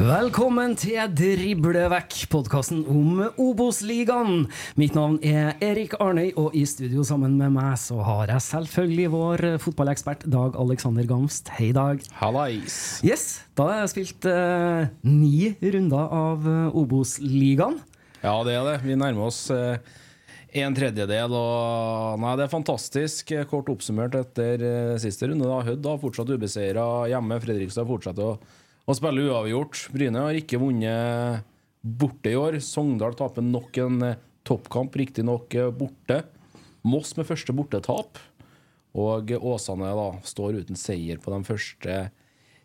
Velkommen 0.00 0.72
til 0.80 0.96
Drible 1.12 1.82
vekk, 1.92 2.14
podkasten 2.32 2.86
om 2.88 3.18
Obos-ligaen. 3.36 4.46
Mitt 4.80 4.94
navn 4.96 5.18
er 5.20 5.58
Erik 5.60 5.92
Arnøy, 6.00 6.30
og 6.40 6.54
i 6.56 6.62
studio 6.64 7.04
sammen 7.04 7.34
med 7.36 7.52
meg 7.52 7.74
så 7.82 7.98
har 8.06 8.30
jeg 8.32 8.46
selvfølgelig 8.46 9.10
vår 9.12 9.42
fotballekspert 9.60 10.24
Dag 10.32 10.56
Alexander 10.56 11.04
Gamst. 11.04 11.50
Hei, 11.58 11.68
Dag. 11.76 12.00
Hallais. 12.16 12.78
Yes, 13.04 13.42
da 13.52 13.66
har 13.68 13.82
jeg 13.82 13.92
spilt 13.92 14.28
eh, 14.30 14.88
ni 15.04 15.50
runder 15.60 16.16
av 16.22 16.48
eh, 16.48 16.78
Obos-ligaen. 16.80 17.76
Ja, 18.22 18.38
det 18.48 18.56
er 18.56 18.64
det. 18.70 18.78
Vi 18.86 18.96
nærmer 18.96 19.28
oss 19.28 19.42
eh, 19.52 19.76
en 20.64 20.78
tredjedel, 20.80 21.36
og 21.36 22.24
nei, 22.24 22.32
det 22.40 22.46
er 22.48 22.54
fantastisk. 22.56 23.36
Kort 23.52 23.68
oppsummert 23.68 24.16
etter 24.16 24.64
eh, 24.64 24.96
siste 25.04 25.28
runde. 25.28 25.44
da. 25.44 25.60
Hødd 25.68 25.92
har 25.92 26.00
fortsatt 26.00 26.32
ubeseira 26.32 26.88
hjemme. 27.12 27.36
Fredrikstad 27.44 27.84
fortsetter 27.92 28.32
å, 28.32 28.34
Og 28.90 28.96
spiller 28.98 29.28
uavgjort. 29.30 29.84
Bryne 29.94 30.22
har 30.24 30.34
ikke 30.34 30.58
vunnet 30.58 31.44
borte 31.80 32.32
i 32.32 32.38
år. 32.38 32.56
Sogndal 32.58 33.14
taper 33.14 33.44
nok 33.46 33.76
en 33.78 34.02
eh, 34.02 34.16
toppkamp, 34.42 34.96
riktignok 34.98 35.54
eh, 35.54 35.68
borte. 35.70 36.24
Moss 36.82 37.14
med 37.14 37.28
første 37.28 37.54
bortetap. 37.54 38.18
Og 38.98 39.30
Åsane 39.38 39.92
da 39.94 40.08
står 40.26 40.58
uten 40.64 40.78
seier 40.78 41.20
på 41.22 41.30
de 41.30 41.46
første 41.46 42.00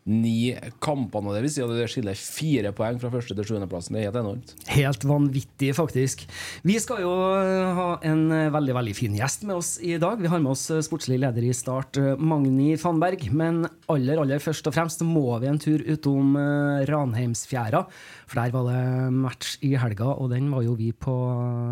ni 0.05 0.53
kampene. 0.85 1.33
Det 1.33 1.41
vil 1.41 1.51
si 1.51 1.63
at 1.65 1.71
det 1.73 1.87
skiller 1.89 2.17
fire 2.19 2.71
poeng 2.77 2.99
fra 3.01 3.09
første 3.13 3.33
til 3.37 3.47
sjuendeplassen. 3.49 3.95
Det 3.95 4.03
er 4.03 4.11
helt 4.11 4.19
enormt. 4.21 4.53
Helt 4.75 5.05
vanvittig, 5.09 5.71
faktisk. 5.77 6.25
Vi 6.65 6.75
skal 6.81 7.01
jo 7.01 7.13
eh, 7.39 7.71
ha 7.79 7.87
en 8.05 8.21
eh, 8.29 8.51
veldig 8.53 8.75
veldig 8.77 8.93
fin 8.97 9.17
gjest 9.17 9.47
med 9.49 9.57
oss 9.57 9.71
i 9.81 9.95
dag. 10.01 10.21
Vi 10.21 10.29
har 10.29 10.43
med 10.43 10.53
oss 10.53 10.67
eh, 10.69 10.83
sportslig 10.85 11.17
leder 11.23 11.47
i 11.47 11.55
Start, 11.57 11.97
Magni 12.21 12.75
Fannberg. 12.77 13.25
Men 13.33 13.63
aller 13.89 14.21
aller 14.21 14.43
først 14.43 14.69
og 14.69 14.77
fremst 14.77 15.01
må 15.05 15.39
vi 15.41 15.49
en 15.49 15.61
tur 15.61 15.81
utom 15.81 16.37
Ranheimsfjæra. 16.85 17.81
For 18.29 18.43
der 18.43 18.53
var 18.53 18.69
det 18.69 19.09
match 19.17 19.57
i 19.65 19.73
helga, 19.79 20.13
og 20.13 20.29
den 20.35 20.53
var 20.53 20.65
jo 20.67 20.77
vi 20.77 20.91
på, 20.93 21.13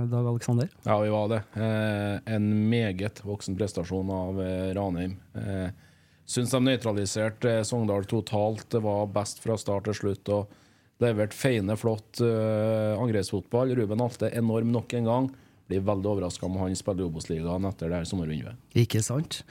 Dag 0.09 0.25
Aleksander. 0.25 0.73
Ja, 0.87 0.97
vi 1.01 1.13
var 1.13 1.29
det. 1.29 1.41
En 2.33 2.51
meget 2.69 3.21
voksen 3.25 3.57
prestasjon 3.57 4.09
av 4.13 4.41
Ranheim. 4.77 5.17
Syns 6.29 6.53
de 6.53 6.59
nøytraliserte 6.63 7.51
eh, 7.59 7.63
Sogndal 7.67 8.07
totalt. 8.09 8.65
Det 8.71 8.81
var 8.83 9.09
best 9.13 9.43
fra 9.43 9.57
start 9.59 9.89
til 9.89 9.97
slutt. 9.97 10.31
og 10.31 10.59
Levert 11.03 11.33
feiende, 11.35 11.75
flott 11.75 12.21
uh, 12.23 12.93
angrepsfotball. 13.01 13.73
Ruben 13.75 14.03
Alte 14.03 14.29
enorm 14.37 14.69
nok 14.71 14.93
en 14.95 15.09
gang. 15.09 15.25
Blir 15.67 15.81
veldig 15.83 16.09
overraska 16.11 16.45
om 16.45 16.59
han 16.61 16.75
spiller 16.77 17.03
i 17.03 17.07
Obos-ligaen 17.09 17.65
etter 17.67 17.89
det 17.89 17.97
her 17.97 18.07
sommervinduet. 18.07 18.59
Ikke 18.77 19.01
sant? 19.03 19.41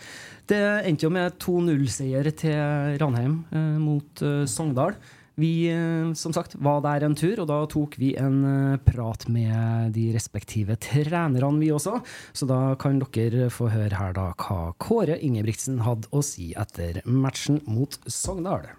Det 0.49 0.61
endte 0.87 1.09
jo 1.09 1.13
med 1.13 1.37
2-0-seier 1.43 2.31
til 2.39 2.97
Ranheim 3.03 3.43
uh, 3.53 3.77
mot 3.83 4.25
uh, 4.25 4.45
Sogndal. 4.49 4.97
Vi 5.43 5.71
eh, 5.71 6.13
som 6.15 6.33
sagt 6.35 6.55
var 6.63 6.83
der 6.85 7.07
en 7.07 7.17
tur, 7.19 7.41
og 7.43 7.49
da 7.51 7.59
tok 7.71 7.97
vi 7.99 8.13
en 8.21 8.43
eh, 8.47 8.83
prat 8.87 9.27
med 9.33 9.91
de 9.97 10.11
respektive 10.15 10.77
trenerne, 10.79 11.59
vi 11.59 11.73
også. 11.75 11.99
Så 12.33 12.47
da 12.47 12.61
kan 12.79 13.01
dere 13.03 13.49
få 13.51 13.71
høre 13.73 13.99
her 13.99 14.15
da 14.15 14.31
hva 14.39 14.61
Kåre 14.79 15.19
Ingebrigtsen 15.19 15.83
hadde 15.83 16.11
å 16.15 16.23
si 16.23 16.53
etter 16.59 17.03
matchen 17.07 17.59
mot 17.67 17.99
Sogndal. 18.07 18.71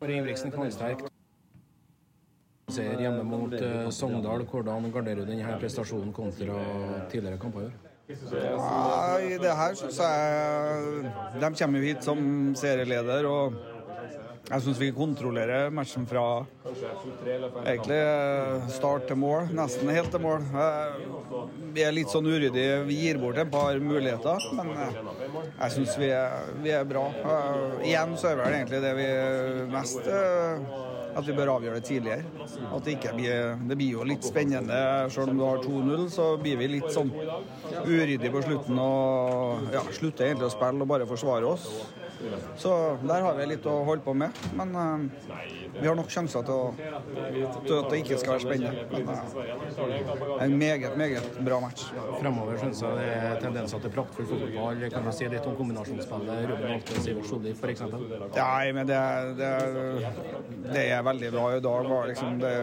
Kåre 0.00 0.18
Ingebrigtsen 0.18 0.52
knallsterk. 0.52 1.06
Seier 2.70 3.00
hjemme 3.02 3.24
mot 3.26 3.56
eh, 3.56 3.88
Sogndal. 3.94 4.44
Hvordan 4.50 4.90
garderer 4.92 5.24
du 5.24 5.32
denne 5.32 5.56
prestasjonen 5.62 6.12
kontra 6.14 6.60
tidligere 7.10 7.40
kamper? 7.40 7.72
Nei, 8.10 9.36
det 9.38 9.52
her 9.54 9.76
syns 9.78 9.98
jeg 10.02 11.10
De 11.38 11.50
kommer 11.60 11.78
jo 11.78 11.86
hit 11.86 12.02
som 12.02 12.22
serieleder, 12.58 13.28
og 13.30 13.60
jeg 14.50 14.64
syns 14.64 14.78
vi 14.80 14.88
kontrollerer 14.90 15.70
matchen 15.70 16.06
fra 16.10 16.24
egentlig 17.62 17.98
eh, 18.00 18.64
start 18.74 19.06
til 19.06 19.20
mål. 19.22 19.52
Nesten 19.54 19.92
helt 19.94 20.10
til 20.10 20.24
mål. 20.24 20.42
Eh, 20.50 21.04
vi 21.76 21.84
er 21.86 21.94
litt 21.94 22.10
sånn 22.10 22.26
uryddige. 22.26 22.80
Vi 22.88 22.98
gir 23.04 23.20
bort 23.22 23.38
et 23.38 23.52
par 23.52 23.78
muligheter, 23.78 24.48
men 24.58 24.72
eh, 24.74 24.98
jeg 25.46 25.76
syns 25.76 25.94
vi, 26.02 26.10
vi 26.66 26.74
er 26.74 26.88
bra. 26.88 27.06
Igjen 27.84 28.16
så 28.18 28.32
er 28.32 28.40
vel 28.42 28.58
egentlig 28.58 28.82
det 28.82 28.94
vi 28.98 29.10
mest 29.70 30.10
at 31.10 31.26
vi 31.26 31.34
bør 31.34 31.54
avgjøre 31.56 31.78
det 31.78 31.86
tidligere. 31.86 32.44
At 32.74 32.84
det 32.86 32.96
ikke 32.96 33.14
blir 33.16 33.56
Det 33.70 33.78
blir 33.78 33.96
jo 34.00 34.04
litt 34.06 34.26
spennende. 34.26 34.82
Selv 35.14 35.30
om 35.30 35.38
du 35.38 35.46
har 35.46 35.62
2-0, 35.62 36.06
så 36.10 36.28
blir 36.42 36.58
vi 36.58 36.72
litt 36.74 36.90
sånn 36.90 37.10
uryddige 37.86 38.34
på 38.34 38.42
slutten 38.46 38.82
og 38.82 39.74
ja, 39.74 39.86
slutter 39.94 40.30
egentlig 40.30 40.50
å 40.50 40.54
spille 40.58 40.86
og 40.86 40.90
bare 40.90 41.10
forsvare 41.10 41.54
oss. 41.54 41.70
Så 42.56 42.72
der 43.02 43.22
har 43.24 43.36
vi 43.38 43.46
litt 43.52 43.66
å 43.68 43.76
holde 43.86 44.04
på 44.04 44.14
med. 44.16 44.40
Men 44.58 44.74
eh, 44.76 45.04
vi 45.80 45.86
har 45.86 45.96
nok 45.98 46.10
sjanser 46.12 46.44
til, 46.46 46.54
å, 46.54 46.74
til 47.64 47.76
at 47.76 47.88
det 47.92 48.00
ikke 48.02 48.18
skal 48.20 48.36
være 48.36 48.44
spennende. 48.44 48.84
Men 48.92 49.12
eh, 49.14 50.44
en 50.46 50.56
meget, 50.60 50.96
meget 51.00 51.40
bra 51.46 51.60
match. 51.64 51.86
Fremover 52.20 52.60
syns 52.60 52.82
jeg 52.84 52.98
det 52.98 53.06
er 53.14 53.38
tendenser 53.44 53.84
til 53.84 53.94
praktfull 53.94 54.28
fotball. 54.32 54.84
Kan 54.92 55.08
du 55.08 55.12
si 55.16 55.30
litt 55.32 55.48
om 55.48 55.56
kombinasjonsspillet? 55.60 56.44
Ruben 56.50 56.74
Alte, 56.76 57.00
Sivert 57.04 57.30
Solli 57.30 57.54
f.eks.? 57.56 57.86
Nei, 58.36 58.72
men 58.76 58.90
det, 58.90 59.00
det, 59.40 59.54
det 60.70 60.86
er 60.90 61.06
veldig 61.06 61.32
bra. 61.36 61.48
I 61.56 61.64
dag 61.64 61.90
var 61.94 62.12
liksom 62.12 62.40
det 62.42 62.54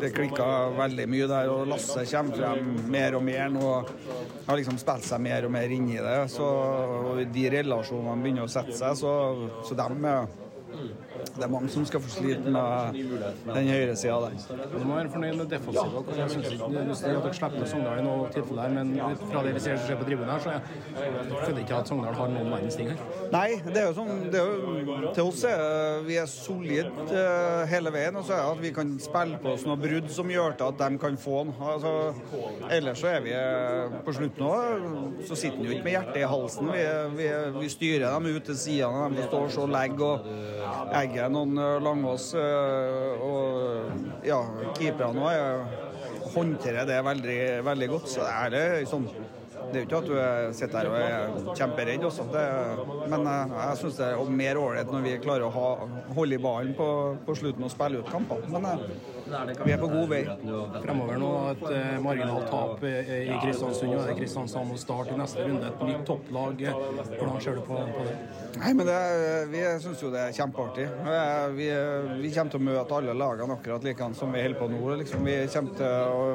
det 0.00 0.10
klikka 0.14 0.46
veldig 0.76 1.06
mye 1.10 1.28
der, 1.30 1.50
og 1.52 1.66
Lasse 1.70 2.04
kommer 2.10 2.38
frem 2.38 2.70
mer 2.92 3.16
og 3.18 3.24
mer 3.26 3.50
nå. 3.52 3.70
Har 4.46 4.58
liksom 4.58 4.78
spilt 4.80 5.06
seg 5.06 5.22
mer 5.24 5.48
og 5.48 5.54
mer 5.54 5.74
inn 5.74 5.88
i 5.92 5.98
det. 6.02 6.18
Så 6.32 6.46
og 6.46 7.22
de 7.34 7.48
relasjonene 7.56 8.22
begynner 8.22 8.46
å 8.46 8.52
sette 8.52 8.76
seg, 8.78 8.96
så, 8.98 9.14
så 9.66 9.78
dem 9.78 10.06
er 10.08 10.30
det 11.36 11.44
er 11.46 11.52
mange 11.52 11.70
som 11.72 11.86
skal 11.88 12.02
få 12.04 12.10
slite 12.12 12.52
med 12.52 12.98
den 13.46 13.70
høyresida 13.72 14.18
der. 14.24 14.66
Du 14.72 14.84
må 14.84 14.98
være 14.98 15.12
fornøyd 15.14 15.38
med 15.40 15.46
defensiva. 15.52 16.04
Jeg 16.18 16.30
synes 16.30 16.52
ikke 16.52 16.68
du 16.68 16.78
dere 16.78 17.34
slipper 17.38 17.68
Sogndal 17.72 18.02
i 18.02 18.06
noe 18.06 18.28
tilfelle, 18.34 18.68
men 18.76 18.94
ut 19.00 19.24
fra 19.30 19.44
det 19.46 19.54
vi 19.56 19.64
ser 19.64 19.78
som 19.78 19.88
skjer 19.88 20.00
på 20.02 20.08
tribunen 20.08 20.32
her, 20.32 20.42
så 20.42 20.56
jeg 20.56 20.62
føler 21.30 21.62
ikke 21.64 21.78
at 21.80 21.92
Sogndal 21.92 22.18
har 22.18 22.32
noen 22.34 22.52
verdens 22.52 22.78
ting 22.78 22.92
her. 22.92 23.00
Nei, 23.32 23.48
det 23.68 23.80
er 23.82 23.88
jo 23.90 23.96
sånn 23.96 24.26
det 24.32 24.40
er 24.40 24.50
jo, 24.50 24.98
Til 25.16 25.30
oss 25.30 25.44
er 25.48 26.02
vi 26.06 26.16
er 26.20 26.28
solide 26.30 26.90
eh, 27.08 27.62
hele 27.70 27.92
veien. 27.94 28.16
Og 28.18 28.26
så 28.26 28.36
er 28.36 28.42
det 28.42 28.56
at 28.56 28.62
vi 28.62 28.72
kan 28.76 28.92
spille 29.02 29.38
på 29.42 29.54
oss 29.54 29.66
noen 29.66 29.80
brudd 29.82 30.10
som 30.12 30.30
gjør 30.32 30.56
til 30.58 30.68
at 30.70 30.80
de 30.82 31.00
kan 31.02 31.18
få 31.20 31.44
den. 31.46 31.54
Altså, 31.72 31.94
ellers 32.70 33.02
så 33.02 33.10
er 33.12 33.24
vi 33.24 33.34
eh, 33.36 33.98
på 34.04 34.14
slutten 34.16 34.46
òg 34.48 34.86
Så 35.28 35.38
sitter 35.38 35.58
han 35.60 35.68
jo 35.68 35.76
ikke 35.76 35.86
med 35.86 35.96
hjertet 35.96 36.20
i 36.22 36.28
halsen. 36.34 36.72
Vi, 36.72 36.84
vi, 37.18 37.28
vi 37.58 37.72
styrer 37.72 38.08
dem 38.08 38.30
ut 38.36 38.48
til 38.50 38.58
sidene. 38.58 39.08
De 39.16 39.26
står 39.28 39.48
så 39.56 39.66
og 39.66 39.72
legger 39.72 40.06
og 40.12 40.94
egger 40.98 41.11
noen 41.32 41.58
eh, 41.58 41.76
Langås. 41.82 42.32
Eh, 42.38 43.22
og 43.22 44.24
ja, 44.26 44.40
keeperne 44.78 45.28
eh, 45.32 45.78
òg 46.22 46.32
håndterer 46.32 46.88
det 46.88 46.98
veldig, 47.04 47.38
veldig 47.66 47.88
godt. 47.92 48.10
Så 48.14 48.24
det 48.24 48.32
er 48.32 48.82
liksom, 48.82 49.06
det, 49.08 49.16
eh, 49.16 49.22
sånn 49.22 49.40
det 49.72 49.78
er 49.78 49.82
jo 49.82 49.86
ikke 49.86 49.98
at 50.00 50.08
du 50.08 50.56
sitter 50.58 50.78
her 50.78 50.88
og 50.90 50.96
er 50.98 51.56
kjemperedd 51.56 52.06
også. 52.08 52.26
Det, 52.32 52.44
men 53.12 53.28
jeg 53.30 53.80
syns 53.80 54.00
det 54.00 54.08
er 54.10 54.32
mer 54.42 54.60
ålreit 54.60 54.90
når 54.92 55.04
vi 55.06 55.12
klarer 55.22 55.46
å 55.46 55.52
ha, 55.54 55.68
holde 56.16 56.36
i 56.36 56.42
ballen 56.42 56.74
på, 56.76 56.88
på 57.24 57.36
slutten 57.38 57.68
og 57.68 57.72
spille 57.72 58.02
ut 58.02 58.10
kampene. 58.12 58.50
Men 58.52 58.82
vi 59.64 59.72
er 59.72 59.80
på 59.80 59.88
god 59.92 60.08
vei. 60.10 60.20
Fremover 60.82 61.20
nå 61.20 61.30
et 61.52 61.64
eh, 61.70 61.98
marginalt 62.02 62.48
tap 62.50 62.82
eh, 62.88 63.12
i 63.28 63.36
Kristiansund. 63.42 63.94
og 63.96 64.06
det 64.08 64.16
Kristiansand 64.18 64.74
og 64.74 64.80
Start 64.82 65.12
i 65.12 65.18
neste 65.18 65.46
runde. 65.46 65.70
Et 65.70 65.84
nytt 65.88 66.04
topplag. 66.08 66.64
Hvordan 67.12 67.40
ser 67.44 67.58
du 67.58 67.62
på, 67.66 67.78
på 67.96 68.06
det? 68.08 68.16
Nei, 68.62 68.72
men 68.78 68.86
det, 68.88 68.98
Vi 69.52 69.62
syns 69.84 70.02
jo 70.04 70.10
det 70.12 70.24
er 70.26 70.36
kjempeartig. 70.36 70.88
Eh, 70.88 71.46
Vi, 71.56 71.68
vi 72.22 72.32
kommer 72.34 72.54
til 72.56 72.62
å 72.62 72.66
møte 72.70 72.98
alle 72.98 73.16
lagene 73.16 73.56
akkurat 73.58 73.86
likedan 73.86 74.14
som 74.18 74.32
vi 74.34 74.42
holder 74.44 74.60
på 74.60 74.70
nå. 74.72 74.82
Liksom, 75.02 75.24
vi 75.26 75.38
kommer 75.52 75.78
til 75.78 75.86
å 75.86 76.26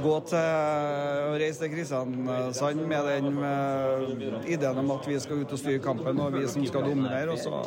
gå 0.00 0.14
til 0.30 0.38
å 0.40 1.34
reise 1.40 1.60
til 1.64 1.72
Kristiansand 1.74 2.84
med 2.90 3.08
den 3.10 3.40
eh, 3.50 4.52
ideen 4.54 4.82
om 4.84 4.94
at 4.96 5.08
vi 5.08 5.18
skal 5.20 5.42
ut 5.44 5.54
og 5.56 5.60
styre 5.60 5.82
kampen, 5.84 6.20
og 6.20 6.34
vi 6.36 6.46
som 6.50 6.64
skal 6.68 6.86
dominere. 6.88 7.34
Og 7.34 7.38
så, 7.38 7.62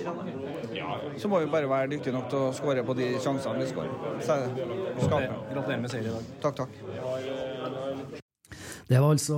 så 1.19 1.29
må 1.31 1.43
vi 1.43 1.51
bare 1.53 1.69
være 1.69 1.91
dyktige 1.95 2.15
nok 2.15 2.29
til 2.31 2.47
å 2.47 2.53
skåre 2.55 2.83
på 2.87 2.95
de 2.97 3.11
sjansene 3.23 3.61
vi 3.61 3.69
skårer. 3.71 3.92
Så. 4.23 4.35
Gratulerer 5.07 5.81
med 5.83 5.91
seier 5.91 6.09
i 6.09 6.13
dag. 6.13 6.27
Takk, 6.43 6.55
takk. 6.63 8.19
Det 8.83 8.99
var 8.99 9.13
altså 9.13 9.37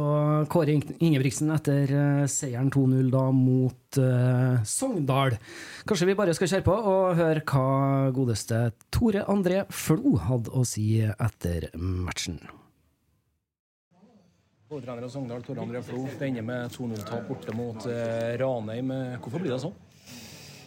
Kåre 0.49 0.73
Ing- 0.73 0.95
Ingebrigtsen 1.05 1.51
etter 1.53 1.91
eh, 1.93 2.23
seieren 2.31 2.71
2-0 2.73 3.11
da 3.13 3.27
mot 3.31 3.99
eh, 4.01 4.63
Sogndal. 4.65 5.35
Kanskje 5.87 6.07
vi 6.09 6.15
bare 6.17 6.33
skal 6.35 6.49
kjøre 6.49 6.65
på 6.65 6.73
og 6.75 7.13
høre 7.19 7.43
hva 7.45 8.09
godeste 8.15 8.63
Tore 8.91 9.21
André 9.31 9.61
Flo 9.69 10.15
hadde 10.25 10.49
å 10.57 10.65
si 10.67 10.87
etter 11.05 11.69
matchen. 11.77 12.39
Hovedtrener 14.73 15.05
i 15.05 15.11
Sogndal, 15.13 15.45
Tore 15.45 15.61
André 15.61 15.83
Flo, 15.85 16.07
det 16.09 16.25
ender 16.31 16.43
med 16.49 16.73
2-0-tap 16.73 17.27
borte 17.29 17.53
mot 17.55 17.85
eh, 17.85 18.33
Ranheim. 18.41 18.89
Hvorfor 19.21 19.39
blir 19.45 19.53
det 19.53 19.61
sånn? 19.61 19.77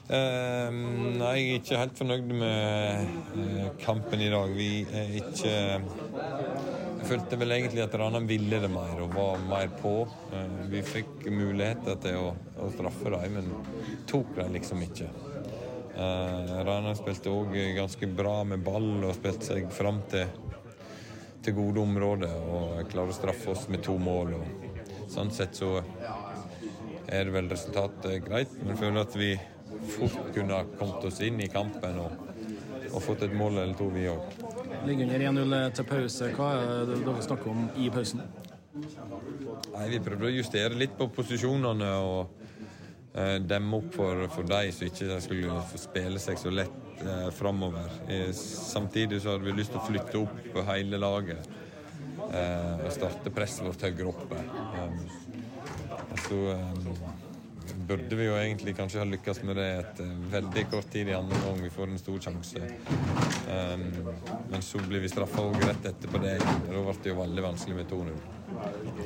Eh, 0.09 0.69
nei, 0.73 1.35
jeg 1.37 1.49
er 1.53 1.59
ikke 1.61 1.79
helt 1.83 1.99
fornøyd 1.99 2.31
med 2.41 3.09
uh, 3.37 3.65
kampen 3.83 4.23
i 4.25 4.31
dag. 4.33 4.53
Vi 4.57 4.69
er 4.97 5.11
ikke 5.19 5.51
Jeg 5.53 7.09
følte 7.11 7.37
vel 7.43 7.53
egentlig 7.53 7.83
at 7.85 7.97
Ranheim 8.01 8.25
ville 8.31 8.61
det 8.63 8.71
mer 8.73 9.03
og 9.05 9.13
var 9.13 9.43
mer 9.51 9.69
på. 9.83 9.93
Uh, 10.33 10.63
vi 10.73 10.81
fikk 10.81 11.27
muligheter 11.29 11.99
til 12.01 12.17
å, 12.23 12.31
å 12.57 12.71
straffe 12.73 13.13
dem, 13.13 13.37
men 13.37 13.51
tok 14.09 14.33
dem 14.39 14.57
liksom 14.57 14.81
ikke. 14.87 15.11
Uh, 15.93 16.57
Ranheim 16.65 16.97
spilte 16.97 17.35
òg 17.35 17.53
ganske 17.77 18.09
bra 18.09 18.39
med 18.49 18.65
ball 18.65 18.89
og 19.03 19.13
spilte 19.19 19.51
seg 19.51 19.69
fram 19.77 20.01
til, 20.09 20.25
til 21.45 21.59
gode 21.61 21.85
områder 21.85 22.33
og 22.33 22.81
klarer 22.89 23.13
å 23.13 23.19
straffe 23.19 23.53
oss 23.53 23.69
med 23.69 23.85
to 23.85 24.01
mål. 24.01 24.39
Og 24.41 25.05
sånn 25.13 25.37
sett 25.37 25.61
så 25.61 25.77
er 27.05 27.29
det 27.29 27.37
vel 27.37 27.53
resultatet 27.53 28.25
greit, 28.25 28.57
men 28.63 28.73
jeg 28.73 28.85
føler 28.87 29.05
at 29.05 29.21
vi 29.21 29.33
fort 29.95 30.33
kunne 30.35 30.63
kommet 30.79 31.05
oss 31.09 31.21
inn 31.25 31.41
i 31.41 31.49
kampen 31.53 31.99
og, 32.03 32.27
og 32.93 33.03
fått 33.05 33.25
et 33.27 33.35
mål 33.37 33.63
eller 33.63 33.77
to, 33.79 33.89
vi 33.95 34.07
òg. 34.11 34.35
Ligger 34.87 35.09
under 35.09 35.25
1-0 35.31 35.77
til 35.77 35.89
pause. 35.89 36.31
Hva 36.37 36.51
er 36.57 36.89
det 36.89 37.01
dere 37.05 37.25
snakker 37.27 37.53
om 37.53 37.67
i 37.77 37.91
pausen? 37.93 38.25
Nei, 38.79 39.87
Vi 39.93 40.01
prøvde 40.03 40.29
å 40.29 40.33
justere 40.33 40.79
litt 40.79 40.95
på 40.99 41.09
posisjonene 41.13 41.89
og 42.05 42.45
eh, 43.15 43.39
demme 43.43 43.81
opp 43.81 43.95
for, 43.97 44.27
for 44.35 44.49
dem, 44.49 44.73
så 44.75 44.89
ikke 44.89 45.09
de 45.11 45.21
skulle 45.25 45.63
få 45.71 45.81
spille 45.83 46.23
seg 46.23 46.41
så 46.41 46.53
lett 46.55 47.03
eh, 47.03 47.29
framover. 47.35 47.91
Eh, 48.09 48.31
samtidig 48.37 49.23
så 49.23 49.35
hadde 49.35 49.49
vi 49.49 49.57
lyst 49.59 49.75
til 49.75 49.83
å 49.83 49.87
flytte 49.89 50.23
opp 50.23 50.61
hele 50.71 51.01
laget 51.01 51.49
eh, 52.33 52.85
og 52.85 52.93
starte 52.95 53.35
presset 53.35 53.67
vårt 53.67 53.89
høyere 53.89 54.13
oppe. 54.13 54.45
Um, 54.79 55.01
så 56.29 56.39
um, 56.55 57.28
burde 57.89 58.17
vi 58.17 58.27
jo 58.27 58.35
egentlig 58.37 58.75
kanskje 58.77 59.01
ha 59.01 59.07
lykkes 59.09 59.43
med 59.49 59.57
det 59.57 59.69
etter 59.81 60.11
veldig 60.33 60.65
kort 60.73 60.91
tid 60.93 61.09
i 61.09 61.17
andre 61.17 61.39
gang 61.45 61.63
vi 61.63 61.71
får 61.73 61.93
en 61.93 62.01
stor 62.01 62.19
sjanse. 62.29 62.65
Um, 63.49 63.87
men 64.51 64.65
så 64.65 64.81
blir 64.85 65.05
vi 65.05 65.13
straffa 65.13 65.47
òg 65.49 65.57
rett 65.65 65.89
etterpå 65.93 66.21
det. 66.25 66.37
Da 66.43 66.83
ble 66.83 66.99
det 67.03 67.13
jo 67.13 67.17
veldig 67.23 67.47
vanskelig 67.49 67.79
med 67.81 67.95
2-0. 67.95 68.19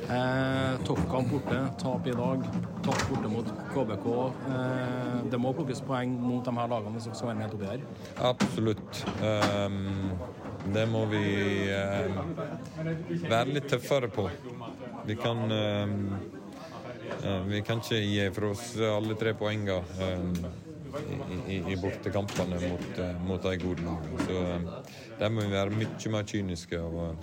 Eh, 0.09 0.85
Toppkamp 0.87 1.31
borte, 1.31 1.59
tap 1.79 2.07
i 2.07 2.11
dag. 2.11 2.43
Tap 2.83 3.01
borte 3.09 3.31
mot 3.31 3.49
KBK. 3.73 4.07
Eh, 4.51 5.17
det 5.31 5.39
må 5.39 5.53
plukkes 5.55 5.83
poeng 5.87 6.15
mot 6.19 6.43
de 6.45 6.55
her 6.57 6.71
lagene 6.71 6.95
hvis 6.97 7.07
dere 7.07 7.19
skal 7.19 7.31
være 7.31 7.39
med 7.39 7.45
helt 7.47 7.57
oppi 7.57 7.71
her. 7.71 7.85
Absolutt. 8.31 9.03
Um, 9.23 10.13
det 10.73 10.85
må 10.91 11.05
vi 11.11 11.23
um, 11.71 12.33
være 13.27 13.57
litt 13.57 13.67
tøffere 13.71 14.11
på. 14.11 14.29
Vi 15.07 15.19
kan 15.19 15.43
uh, 15.51 16.32
Vi 17.47 17.61
kan 17.65 17.81
ikke 17.83 17.99
gi 18.01 18.29
fra 18.35 18.51
oss 18.53 18.73
alle 18.87 19.15
tre 19.19 19.33
poengene 19.37 19.79
um, 19.79 20.33
i, 20.93 21.55
i, 21.55 21.57
i 21.73 21.77
bortekampene 21.79 22.59
mot, 22.63 22.89
uh, 22.99 23.13
mot 23.27 23.43
de 23.43 23.53
gode 23.61 23.85
lagene. 23.85 24.25
Så 24.27 24.41
um, 24.41 24.67
der 25.19 25.33
må 25.33 25.45
vi 25.45 25.53
være 25.53 25.77
mye 25.77 26.13
mer 26.15 26.27
kyniske 26.29 26.81
og, 26.81 27.15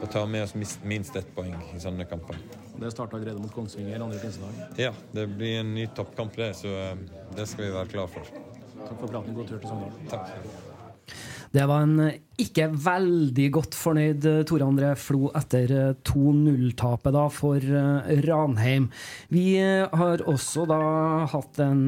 og 0.00 0.06
ta 0.12 0.24
med 0.26 0.46
oss 0.46 0.56
minst 0.84 1.16
ett 1.20 1.30
poeng 1.36 1.56
i 1.74 1.82
sånne 1.82 2.08
kamper. 2.10 2.40
Det 2.80 2.92
starter 2.94 3.18
allerede 3.18 3.42
mot 3.42 3.52
Kongsvinger 3.52 4.00
andre 4.00 4.22
pinsedag. 4.22 4.64
Ja, 4.80 4.94
det 5.12 5.28
blir 5.34 5.60
en 5.60 5.74
ny 5.76 5.86
toppkamp, 5.96 6.36
det, 6.40 6.54
så 6.62 6.72
um, 6.94 7.06
det 7.36 7.48
skal 7.50 7.68
vi 7.68 7.76
være 7.76 7.92
klar 7.92 8.10
for. 8.10 8.34
Takk 8.80 8.96
for 8.96 9.06
praten. 9.06 9.36
God 9.36 9.52
tur 9.52 9.60
til 9.60 9.68
Sogndal. 9.68 10.10
Takk. 10.10 10.68
Det 11.50 11.66
var 11.66 11.82
en 11.82 12.00
eh, 12.04 12.18
ikke 12.40 12.68
veldig 12.84 13.46
godt 13.56 13.76
fornøyd 13.76 14.26
eh, 14.28 14.42
Tore 14.46 14.68
André 14.70 14.92
Flo 14.98 15.32
etter 15.36 15.72
eh, 15.74 15.88
2-0-tapet 16.06 17.16
da 17.16 17.24
for 17.34 17.64
Ranheim. 18.26 18.86
Vi 19.34 19.46
har 19.58 20.22
også 20.30 20.66
da 20.70 20.80
hatt 21.32 21.58
en 21.64 21.82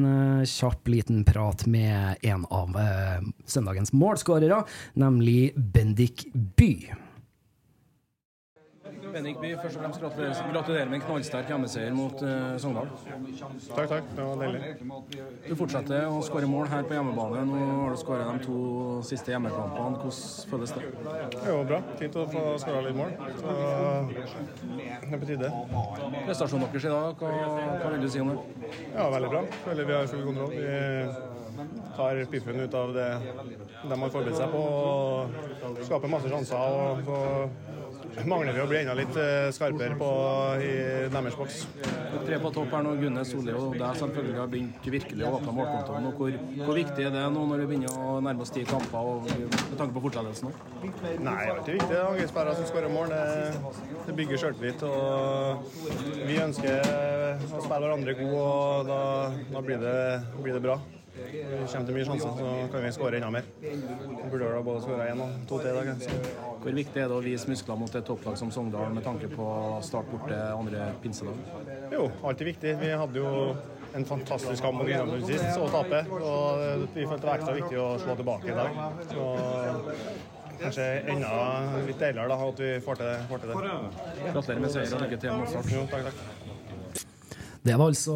kjapp 0.49 0.91
liten 0.91 1.23
prat 1.27 1.65
med 1.69 2.19
en 2.27 2.43
av 2.53 2.75
søndagens 3.49 3.93
målskårere, 3.95 4.63
nemlig 4.99 5.53
Bendik 5.55 6.27
By. 6.33 7.02
Bendik 9.13 9.37
By, 9.41 9.49
først 9.61 9.77
og 9.77 9.83
fremst 9.83 10.01
gratulerer, 10.01 10.51
gratulerer 10.53 10.89
med 10.89 10.97
en 10.97 11.03
knallsterk 11.05 11.49
hjemmeseier 11.51 11.93
mot 11.93 12.21
eh, 12.25 12.55
Sogndal. 12.61 12.87
Takk, 13.75 13.89
takk. 13.91 14.07
Det 14.17 14.25
var 14.25 14.39
deilig. 14.41 14.61
Du 15.45 15.53
fortsetter 15.59 16.07
å 16.09 16.21
skåre 16.25 16.49
mål 16.49 16.69
her 16.71 16.87
på 16.89 16.97
hjemmebane. 16.97 17.43
Nå 17.49 17.59
har 17.83 17.93
du 17.93 17.99
skåret 18.01 18.29
de 18.31 18.47
to 18.47 18.57
siste 19.05 19.33
hjemmekampene. 19.35 19.99
Hvordan 20.01 20.49
føles 20.53 20.73
det? 20.73 20.87
Det 21.35 21.57
var 21.57 21.69
bra. 21.69 21.81
Fint 22.01 22.17
å 22.17 22.25
få 22.33 22.45
skåra 22.63 22.81
litt 22.87 22.97
mål. 22.97 23.13
Så 23.37 23.57
det 24.79 24.89
er 24.89 25.21
på 25.21 25.29
tide. 25.29 25.51
Prestasjonen 26.23 26.65
deres 26.73 26.89
i 26.89 26.95
dag, 26.95 27.21
hva, 27.21 27.35
hva 27.83 27.93
vil 27.93 28.07
du 28.07 28.09
si 28.09 28.23
om 28.23 28.33
det? 28.33 28.73
Ja, 28.95 29.07
veldig 29.13 29.31
bra. 29.35 29.45
Føler 29.67 29.91
vi 29.91 29.97
har 29.99 30.09
full 30.09 30.25
kontroll. 30.31 30.57
Vi 30.57 31.31
tar 31.93 32.25
piffen 32.33 32.65
ut 32.65 32.73
av 32.73 32.97
det 32.97 33.09
de 33.83 33.95
har 33.99 34.09
forberedt 34.09 34.39
seg 34.39 34.53
på 34.53 34.61
og 34.63 35.81
skaper 35.85 36.11
masse 36.11 36.31
sjanser. 36.31 36.57
Og 36.57 37.05
så 37.05 37.82
mangler 38.29 38.53
vi 38.53 38.61
å 38.61 38.67
bli 38.69 38.79
enda 38.79 38.93
litt 38.97 39.15
eh, 39.19 39.49
skarpere 39.55 39.97
på, 39.99 40.09
i 40.61 40.73
deres 41.13 41.37
boks. 41.39 41.59
Tre 42.23 42.39
på 42.39 42.51
topp 42.55 42.75
her 42.75 42.85
nå. 42.85 42.93
Gunne 43.01 43.23
Solli 43.27 43.53
og 43.57 43.75
deg 43.79 43.99
selvfølgelig 43.99 44.39
har 44.39 44.51
begynt 44.51 44.89
virkelig 44.95 45.25
å 45.27 45.33
åpne 45.39 45.55
målkontoen. 45.57 46.09
Hvor, 46.19 46.37
hvor 46.61 46.77
viktig 46.77 47.07
er 47.07 47.13
det 47.15 47.25
nå 47.33 47.45
når 47.49 47.63
vi 47.63 47.69
begynner 47.73 47.97
å 47.97 48.17
nærme 48.23 48.45
oss 48.45 48.53
ti 48.53 48.63
kamper 48.69 49.11
og 49.13 49.27
med 49.27 49.77
tanke 49.79 49.91
på 49.97 50.05
fortsettelsen? 50.05 50.53
Nei, 50.83 51.11
det 51.19 51.33
er 51.33 51.61
ikke 51.61 51.77
viktig. 51.79 51.91
Det 51.91 51.99
er 51.99 52.07
angrepsspillere 52.07 52.57
som 52.59 52.69
skårer 52.71 52.93
mål. 52.93 53.13
Det, 53.13 54.01
det 54.07 54.17
bygger 54.21 54.43
selvtillit. 54.45 54.87
Og 54.87 55.79
vi 56.23 56.41
ønsker 56.43 56.91
å 57.43 57.63
spille 57.63 57.85
hverandre 57.85 58.17
gode, 58.19 58.43
og 58.43 58.91
da, 58.91 58.99
da 59.51 59.65
blir, 59.65 59.81
det, 59.83 59.97
blir 60.39 60.59
det 60.59 60.63
bra. 60.63 60.77
Kommer 61.13 61.85
til 61.85 61.93
mye 61.93 62.05
sjanser, 62.07 62.31
så 62.39 62.51
kan 62.73 62.81
vi 62.81 62.89
skåre 62.95 63.17
enda 63.19 63.29
mer. 63.33 63.45
Vi 63.61 63.73
burde 64.31 64.47
vel 64.49 64.63
både 64.65 64.81
skåra 64.81 65.05
én 65.11 65.19
og 65.21 65.35
to 65.49 65.59
til 65.61 65.69
i 65.69 65.73
dag. 65.77 66.07
Hvor 66.63 66.77
viktig 66.79 67.01
er 67.03 67.11
det 67.11 67.17
å 67.19 67.21
vise 67.21 67.51
muskler 67.51 67.77
mot 67.77 67.95
et 67.99 68.07
topplag 68.07 68.39
som 68.39 68.49
Sogndal 68.55 68.95
med 68.95 69.05
tanke 69.05 69.29
på 69.29 69.47
start 69.85 70.09
borte 70.09 70.39
andre 70.55 70.87
pinsedag? 71.03 71.37
Jo, 71.93 72.07
alltid 72.25 72.49
viktig. 72.53 72.75
Vi 72.81 72.91
hadde 72.97 73.21
jo 73.21 73.33
en 73.93 74.07
fantastisk 74.09 74.65
kamp 74.65 74.79
mot 74.79 74.89
Kristiansund 74.89 75.27
sist, 75.29 75.49
så 75.53 75.67
tapet. 75.75 76.09
Og 76.17 76.87
vi 76.95 77.05
følte 77.05 77.21
det 77.21 77.29
var 77.29 77.37
ekstra 77.37 77.57
viktig 77.59 77.81
å 77.83 77.89
slå 78.01 78.17
tilbake 78.17 78.49
i 78.49 78.57
dag. 78.57 78.79
Så 79.11 79.27
kanskje 80.63 80.87
enda 81.13 81.33
litt 81.83 81.99
deiligere 82.01 82.31
da, 82.31 82.39
at 82.47 82.63
vi 82.65 82.71
får 82.87 83.03
til, 83.03 83.13
får 83.29 83.43
til 83.43 83.53
det. 83.53 83.61
Gratulerer 84.31 84.65
med 84.65 84.73
seier 84.79 84.97
og 84.97 85.05
lykke 85.05 85.21
til 85.21 85.37
mot 85.37 85.53
start. 85.53 85.71
Jo, 85.77 85.85
takk, 85.93 86.09
takk. 86.09 86.42
Det 87.63 87.77
var 87.79 87.93
altså 87.93 88.15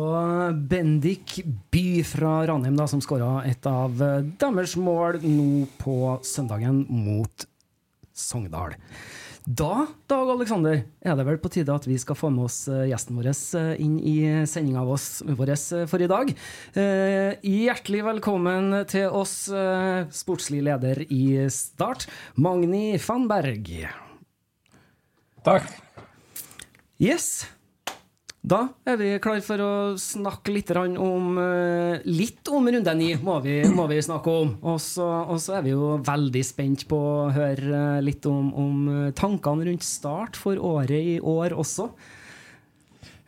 Bendik 0.68 1.38
By 1.72 2.02
fra 2.04 2.42
Ranheim 2.50 2.76
da, 2.76 2.84
som 2.92 3.00
skåra 3.00 3.46
et 3.48 3.64
av 3.70 3.96
eh, 4.04 4.26
deres 4.42 4.74
mål 4.76 5.22
nå 5.24 5.70
på 5.80 6.18
søndagen 6.28 6.82
mot 6.92 7.46
Sogndal. 8.12 8.76
Da, 9.48 9.86
Dag 10.12 10.34
Aleksander, 10.34 10.84
er 11.00 11.16
det 11.16 11.28
vel 11.30 11.40
på 11.40 11.54
tide 11.54 11.72
at 11.72 11.88
vi 11.88 11.96
skal 11.96 12.20
få 12.20 12.34
med 12.36 12.50
oss 12.50 12.60
eh, 12.68 12.90
gjesten 12.92 13.16
vår 13.16 13.32
eh, 13.32 13.72
inn 13.88 13.96
i 14.04 14.18
sendinga 14.52 14.84
vår 14.84 15.56
for 15.88 16.04
i 16.04 16.12
dag. 16.12 16.36
Hjertelig 16.76 18.06
velkommen 18.12 18.82
til 18.92 19.08
oss, 19.08 19.46
sportslig 20.12 20.66
leder 20.68 21.06
i 21.08 21.48
Start, 21.48 22.10
Magni 22.36 22.98
Fannberg. 23.00 23.78
Takk. 25.48 25.72
Yes. 27.00 27.48
Da 28.48 28.60
er 28.88 28.96
vi 29.00 29.08
klar 29.20 29.42
for 29.44 29.60
å 29.60 29.72
snakke 30.00 30.54
litt 30.54 30.70
om 30.78 31.40
eh, 31.42 32.04
Litt 32.08 32.48
om 32.54 32.70
runde 32.72 32.94
ni, 32.96 33.10
må 33.20 33.40
vi, 33.44 33.58
må 33.76 33.88
vi 33.92 33.98
snakke 34.04 34.36
om. 34.44 34.54
Og 34.62 34.78
så 34.80 35.08
og 35.28 35.42
så 35.44 35.58
er 35.58 35.66
vi 35.66 35.74
jo 35.74 35.98
veldig 36.06 36.44
spent 36.48 36.86
på 36.88 36.96
å 36.96 37.26
høre 37.36 37.82
eh, 37.98 38.06
litt 38.06 38.28
om, 38.30 38.54
om 38.56 38.88
eh, 38.94 39.10
tankene 39.18 39.68
rundt 39.68 39.84
start 39.84 40.40
for 40.40 40.62
året 40.64 40.96
i 40.96 41.18
år 41.20 41.58
også. 41.58 41.90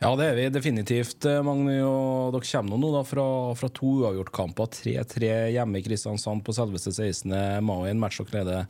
Ja, 0.00 0.14
det 0.16 0.30
er 0.30 0.38
vi 0.38 0.48
definitivt, 0.54 1.26
eh, 1.28 1.42
Magny. 1.44 1.76
Og 1.84 2.32
dere 2.32 2.48
kommer 2.54 2.80
nå 2.80 2.94
da 2.94 3.04
fra, 3.04 3.28
fra 3.60 3.72
to 3.76 3.98
uavgjortkamper. 4.00 4.72
3-3 4.80 5.32
hjemme 5.58 5.82
i 5.82 5.84
Kristiansand 5.84 6.46
på 6.46 6.56
selveste 6.56 6.94
16. 6.96 7.60
mai. 7.66 7.90
En 7.90 8.00
match 8.00 8.22
dere 8.22 8.40
leder 8.40 8.68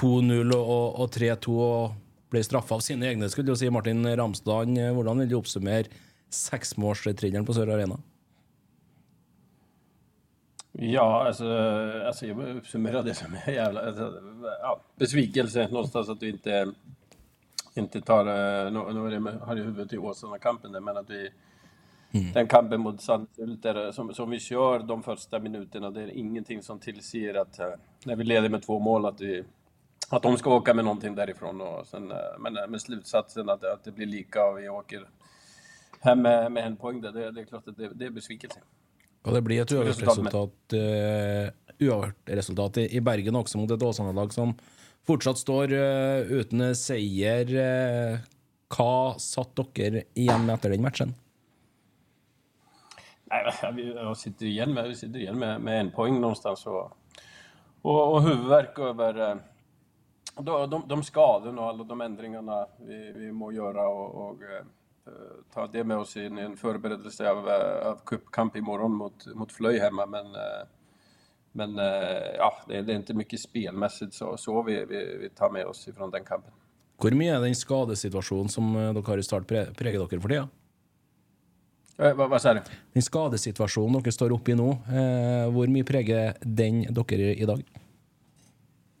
2-0 0.00 0.54
og, 0.56 1.02
og 1.02 1.10
3-2 1.12 1.58
og 1.58 1.96
ble 2.30 2.42
straffa 2.44 2.76
av 2.76 2.84
sine 2.84 3.08
egne, 3.08 3.28
skulle 3.30 3.52
du 3.52 3.56
si. 3.56 3.70
Martin 3.70 4.04
Ramsdal, 4.16 4.76
eh, 4.78 4.92
hvordan 4.94 5.22
vil 5.22 5.32
du 5.32 5.36
oppsummere 5.38 5.88
seksmålstrilleren 6.30 7.46
på 7.46 7.56
Sør 7.56 7.74
Arena? 7.76 7.98
Ja, 10.72 11.26
alltså, 11.26 11.48
alltså 12.06 12.26
jag 12.26 12.34
vill 12.34 12.56
uppsummera 12.56 13.02
det 13.02 13.14
som 13.14 13.36
är 13.46 13.52
jävla 13.52 13.86
alltså, 13.86 14.22
ja, 14.62 14.80
besvikelse 14.96 15.68
någonstans 15.70 16.08
att 16.08 16.22
vi 16.22 16.28
inte, 16.28 16.72
inte 17.74 18.00
tar, 18.00 18.26
eh, 18.26 18.72
nu, 18.72 18.92
nu 18.92 19.06
är 19.06 19.10
det 19.10 19.20
med, 19.20 19.34
har 19.40 19.56
i 19.56 19.62
huvudet 19.62 19.92
i 19.92 19.98
Åsarna-kampen 19.98 20.72
där, 20.72 20.80
men 20.80 20.96
att 20.96 21.10
vi 21.10 21.30
Den 22.10 22.46
kampen 22.46 22.80
mot 22.80 23.02
Sandhult, 23.02 23.66
som, 23.92 24.14
som 24.14 24.30
vi 24.30 24.40
kör 24.40 24.78
de 24.78 25.02
första 25.02 25.38
minuterna, 25.38 25.90
det 25.90 26.02
är 26.02 26.08
ingenting 26.08 26.62
som 26.62 26.78
tillser 26.78 27.34
att 27.34 27.58
eh, 27.58 27.66
när 28.04 28.16
vi 28.16 28.24
leder 28.24 28.48
med 28.48 28.62
två 28.62 28.78
mål 28.78 29.06
att, 29.06 29.20
vi, 29.20 29.44
att 30.08 30.22
de 30.22 30.38
ska 30.38 30.54
åka 30.54 30.74
med 30.74 30.84
någonting 30.84 31.14
därifrån. 31.14 31.60
Och 31.60 31.86
sen, 31.86 32.10
eh, 32.10 32.16
men 32.38 32.56
eh, 32.56 32.66
med 32.66 32.80
slutsatsen 32.80 33.48
att, 33.48 33.64
att 33.64 33.84
det 33.84 33.92
blir 33.92 34.06
lika 34.06 34.44
och 34.44 34.58
vi 34.58 34.68
åker 34.68 35.08
hem 36.00 36.22
med, 36.22 36.52
med 36.52 36.66
en 36.66 36.76
poäng, 36.76 37.00
där, 37.00 37.12
det, 37.12 37.30
det 37.30 37.40
är 37.40 37.44
klart 37.44 37.68
att 37.68 37.76
det, 37.76 37.88
det 37.94 38.06
är 38.06 38.10
besvikelse. 38.10 38.60
Og 39.26 39.34
det 39.34 39.42
blir 39.44 39.60
et 39.60 39.72
uavgjort 39.74 40.02
Resultat 40.06 40.74
uh, 40.78 42.10
resultat 42.30 42.78
i, 42.80 42.86
i 42.96 43.00
Bergen 43.04 43.36
også, 43.36 43.58
mot 43.60 43.72
et 43.74 43.82
Åsane-lag 43.82 44.32
som 44.32 44.54
fortsatt 45.08 45.40
står 45.40 45.72
eh, 45.74 46.30
uten 46.38 46.70
seier. 46.76 47.50
Eh, 47.50 48.20
hva 48.72 49.16
satt 49.20 49.58
dere 49.76 50.04
igjen 50.14 50.46
med 50.46 50.58
etter 50.58 50.74
den 50.74 50.84
matchen? 50.84 51.14
Nej, 53.28 53.44
men 53.62 53.76
vi 53.76 54.14
sitter 54.16 54.46
igen 54.46 54.74
med, 54.74 54.88
vi 54.88 54.96
sitter 54.96 55.20
igen 55.20 55.38
med, 55.38 55.60
med 55.60 55.80
en 55.80 55.90
poäng 55.90 56.20
någonstans 56.20 56.66
och, 56.66 56.92
och, 57.82 58.14
och 58.14 58.22
huvudvärk 58.22 58.78
över 58.78 59.40
de, 60.44 60.70
de, 60.70 60.88
skadorna 61.02 61.62
och 61.62 61.68
alla 61.68 61.84
de 61.84 62.00
ändringarna 62.00 62.66
vi, 62.86 63.12
vi 63.16 63.32
må 63.32 63.52
göra 63.52 63.88
och, 63.88 64.14
och 64.28 64.42
eh, 64.42 64.64
ta 65.54 65.66
det 65.66 65.84
med 65.84 65.96
oss 65.96 66.16
i 66.16 66.26
en 66.26 66.56
förberedelse 66.56 67.30
av, 67.30 67.48
eh, 67.48 67.86
av 67.86 68.00
cupkamp 68.06 68.56
imorgon 68.56 68.92
mot, 68.94 69.26
mot 69.34 69.52
Flöj 69.52 69.78
hemma. 69.78 70.06
Men, 70.06 70.26
eh, 70.26 70.66
men 71.52 71.76
ja, 72.38 72.52
det, 72.68 72.76
är- 72.78 72.82
det 72.82 72.92
är 72.92 72.96
inte 72.96 73.14
mycket 73.14 73.40
spelmässigt 73.40 74.14
så, 74.14 74.36
så 74.36 74.62
vi, 74.62 74.84
vi, 74.84 75.16
vi 75.20 75.28
tar 75.30 75.50
med 75.50 75.66
oss 75.66 75.88
ifrån 75.88 76.10
den 76.10 76.24
kampen. 76.24 76.52
Hvor 76.98 77.14
mye 77.14 77.30
er 77.36 77.42
den 77.44 77.54
skadesituasjonen 77.54 78.48
som 78.50 78.72
dere 78.74 79.02
har 79.06 79.18
i 79.18 79.22
Start, 79.22 79.46
preger 79.46 80.00
dere 80.02 80.20
for 80.20 80.28
tida? 80.28 80.48
Eh, 81.98 82.14
vad, 82.14 82.30
vad 82.30 82.42
säger 82.42 82.54
du? 82.54 82.60
Den 82.92 83.02
skadesituasjonen 83.02 84.02
dere 84.02 84.12
står 84.12 84.34
oppe 84.34 84.50
i 84.50 84.54
eh, 84.58 85.46
hvor 85.54 85.70
mye 85.70 85.86
preger 85.86 86.34
den 86.42 86.82
dere 86.94 87.34
i 87.34 87.46
dag? 87.46 87.62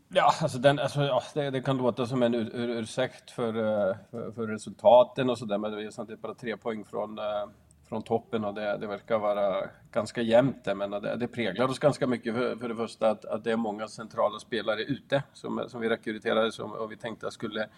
Ja, 0.08 0.32
alltså 0.40 0.58
den, 0.58 0.78
alltså, 0.78 1.02
ja, 1.02 1.22
det, 1.34 1.50
det 1.50 1.60
kan 1.60 1.76
låta 1.76 2.06
som 2.06 2.22
en 2.22 2.34
ur, 2.34 2.56
ur, 2.56 2.68
ursäkt 2.68 3.30
för, 3.30 3.48
eh, 3.48 3.96
för, 4.10 4.32
för 4.32 4.46
resultaten 4.46 5.30
och 5.30 5.38
sådär, 5.38 5.58
men 5.58 5.72
det 5.72 5.82
är 5.82 5.90
samtidigt 5.90 6.22
bara 6.22 6.34
tre 6.34 6.56
poäng 6.56 6.84
från, 6.84 7.18
eh, 7.18 7.48
från 7.88 8.02
toppen 8.02 8.44
och 8.44 8.54
det, 8.54 8.76
det 8.76 8.86
verkar 8.86 9.18
vara 9.18 9.68
ganska 9.92 10.22
jämnt 10.22 10.64
där, 10.64 10.74
men 10.74 10.90
det, 10.90 11.16
det 11.16 11.28
präglar 11.28 11.68
oss 11.68 11.78
ganska 11.78 12.06
mycket 12.06 12.34
för, 12.34 12.56
för 12.56 12.68
det 12.68 12.76
första 12.76 13.10
att, 13.10 13.24
att 13.24 13.44
det 13.44 13.52
är 13.52 13.56
många 13.56 13.88
centrala 13.88 14.38
spelare 14.38 14.82
ute 14.82 15.22
som, 15.32 15.64
som 15.68 15.80
vi 15.80 15.88
rekryterade 15.88 16.52
som, 16.52 16.72
och 16.72 16.92
vi 16.92 16.96
tänkte 16.96 17.26
att 17.26 17.32
skulle 17.32 17.68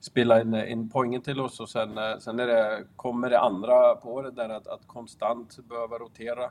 spela 0.00 0.40
in, 0.40 0.54
in 0.54 0.90
poängen 0.90 1.22
till 1.22 1.40
oss 1.40 1.60
och 1.60 1.68
sen, 1.68 1.98
eh, 1.98 2.18
sen 2.18 2.40
är 2.40 2.46
det, 2.46 2.84
kommer 2.96 3.30
det 3.30 3.40
andra 3.40 3.94
på 3.94 4.22
det 4.22 4.30
där 4.30 4.48
att, 4.48 4.66
att 4.66 4.86
konstant 4.86 5.58
behöva 5.68 5.98
rotera. 5.98 6.44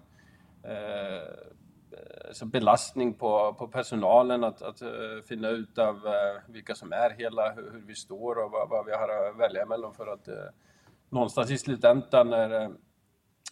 Eh, 0.64 1.30
alltså 2.28 2.46
belastning 2.46 3.14
på, 3.14 3.54
på 3.54 3.68
personalen 3.68 4.44
att, 4.44 4.62
att 4.62 4.82
eh, 4.82 4.90
finna 5.28 5.50
ut 5.50 5.78
av 5.78 6.08
eh, 6.08 6.42
vilka 6.48 6.76
som 6.76 6.92
är 6.94 7.10
hela, 7.10 7.54
hur, 7.54 7.72
hur 7.72 7.84
vi 7.88 7.96
står 7.96 8.44
och 8.44 8.52
vad, 8.52 8.70
vad 8.70 8.86
vi 8.86 8.92
har 8.92 9.10
att 9.10 9.38
välja 9.38 9.66
mellan 9.66 9.94
för 9.94 10.08
att 10.08 10.28
eh, 10.28 10.36
någonstans 11.10 11.52
i 11.52 11.58
slutändan 11.58 12.34
är 12.34 12.72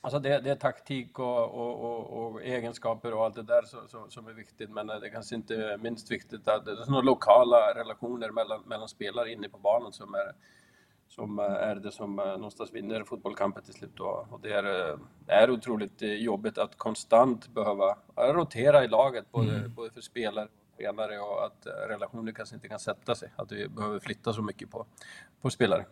Alltså 0.04 0.20
det, 0.20 0.40
det 0.40 0.52
är 0.52 0.56
taktik 0.56 1.20
och, 1.20 1.44
och, 1.44 1.80
och, 1.80 2.26
och 2.26 2.44
egenskaper 2.44 3.14
och 3.14 3.26
allt 3.26 3.36
det 3.36 3.44
där 3.44 3.62
som, 3.62 3.88
som, 3.88 4.12
som 4.12 4.28
är 4.28 4.34
viktigt. 4.34 4.70
Men 4.70 4.88
det 4.88 4.94
är 4.94 5.10
kanske 5.10 5.36
inte 5.36 5.78
minst 5.82 6.12
viktigt 6.12 6.48
att 6.48 6.66
det 6.66 6.72
är 6.72 6.76
sådana 6.76 7.02
lokala 7.02 7.74
relationer 7.76 8.32
mellan, 8.32 8.62
mellan 8.66 8.88
spelare 8.88 9.32
inne 9.32 9.50
på 9.50 9.58
banan 9.58 9.94
som 9.94 10.14
är, 10.14 10.34
som 11.16 11.40
eh, 11.40 11.46
är 11.46 11.76
det 11.76 11.92
som 11.92 12.20
eh, 12.20 12.26
någonstans 12.26 12.74
vinner 12.74 13.04
fotbollskampen 13.04 13.64
till 13.64 13.74
slut. 13.74 14.00
Och, 14.00 14.34
och 14.34 14.40
det 14.42 14.54
är, 14.54 14.92
eh, 14.92 14.98
är 15.28 15.50
otroligt 15.50 16.02
jobbigt 16.02 16.58
att 16.58 16.78
konstant 16.78 17.54
behöva 17.54 17.90
eh, 18.18 18.34
rotera 18.34 18.84
i 18.84 18.88
laget, 18.88 19.32
både, 19.32 19.70
både 19.70 19.92
för 19.92 20.02
spelare 20.02 20.46
och 20.46 20.78
tränare 20.78 21.20
och 21.20 21.46
att 21.46 21.68
relationer 21.90 22.32
kanske 22.32 22.56
inte 22.56 22.68
kan 22.68 22.80
sätta 22.80 23.16
sig. 23.16 23.30
Att 23.36 23.52
vi 23.52 23.68
behöver 23.68 24.00
flytta 24.00 24.34
så 24.34 24.42
mycket 24.42 24.72
på, 24.72 24.86
på 25.42 25.50
spelare. 25.50 25.86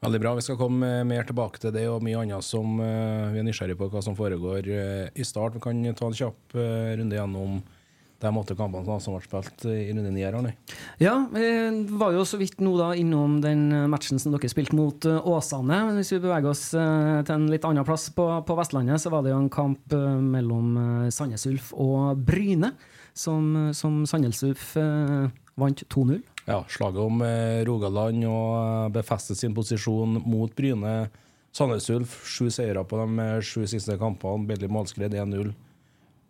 Veldig 0.00 0.20
bra. 0.20 0.34
Vi 0.34 0.42
skal 0.42 0.56
komme 0.56 0.98
eh, 0.98 1.04
mer 1.04 1.24
tilbake 1.26 1.58
til 1.58 1.74
det 1.74 1.88
og 1.90 2.04
mye 2.06 2.20
annet 2.22 2.44
som 2.46 2.78
vi 2.78 3.40
er 3.40 3.44
nysgjerrig 3.44 3.76
på 3.78 3.88
hva 3.90 4.02
som 4.02 4.16
foregår 4.16 4.68
eh, 4.70 5.08
i 5.14 5.24
start. 5.26 5.58
Vi 5.58 5.60
kan 5.60 5.82
ta 5.98 6.06
en 6.06 6.20
kjapp 6.20 6.54
runde 6.54 7.18
gjennom 7.18 7.58
de 8.18 8.32
åtte 8.40 8.56
kampene 8.58 8.98
som 9.00 9.14
ble 9.14 9.22
spilt 9.22 9.64
i 9.70 9.92
runde 9.92 10.10
ni 10.10 10.24
her. 10.24 10.36
Ja, 10.98 11.14
vi 11.30 11.46
var 12.00 12.16
jo 12.16 12.24
så 12.26 12.40
vidt 12.40 12.58
nå 12.64 12.72
da 12.78 12.90
innom 12.98 13.38
den 13.44 13.68
matchen 13.90 14.18
som 14.18 14.34
dere 14.34 14.50
spilte 14.50 14.74
mot 14.78 15.06
eh, 15.06 15.28
Åsane. 15.28 15.82
Men 15.86 16.00
hvis 16.00 16.12
vi 16.16 16.22
beveger 16.24 16.50
oss 16.50 16.64
eh, 16.74 17.20
til 17.22 17.36
en 17.36 17.46
litt 17.52 17.66
annen 17.68 17.86
plass 17.86 18.08
på, 18.14 18.26
på 18.42 18.58
Vestlandet, 18.58 18.98
så 19.02 19.12
var 19.14 19.22
det 19.22 19.34
jo 19.34 19.42
en 19.44 19.52
kamp 19.52 19.94
eh, 19.94 20.16
mellom 20.18 20.74
Sandnes 21.14 21.46
Ulf 21.50 21.70
og 21.78 22.18
Bryne, 22.26 22.72
som, 23.14 23.70
som 23.74 24.02
Sandnes 24.06 24.42
Ulf 24.46 24.74
vant 25.58 25.82
2-0. 25.90 26.20
Ja, 26.48 26.62
slaget 26.70 27.02
om 27.02 27.22
Rogaland 27.68 28.24
og 28.24 28.52
eh, 28.58 28.90
befeste 28.98 29.36
sin 29.36 29.54
posisjon 29.54 30.18
mot 30.24 30.54
Bryne. 30.56 31.10
Sandnes 31.52 31.88
Ulf, 31.90 32.18
sju 32.28 32.48
seire 32.52 32.84
på 32.86 32.98
de 33.00 33.30
sju 33.44 33.66
siste 33.68 33.98
kampene. 34.00 34.46
Billig 34.48 34.70
målskred 34.72 35.14
1-0. 35.14 35.52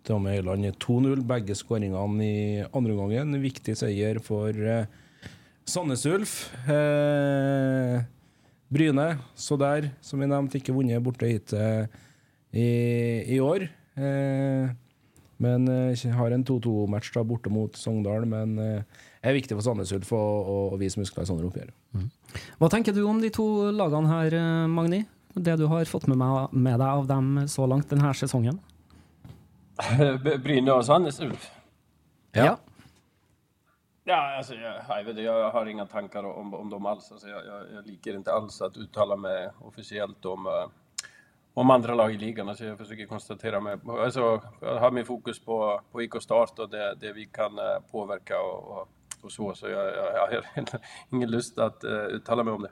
Tome 0.08 0.32
Høiland 0.32 0.66
2-0. 0.80 1.22
Begge 1.28 1.56
skåringene 1.58 2.24
i 2.24 2.64
andre 2.66 2.96
omgang. 2.96 3.34
Viktig 3.42 3.76
seier 3.76 4.20
for 4.24 4.56
eh, 4.56 4.88
Sandnes 5.68 6.06
Ulf. 6.08 6.38
Eh, 6.64 7.98
Bryne, 8.72 9.08
så 9.36 9.56
der, 9.60 9.90
som 10.04 10.20
vi 10.20 10.28
nevnte, 10.28 10.60
ikke 10.60 10.74
vunnet 10.76 11.04
borte 11.04 11.28
hit 11.28 11.52
eh, 11.56 11.86
i, 12.52 12.68
i 13.36 13.40
år. 13.40 13.68
Eh, 13.98 14.72
men 15.38 15.68
eh, 15.70 16.06
har 16.18 16.34
en 16.34 16.44
2-2-match 16.44 17.12
da 17.14 17.22
borte 17.26 17.52
mot 17.52 17.76
Sogndal. 17.78 18.26
Men 18.28 18.56
eh, 18.62 19.04
er 19.22 19.36
viktig 19.36 19.56
for 19.58 19.66
Sandnes 19.66 19.92
Ulf 19.96 20.12
å, 20.16 20.20
å, 20.20 20.56
å 20.72 20.80
vise 20.80 21.00
muskler 21.00 21.26
i 21.26 21.30
sånne 21.30 21.46
oppgjør. 21.48 21.70
Mm. 21.96 22.08
Hva 22.60 22.72
tenker 22.72 22.96
du 22.96 23.04
om 23.08 23.20
de 23.22 23.32
to 23.34 23.46
lagene 23.76 24.10
her, 24.12 24.40
eh, 24.40 24.64
Magni? 24.72 25.04
Det 25.38 25.54
du 25.60 25.68
har 25.70 25.86
fått 25.86 26.08
med, 26.10 26.18
meg, 26.18 26.54
med 26.56 26.80
deg 26.80 26.88
av 26.88 27.06
dem 27.06 27.44
så 27.50 27.68
langt 27.68 27.92
denne 27.92 28.10
sesongen? 28.16 28.58
Bryne 30.42 30.72
och 30.72 30.86
Sandnes 30.86 31.20
Ulf. 31.20 31.50
Ja. 32.32 32.58
Ja, 34.04 34.36
alltså, 34.36 34.54
jag, 34.54 34.82
jag, 34.88 35.18
jag 35.18 35.50
har 35.50 35.66
inga 35.66 35.86
tankar 35.86 36.24
om, 36.24 36.54
om 36.54 36.70
dem 36.70 36.86
alls. 36.86 37.12
Alltså, 37.12 37.28
jag, 37.28 37.46
jag, 37.46 37.62
jag 37.74 37.86
liker 37.86 38.14
inte 38.14 38.32
alls 38.32 38.62
att 38.62 38.76
uttala 38.76 39.16
mig 39.16 39.50
officiellt 39.60 40.24
om, 40.24 40.46
eh, 40.46 40.68
om 41.54 41.70
andra 41.70 41.94
lag 41.94 42.14
i 42.14 42.18
ligan. 42.18 42.48
Alltså, 42.48 42.64
jag 42.64 42.78
försöker 42.78 43.06
konstatera 43.06 43.60
mig. 43.60 43.78
Alltså, 43.88 44.42
jag 44.60 44.80
har 44.80 44.90
min 44.90 45.04
fokus 45.04 45.44
på, 45.44 45.80
på 45.92 46.02
IK 46.02 46.22
Start 46.22 46.58
och 46.58 46.70
det, 46.70 46.94
det 47.00 47.12
vi 47.12 47.24
kan 47.24 47.58
eh, 47.58 47.64
påverka 47.90 48.40
och, 48.40 48.78
och, 48.78 48.88
och 49.22 49.32
så. 49.32 49.54
Så 49.54 49.68
jag, 49.68 49.86
jag, 49.86 50.14
jag 50.14 50.20
har 50.20 50.44
ingen 51.10 51.30
lust 51.30 51.58
att 51.58 51.84
eh, 51.84 51.90
uttala 51.90 52.42
mig 52.42 52.54
om 52.54 52.62
det. 52.62 52.70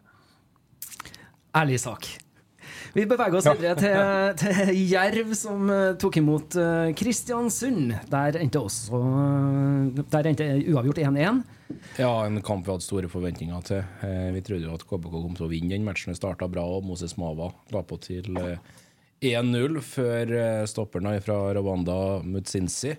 Ærlig 1.58 1.80
sak. 1.80 2.25
Vi 2.96 3.04
beveger 3.04 3.36
oss 3.36 3.46
videre 3.50 3.74
til, 3.76 3.96
til 4.40 4.78
Jerv, 4.88 5.34
som 5.36 5.68
eh, 5.68 5.96
tok 6.00 6.16
imot 6.16 6.56
eh, 6.56 6.94
Kristiansund. 6.96 7.92
Der 8.08 8.38
endte 8.40 8.62
også 8.62 9.00
eh, 9.02 10.00
Der 10.14 10.28
endte 10.30 10.46
uavgjort 10.72 11.02
1-1. 11.04 11.42
Ja, 12.00 12.12
en 12.24 12.40
kamp 12.46 12.64
vi 12.64 12.72
hadde 12.72 12.86
store 12.86 13.10
forventninger 13.12 13.66
til. 13.68 13.82
Vi 14.32 14.40
trodde 14.46 14.68
jo 14.68 14.78
at 14.78 14.86
KBK 14.86 15.12
kom 15.12 15.36
til 15.36 15.48
å 15.48 15.50
vinne 15.50 15.74
den 15.74 15.84
matchen. 15.84 16.16
Starta 16.16 16.48
bra, 16.48 16.64
og 16.64 16.88
Moses 16.88 17.18
Mava 17.20 17.50
la 17.74 17.84
på 17.84 18.00
til 18.00 18.32
eh, 18.40 18.72
1-0 19.34 19.82
før 19.84 20.34
stopperen 20.70 21.20
fra 21.24 21.38
Rwanda 21.58 21.98
Mutsinsi 22.24 22.94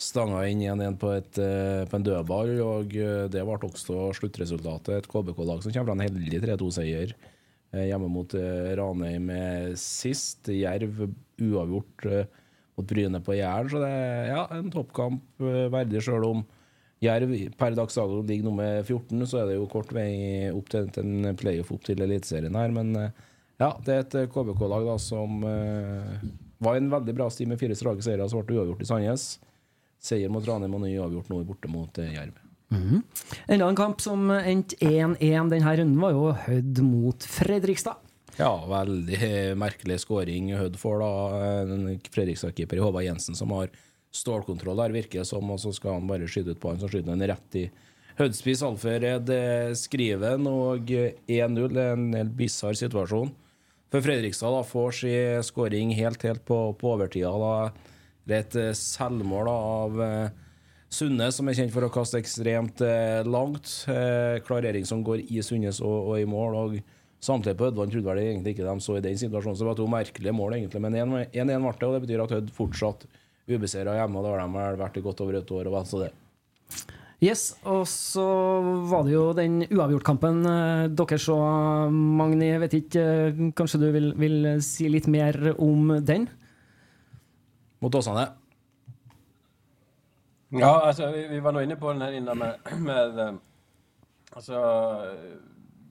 stanga 0.00 0.46
inn 0.48 0.62
1-1 0.64 0.94
på, 1.00 1.10
på 1.36 1.96
en 1.98 2.04
dødball, 2.06 2.54
og 2.64 2.94
det 3.32 3.42
ble 3.44 3.58
også 3.68 4.06
sluttresultatet. 4.16 4.94
Et 4.96 5.08
KBK-lag 5.12 5.60
som 5.60 5.74
kommer 5.74 5.92
fra 5.92 5.96
en 5.98 6.06
heldig 6.06 6.40
3-2-seier 6.46 7.12
eh, 7.12 7.28
Eh, 7.70 7.86
hjemme 7.86 8.08
mot 8.10 8.34
eh, 8.34 8.70
Ranheim 8.78 9.30
sist. 9.78 10.50
Jerv 10.54 11.04
uavgjort 11.40 12.06
eh, 12.10 12.40
mot 12.78 12.88
Bryne 12.88 13.20
på 13.24 13.36
Jæren. 13.38 13.70
Så 13.70 13.82
det 13.82 13.90
er 13.90 14.32
ja, 14.32 14.46
en 14.58 14.72
toppkamp 14.74 15.44
verdig, 15.72 16.02
sjøl 16.06 16.26
om 16.30 16.44
Jerv 17.00 17.32
per 17.56 17.72
dags 17.72 17.96
dato 17.96 18.18
ligger 18.28 18.50
nummer 18.50 18.82
14, 18.82 19.22
så 19.24 19.38
er 19.40 19.46
det 19.48 19.54
jo 19.56 19.68
kort 19.72 19.88
vei 19.96 20.50
opp 20.52 20.66
til, 20.68 20.90
til 20.92 21.06
en 21.30 21.38
playoff 21.38 21.70
opp 21.72 21.86
til 21.86 22.02
Eliteserien 22.04 22.58
her. 22.60 22.74
Men 22.76 22.92
ja, 23.60 23.70
det 23.86 23.94
er 23.94 24.02
et 24.04 24.32
KBK-lag 24.34 24.84
da 24.84 24.98
som 25.00 25.42
uh, 25.44 26.12
var 26.60 26.76
en 26.76 26.90
veldig 26.92 27.14
bra 27.16 27.26
sti 27.32 27.46
med 27.48 27.60
fire 27.60 27.76
strake 27.76 28.04
seire, 28.04 28.28
så 28.28 28.40
ble 28.44 28.58
uavgjort 28.58 28.84
i 28.84 28.88
Sandnes. 28.88 29.26
Seier 30.00 30.32
mot 30.32 30.46
Ranheim 30.48 30.76
og 30.76 30.84
ny 30.84 30.94
uavgjort 30.96 31.28
nå 31.32 31.42
borte 31.48 31.68
mot 31.72 32.00
eh, 32.00 32.14
Jerv. 32.14 32.36
Enda 32.70 33.66
en 33.68 33.78
kamp 33.78 34.00
som 34.02 34.30
endte 34.30 34.76
1-1 34.86 35.50
denne 35.50 35.74
runden, 35.80 35.98
var 36.00 36.14
jo 36.14 36.30
Hødd 36.46 36.80
mot 36.86 37.26
Fredrikstad. 37.26 37.98
Ja, 38.38 38.52
veldig 38.70 39.18
eh, 39.26 39.52
merkelig 39.58 39.98
skåring 40.04 40.52
Hødd 40.56 40.78
får, 40.80 41.02
da. 41.02 41.12
Eh, 41.44 42.10
Fredrikstad-keeper 42.14 42.80
Håvard 42.80 43.04
Jensen 43.08 43.36
som 43.38 43.52
har 43.56 43.72
stålkontroll 44.14 44.78
der, 44.80 44.94
virker 44.94 45.22
det 45.22 45.28
som, 45.28 45.50
og 45.50 45.60
så 45.62 45.72
skal 45.74 45.98
han 45.98 46.08
bare 46.08 46.28
skyte 46.30 46.54
ut 46.54 46.62
på 46.62 46.72
han, 46.72 46.80
så 46.80 46.90
skyter 46.90 47.12
han 47.12 47.26
rett 47.30 47.58
i 47.58 47.68
Hødspis 48.20 48.62
Alfred 48.66 49.30
eh, 49.32 49.70
skriven, 49.78 50.46
og 50.50 50.90
1-0. 50.90 51.70
Det 51.74 51.86
en 51.94 52.10
helt 52.18 52.34
bisarr 52.36 52.76
situasjon. 52.76 53.30
For 53.90 54.04
Fredrikstad 54.04 54.54
da 54.54 54.60
får 54.66 54.92
sin 55.00 55.46
skåring 55.46 55.94
helt, 55.98 56.22
helt 56.22 56.44
på, 56.46 56.58
på 56.78 56.92
overtida. 56.92 57.32
Da. 57.32 57.94
Det 58.28 58.36
er 58.36 58.44
et 58.44 58.78
selvmål 58.78 59.48
da, 59.48 59.56
av 59.80 60.02
eh, 60.06 60.49
Sunne, 60.90 61.28
som 61.30 61.46
er 61.46 61.54
kjent 61.54 61.70
for 61.70 61.86
å 61.86 61.92
kaste 61.94 62.18
ekstremt 62.18 62.80
eh, 62.82 63.20
langt. 63.22 63.68
Eh, 63.86 64.40
klarering 64.42 64.86
som 64.88 65.04
går 65.06 65.22
i 65.30 65.42
Sunnes 65.46 65.78
og, 65.84 66.10
og 66.10 66.16
i 66.18 66.26
mål. 66.26 66.56
og 66.58 66.96
Samtidig 67.22 67.54
på 67.60 67.68
Ødvand 67.68 67.92
trodde 67.92 68.08
vel 68.08 68.22
egentlig 68.24 68.56
ikke 68.56 68.66
de 68.66 68.82
så 68.82 68.96
i 68.96 69.02
den 69.04 69.18
situasjonen, 69.20 69.54
så 69.54 69.62
det 69.62 69.68
var 69.68 69.76
to 69.78 69.86
merkelige 69.92 70.32
mål, 70.34 70.56
egentlig. 70.56 70.80
Men 70.82 70.96
1-1 70.96 71.30
ble 71.30 71.74
det, 71.76 71.86
og 71.86 71.94
det 71.94 72.02
betyr 72.06 72.22
at 72.24 72.34
Hødd 72.34 72.50
fortsatt 72.56 73.04
ubeseira 73.50 73.94
hjemme. 74.00 74.18
og 74.18 74.24
Det 74.26 74.32
har 74.32 74.42
de 74.42 74.56
vel 74.56 74.80
vært 74.80 74.98
i 74.98 75.04
godt 75.04 75.22
over 75.22 75.38
et 75.38 75.54
år. 75.60 75.70
og 75.70 75.76
vel 75.76 75.86
så 75.92 76.02
det. 76.02 76.10
Yes, 77.20 77.42
og 77.68 77.84
så 77.84 78.24
var 78.88 79.04
det 79.04 79.12
jo 79.12 79.24
den 79.36 79.60
uavgjortkampen. 79.68 80.42
eh, 80.48 80.88
Dere 80.96 81.20
så, 81.20 81.36
Magni, 81.92 82.48
jeg 82.48 82.60
vet 82.64 82.76
ikke, 82.80 83.06
eh, 83.28 83.40
kanskje 83.54 83.82
du 83.84 83.90
vil, 83.92 84.12
vil 84.16 84.62
si 84.64 84.88
litt 84.88 85.06
mer 85.06 85.54
om 85.60 86.00
den? 86.00 86.26
Mot 87.84 87.94
Åsane. 87.94 88.39
Ja, 90.52 90.86
alltså, 90.86 91.10
vi, 91.10 91.28
vi 91.28 91.40
var 91.40 91.52
nog 91.52 91.62
inne 91.62 91.76
på 91.76 91.92
den 91.92 92.02
här 92.02 92.12
innan 92.12 92.38
med, 92.38 92.58
med, 92.78 93.18
eh, 93.18 93.34
alltså, 94.30 94.54
eh, 94.54 95.36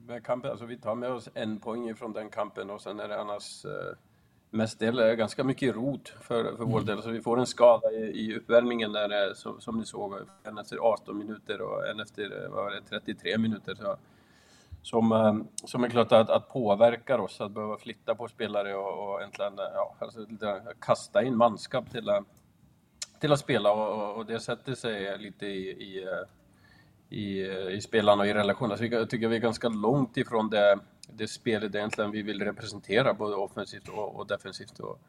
med 0.07 0.25
kampen. 0.25 0.51
Alltså, 0.51 0.65
vi 0.65 0.77
tar 0.77 0.95
med 0.95 1.11
oss 1.11 1.29
en 1.33 1.59
poäng 1.59 1.95
från 1.95 2.13
den 2.13 2.29
kampen 2.29 2.69
och 2.69 2.81
sen 2.81 2.99
är 2.99 3.07
det 3.07 3.21
annars 3.21 3.65
eh, 3.65 3.97
mest 4.51 4.79
del 4.79 4.99
är 4.99 5.13
ganska 5.13 5.43
mycket 5.43 5.75
rot 5.75 6.09
för, 6.21 6.57
för 6.57 6.65
vår 6.65 6.81
del. 6.81 7.01
Så 7.01 7.09
vi 7.09 7.21
får 7.21 7.39
en 7.39 7.45
skada 7.45 7.91
i, 7.91 7.95
i 7.95 8.37
uppvärmningen 8.37 8.91
där, 8.91 9.27
eh, 9.27 9.33
som, 9.33 9.61
som 9.61 9.77
ni 9.77 9.85
såg, 9.85 10.15
en 10.43 10.57
efter 10.57 10.77
18 10.77 11.17
minuter 11.17 11.61
och 11.61 11.87
en 11.87 11.99
efter 11.99 12.43
eh, 12.43 12.49
var 12.49 12.71
det, 12.71 12.81
33 12.81 13.37
minuter. 13.37 13.75
Så, 13.75 13.97
som, 14.81 15.11
eh, 15.11 15.33
som 15.65 15.83
är 15.83 15.89
klart 15.89 16.11
att, 16.11 16.29
att 16.29 16.49
påverkar 16.49 17.19
oss 17.19 17.41
att 17.41 17.51
behöva 17.51 17.77
flytta 17.77 18.15
på 18.15 18.27
spelare 18.27 18.75
och, 18.75 19.13
och 19.13 19.19
egentligen 19.19 19.59
eh, 19.59 19.65
ja, 19.73 19.95
alltså, 19.99 20.25
kasta 20.79 21.23
in 21.23 21.37
manskap 21.37 21.91
till 21.91 22.09
till 23.19 23.31
att 23.31 23.39
spela 23.39 23.71
och, 23.71 24.17
och, 24.17 24.25
det 24.25 24.39
sätter 24.39 24.75
sig 24.75 25.17
lite 25.17 25.45
i, 25.45 25.69
i, 25.69 26.03
eh, 26.03 27.17
i, 27.17 27.49
eh, 27.49 27.75
i 27.75 27.81
spelarna 27.81 28.21
och 28.21 28.27
i 28.27 28.33
relationen. 28.33 28.77
Så 28.77 28.85
jag 28.85 29.09
tycker 29.09 29.27
vi 29.27 29.35
är 29.35 29.39
ganska 29.39 29.69
långt 29.69 30.17
ifrån 30.17 30.49
det, 30.49 30.79
det 31.13 31.27
spelet 31.27 31.75
egentligen 31.75 32.11
vi 32.11 32.21
vill 32.21 32.41
representera, 32.41 33.13
både 33.13 33.35
offensivt 33.35 33.87
och, 33.87 34.15
och 34.15 34.27
defensivt. 34.27 34.79
Och, 34.79 34.99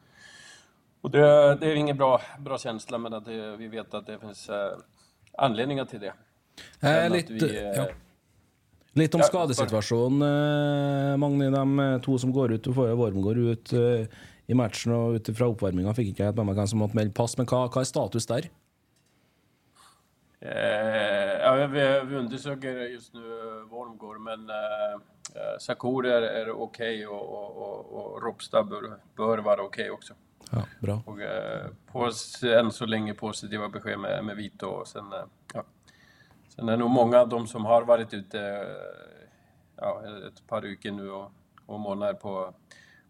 och 1.01 1.11
det, 1.11 1.55
det 1.55 1.71
är 1.71 1.75
ingen 1.75 1.97
bra, 1.97 2.21
bra 2.39 2.57
känsla, 2.57 2.97
men 2.97 3.13
att 3.13 3.25
det, 3.25 3.57
vi 3.57 3.67
vet 3.67 3.93
att 3.93 4.05
det 4.05 4.19
finns 4.19 4.49
eh, 4.49 4.77
anledningar 5.37 5.85
till 5.85 5.99
det. 5.99 6.13
Eh, 6.79 7.05
att 7.05 7.11
litt, 7.11 7.29
vi, 7.29 7.57
eh, 7.57 7.63
ja. 7.63 7.87
litt 8.93 9.15
om 9.15 9.19
Ja, 9.19 9.27
skadesituasjonen, 9.27 11.11
eh, 11.11 11.17
Magni. 11.17 11.49
De 11.49 11.79
eh, 11.79 12.01
to 12.01 12.17
som 12.17 12.31
går 12.31 12.51
ut. 12.51 12.63
Du 12.63 12.73
får 12.73 12.89
jo 12.89 12.95
Worm 12.95 13.21
går 13.21 13.37
ut 13.37 13.73
eh, 13.73 14.07
i 14.51 14.57
matchen, 14.57 14.93
og 14.95 15.19
ut 15.19 15.31
fra 15.37 15.47
oppvarminga 15.51 15.93
fikk 15.97 16.11
ikke 16.11 16.27
jeg 16.27 16.37
med 16.37 16.49
meg 16.49 16.59
hvem 16.59 16.69
som 16.71 16.83
måtte 16.83 16.99
melde 16.99 17.15
pass. 17.15 17.37
Men 17.39 17.47
hva, 17.49 17.65
hva 17.71 17.83
er 17.83 17.89
status 17.89 18.27
der? 18.29 18.49
Eh, 20.41 21.33
ja, 21.41 21.67
vi, 21.67 21.83
vi 22.09 22.15
undersöker 22.15 22.79
just 22.89 23.13
nu 23.13 23.21
Wormgård, 23.69 24.21
men 24.21 24.49
eh, 24.49 24.93
eh, 25.35 25.57
Sakur 25.59 26.05
är, 26.05 26.21
är 26.21 26.51
okej 26.51 27.07
och, 27.07 27.21
och, 27.21 27.57
och, 27.57 27.93
och 27.93 28.23
Ropstad 28.23 28.63
bör, 28.63 28.97
bör 29.15 29.37
vara 29.37 29.61
okej 29.61 29.91
också. 29.91 30.13
Ja, 30.51 30.65
bra. 30.79 31.01
Och 31.05 31.21
eh, 31.21 31.67
på, 31.91 32.09
än 32.43 32.71
så 32.71 32.85
länge 32.85 33.13
positiva 33.13 33.69
besked 33.69 33.99
med, 33.99 34.25
med 34.25 34.35
Vito 34.35 34.67
och 34.67 34.87
sen, 34.87 35.13
eh, 35.13 35.23
ja. 35.53 35.63
sen 36.55 36.69
är 36.69 36.77
nog 36.77 36.89
många 36.89 37.19
av 37.19 37.29
dem 37.29 37.47
som 37.47 37.65
har 37.65 37.81
varit 37.81 38.13
ute 38.13 38.39
eh, 38.39 39.07
ja, 39.75 40.03
ett 40.27 40.47
par 40.47 40.61
veckor 40.61 40.91
nu 40.91 41.11
och, 41.11 41.31
och 41.65 41.79
månader 41.79 42.13
på, 42.13 42.53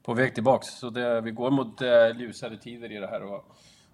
på 0.04 0.14
väg 0.14 0.34
tillbaks. 0.34 0.68
Så 0.68 0.90
det, 0.90 1.22
vi 1.22 1.32
går 1.32 1.52
mot 1.52 1.82
eh, 1.82 2.20
ljusare 2.20 2.58
tider 2.58 2.92
i 2.92 2.98
det 2.98 3.08
här 3.08 3.24
och, 3.24 3.46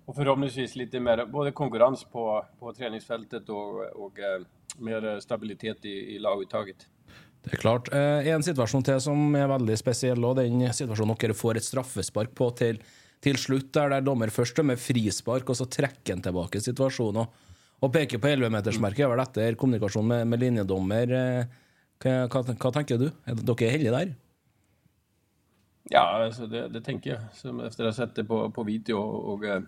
och 0.05 0.15
förhoppningsvis 0.15 0.75
lite 0.75 0.99
mer 0.99 1.25
både 1.25 1.51
konkurrens 1.51 2.03
på, 2.03 2.45
på 2.59 2.73
träningsfältet 2.73 3.49
och, 3.49 3.79
och 3.79 4.19
eh, 4.19 4.41
mer 4.77 5.19
stabilitet 5.19 5.85
i, 5.85 6.15
i 6.15 6.19
laguttaget. 6.19 6.87
Det 7.47 7.53
er 7.55 7.61
klart. 7.61 7.89
Eh, 7.95 8.27
en 8.33 8.43
situasjon 8.43 8.83
til 8.83 9.01
som 9.03 9.35
er 9.37 9.47
veldig 9.47 9.77
spesiell, 9.79 10.23
og 10.27 10.39
den 10.39 10.65
situasjonen 10.75 11.15
dere 11.21 11.35
får 11.37 11.59
et 11.59 11.67
straffespark 11.67 12.33
på 12.35 12.49
til, 12.59 12.81
til 13.23 13.39
slutt, 13.39 13.69
der, 13.75 13.93
der 13.95 14.03
dommer 14.03 14.33
først 14.33 14.57
dømmer 14.57 14.79
frispark, 14.81 15.47
og 15.47 15.59
så 15.59 15.69
trekker 15.71 16.17
han 16.17 16.23
tilbake 16.25 16.61
situasjonen 16.63 17.23
og, 17.23 17.45
og 17.79 17.93
peker 17.93 18.19
på 18.19 18.33
11-metersmerket. 18.33 19.05
Er 19.05 19.13
vel 19.13 19.23
etter 19.23 19.59
kommunikasjon 19.59 20.07
med, 20.11 20.27
med 20.27 20.43
linjedommer. 20.43 21.15
Eh, 21.21 21.57
hva, 22.03 22.17
hva, 22.27 22.43
hva 22.51 22.73
tenker 22.75 22.99
du? 22.99 23.09
Er 23.25 23.39
dere 23.39 23.75
heldige 23.77 23.95
der? 23.95 24.15
Ja, 25.89 26.23
alltså 26.25 26.47
det, 26.47 26.67
det 26.67 26.81
tänker 26.81 27.09
jag. 27.09 27.21
Som 27.33 27.59
efter 27.59 27.83
att 27.83 27.97
ha 27.97 28.05
sett 28.05 28.15
det 28.15 28.23
på, 28.23 28.51
på 28.51 28.63
video. 28.63 28.97
Och, 28.97 29.33
och, 29.33 29.45
eh, 29.45 29.61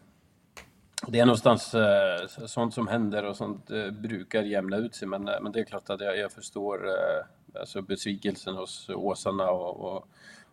det 1.08 1.20
är 1.20 1.26
någonstans 1.26 1.76
eh, 1.76 2.28
sånt 2.46 2.74
som 2.74 2.88
händer 2.88 3.26
och 3.26 3.36
sånt 3.36 3.72
eh, 3.72 3.92
brukar 3.92 4.44
jämna 4.44 4.78
ut 4.78 4.96
sig. 4.96 5.08
Men, 5.08 5.28
eh, 5.28 5.42
men 5.42 5.52
det 5.52 5.60
är 5.60 5.64
klart 5.64 5.90
att 5.90 6.02
jag, 6.02 6.18
jag 6.18 6.32
förstår 6.32 6.88
eh, 6.88 7.60
alltså 7.60 7.82
besvikelsen 7.82 8.56
hos 8.56 8.90
Åsarna 8.90 9.52
och, 9.52 9.96
och, 9.96 10.08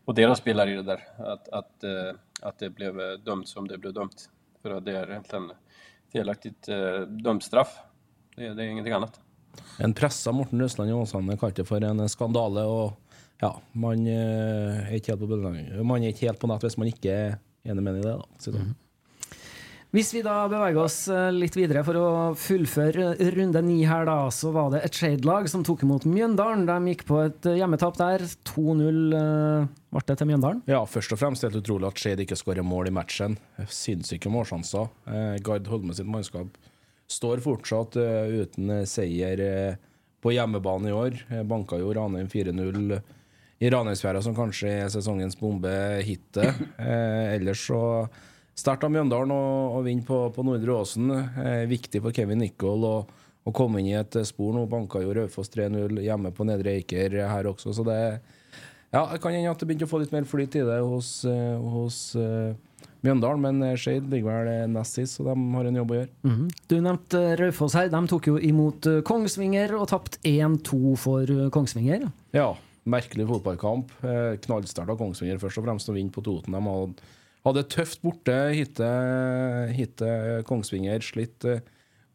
och 0.05 0.15
deras 0.15 0.39
spelare 0.39 0.71
i 0.73 0.75
det 0.75 0.83
där. 0.83 1.03
Att, 1.19 1.49
att, 1.49 1.85
eh, 1.85 2.13
att 2.43 2.59
det 2.59 2.71
blev 2.71 3.01
eh, 3.01 3.13
dömt 3.13 3.49
som 3.49 3.69
det 3.69 3.79
blev 3.79 3.93
dömt. 3.93 4.31
För 4.63 4.71
att 4.71 4.85
det 4.85 4.99
är 4.99 5.11
egentligen 5.11 5.53
felaktigt 6.13 6.69
eh, 6.69 7.01
dömt 7.01 7.45
straff. 7.45 7.79
Det, 8.37 8.55
det 8.55 8.65
är 8.65 8.69
ingenting 8.69 8.93
annat. 8.93 9.21
En 9.79 9.95
pressa 9.95 10.33
Morten 10.33 10.61
Røsland 10.61 10.91
i 10.91 10.93
Åsane 10.93 11.37
kalte 11.37 11.63
det 11.63 11.69
for 11.69 11.85
en 11.85 12.09
skandale. 12.09 12.61
og 12.61 12.93
ja, 13.43 13.53
Man 13.75 14.07
eh, 14.07 14.87
er 14.89 14.97
ikke 14.97 15.13
helt 15.15 15.21
på, 15.23 15.29
bølgelang- 15.35 15.85
man 15.85 16.03
er 16.03 16.13
ikke 16.15 16.29
helt 16.31 16.41
på 16.41 16.49
nett 16.49 16.63
hvis 16.65 16.79
man 16.81 16.89
ikke 16.93 17.13
er 17.13 17.39
enig 17.69 17.83
med 17.85 17.99
i 18.01 18.03
det. 18.07 18.17
da. 18.17 18.51
Det- 18.51 18.75
Hvis 19.95 20.11
vi 20.13 20.21
da 20.21 20.49
beveger 20.51 20.77
oss 20.83 20.97
eh, 21.09 21.31
litt 21.33 21.55
videre 21.57 21.81
for 21.87 21.95
å 21.97 22.09
fullføre 22.37 23.15
runde 23.37 23.63
ni 23.65 23.79
her, 23.89 24.05
da, 24.05 24.17
så 24.35 24.51
var 24.53 24.71
det 24.75 24.83
et 24.85 24.93
Shade-lag 24.99 25.47
som 25.49 25.63
tok 25.65 25.85
imot 25.87 26.05
Mjøndalen. 26.05 26.67
De 26.69 26.91
gikk 26.93 27.05
på 27.09 27.21
et 27.25 27.47
eh, 27.49 27.57
hjemmetap 27.63 27.97
der. 27.97 28.25
2-0 28.51 29.15
eh, 29.17 29.69
ble 29.95 30.03
det 30.11 30.19
til 30.21 30.29
Mjøndalen. 30.33 30.61
Ja, 30.69 30.83
først 30.85 31.15
og 31.15 31.21
fremst 31.23 31.47
helt 31.47 31.57
utrolig 31.63 31.89
at 31.89 32.03
Skeid 32.03 32.21
ikke 32.27 32.37
skårer 32.37 32.67
mål 32.67 32.91
i 32.91 32.95
matchen. 32.99 33.39
Sinnssyke 33.73 34.29
målsjanser. 34.33 34.91
Eh, 35.09 35.37
Gard 35.47 35.71
Holme 35.73 35.97
sitt 35.97 36.09
mannskap 36.11 36.51
står 37.09 37.41
fortsatt 37.41 37.97
eh, 38.03 38.41
uten 38.43 38.71
eh, 38.81 38.85
seier 38.91 39.41
eh, 39.47 39.77
på 40.21 40.35
hjemmebane 40.35 40.91
i 40.91 40.97
år. 40.99 41.21
Eh, 41.31 41.45
banka 41.47 41.79
jo 41.81 41.95
Ranheim 41.97 42.29
4-0 42.29 42.99
i 43.59 43.71
Ranheimsfjæra, 43.73 44.23
som 44.25 44.37
kanskje 44.37 44.73
er 44.83 44.91
sesongens 44.93 45.39
bombe 45.41 45.73
hitet. 46.07 46.65
Eh, 46.87 47.35
ellers 47.37 47.63
så 47.67 47.81
sterkt 48.57 48.85
av 48.87 48.93
Mjøndalen 48.93 49.33
å, 49.33 49.81
vinne 49.85 50.05
på, 50.07 50.19
på 50.33 50.45
Nordre 50.47 50.77
Åsen. 50.77 51.11
Eh, 51.11 51.65
viktig 51.71 52.03
for 52.05 52.15
Kevin 52.17 52.43
Nicol 52.45 52.85
å, 52.87 52.97
komme 53.55 53.81
inn 53.81 53.91
i 53.91 53.97
et 53.99 54.19
eh, 54.19 54.27
spor 54.29 54.55
nå. 54.55 54.67
Banka 54.71 55.01
jo 55.03 55.15
Raufoss 55.17 55.51
3-0 55.55 56.03
hjemme 56.05 56.33
på 56.37 56.47
Nedre 56.49 56.77
Eiker 56.77 57.17
her 57.31 57.49
også, 57.53 57.75
så 57.77 57.87
det 57.87 58.01
ja, 58.95 59.03
det 59.11 59.19
kan 59.21 59.35
hende 59.35 59.51
at 59.51 59.61
det 59.61 59.67
begynte 59.69 59.89
å 59.89 59.91
få 59.91 59.99
litt 60.01 60.13
mer 60.15 60.25
flyt 60.29 60.55
i 60.57 60.63
det 60.65 60.79
hos, 60.81 61.11
eh, 61.29 61.57
hos 61.75 61.99
eh, 62.17 62.55
Mjøndalen, 63.05 63.43
men 63.43 63.63
uh, 63.63 63.77
Skeid 63.79 64.09
ligger 64.11 64.31
vel 64.31 64.49
eh, 64.51 64.69
nest 64.71 64.97
sist, 64.99 65.19
så 65.19 65.27
de 65.29 65.35
har 65.55 65.69
en 65.69 65.79
jobb 65.81 65.93
å 65.93 65.99
gjøre. 66.01 66.13
Mhm. 66.27 66.47
Du 66.71 66.77
nevnte 66.81 67.23
eh, 67.23 67.35
Raufoss 67.41 67.77
her. 67.79 67.91
De 67.93 68.01
tok 68.11 68.31
jo 68.33 68.37
imot 68.43 68.89
eh, 68.91 69.03
Kongsvinger 69.07 69.77
og 69.79 69.89
tapte 69.93 70.21
1-2 70.27 70.95
for 71.01 71.31
eh, 71.31 71.49
Kongsvinger. 71.55 72.09
Ja, 72.37 72.49
merkelig 72.87 73.27
fotballkamp. 73.29 73.93
Eh, 74.07 74.35
Knallsterkt 74.47 74.93
av 74.93 74.99
Kongsvinger 75.01 75.41
først 75.43 75.61
og 75.61 75.67
fremst 75.67 75.91
å 75.91 75.95
vinne 75.97 76.15
på 76.15 76.25
Toten. 76.25 76.55
De 76.55 76.63
hadde, 76.63 77.13
hadde 77.47 77.63
det 77.63 77.73
tøft 77.75 78.03
borte, 78.05 78.37
hittil 78.55 80.45
Kongsvinger. 80.49 81.05
Slitt 81.05 81.47
eh, 81.49 81.65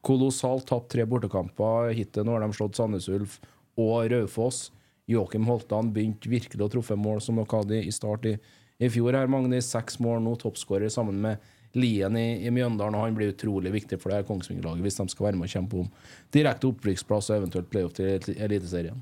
kolossalt, 0.06 0.68
tapt 0.72 0.92
tre 0.96 1.06
bortekamper. 1.10 1.92
Hittil 1.98 2.28
nå 2.28 2.38
har 2.38 2.46
de 2.46 2.58
slått 2.58 2.80
Sandnes 2.80 3.10
Ulf 3.12 3.40
og 3.80 4.10
Raufoss. 4.12 4.70
Joakim 5.12 5.48
Holtan 5.50 5.92
begynte 5.94 6.30
virkelig 6.32 6.66
å 6.66 6.72
truffe 6.72 6.96
mål 6.96 7.20
som 7.24 7.40
dere 7.40 7.62
hadde 7.62 7.82
i 7.84 7.92
start 7.94 8.28
i, 8.30 8.38
i 8.80 8.90
fjor. 8.90 9.18
her, 9.18 9.32
Magnus. 9.32 9.70
Seks 9.74 10.00
mål 10.00 10.22
nå, 10.24 10.38
toppskårer 10.40 10.92
sammen 10.94 11.20
med 11.24 11.52
Lien 11.76 12.16
i, 12.20 12.46
i 12.46 12.52
Mjøndalen. 12.52 12.96
og 12.96 13.06
Han 13.08 13.18
blir 13.18 13.34
utrolig 13.34 13.72
viktig 13.76 14.00
for 14.00 14.12
det 14.12 14.22
her 14.22 14.28
Kongsvinger-laget 14.28 14.84
hvis 14.86 15.00
de 15.00 15.08
skal 15.12 15.30
være 15.30 15.40
med 15.40 15.48
og 15.48 15.56
kjempe 15.56 15.84
om 15.84 15.92
direkte 16.36 16.68
opprykksplass 16.72 17.32
og 17.32 17.42
eventuelt 17.42 17.70
playoff 17.72 17.96
til 17.96 18.36
Eliteserien. 18.38 19.00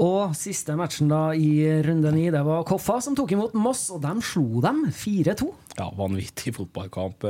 Og 0.00 0.32
siste 0.38 0.72
matchen 0.80 1.10
da 1.12 1.34
i 1.36 1.82
runde 1.84 2.08
ni, 2.14 2.30
det 2.32 2.40
var 2.46 2.64
Koffa 2.68 3.02
som 3.04 3.16
tok 3.18 3.34
imot 3.36 3.56
Moss, 3.58 3.90
og 3.92 4.00
de 4.00 4.14
slo 4.24 4.62
dem 4.64 4.86
4-2. 4.96 5.50
Ja, 5.76 5.90
vanvittig 5.98 6.54
fotballkamp. 6.56 7.26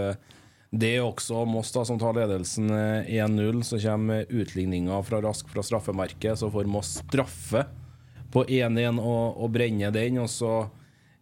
Det 0.71 0.93
er 0.95 1.03
også 1.03 1.43
Moss 1.51 1.73
da 1.75 1.83
som 1.87 1.99
tar 1.99 2.15
ledelsen 2.15 2.71
eh, 2.71 3.11
1-0. 3.19 3.65
Så 3.67 3.81
kommer 3.83 4.29
utligninga 4.31 5.01
fra 5.03 5.19
Rask 5.25 5.51
fra 5.51 5.65
straffemerket. 5.67 6.39
Så 6.39 6.51
får 6.55 6.71
Moss 6.71 7.01
straffe 7.01 7.65
på 8.31 8.45
1-1 8.47 9.01
og, 9.03 9.41
og 9.43 9.51
brenne 9.51 9.91
den. 9.95 10.21
Og 10.23 10.31
så 10.31 10.69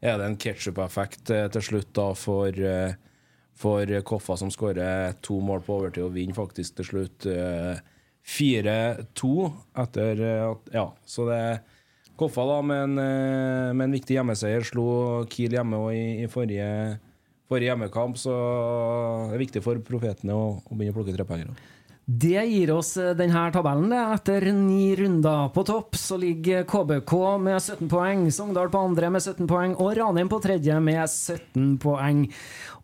er 0.04 0.20
det 0.20 0.28
en 0.28 0.40
ketsjup-effekt 0.44 1.32
eh, 1.32 1.46
til 1.54 1.64
slutt 1.64 1.94
da 1.96 2.10
for, 2.12 2.52
eh, 2.52 2.98
for 3.56 4.00
Koffa, 4.04 4.36
som 4.36 4.52
skårer 4.52 5.16
to 5.24 5.40
mål 5.40 5.64
på 5.64 5.80
overtid 5.80 6.04
og 6.04 6.12
vinner 6.18 6.36
faktisk 6.36 6.82
til 6.82 6.92
slutt. 6.92 7.32
4-2 8.28 9.32
etter 9.84 10.22
eh, 10.22 10.44
at 10.50 10.72
Ja, 10.74 10.86
så 11.08 11.28
det 11.30 11.42
Koffa 12.18 12.42
da 12.48 12.56
med 12.66 12.80
en, 12.82 12.98
eh, 12.98 13.74
med 13.78 13.84
en 13.86 13.94
viktig 13.94 14.16
hjemmeseier 14.16 14.64
slo 14.66 14.88
Kiel 15.30 15.54
hjemme 15.54 15.78
i, 15.94 16.24
i 16.24 16.30
forrige, 16.30 16.98
forrige, 17.46 17.70
hjemmekamp, 17.70 18.18
så 18.18 18.34
det 19.30 19.36
er 19.36 19.44
viktig 19.44 19.62
for 19.62 19.78
profetene 19.86 20.34
å, 20.34 20.48
å 20.58 20.74
begynne 20.74 20.96
å 20.96 20.98
plukke 20.98 21.14
trepoengere. 21.14 21.54
Det 22.08 22.40
gir 22.48 22.70
oss 22.72 22.94
eh, 22.96 23.10
den 23.12 23.28
denne 23.28 23.50
tabellen. 23.52 23.92
Etter 23.92 24.46
ni 24.56 24.94
runder 24.96 25.50
på 25.52 25.60
topp 25.68 25.96
så 26.00 26.16
ligger 26.16 26.64
KBK 26.64 27.12
med 27.44 27.60
17 27.60 27.90
poeng, 27.92 28.22
Sogndal 28.32 28.70
på 28.72 28.80
andre 28.80 29.10
med 29.12 29.20
17 29.20 29.44
poeng 29.50 29.74
og 29.76 29.92
Ranheim 29.98 30.30
på 30.32 30.38
tredje 30.40 30.78
med 30.80 31.02
17 31.04 31.76
poeng. 31.82 32.22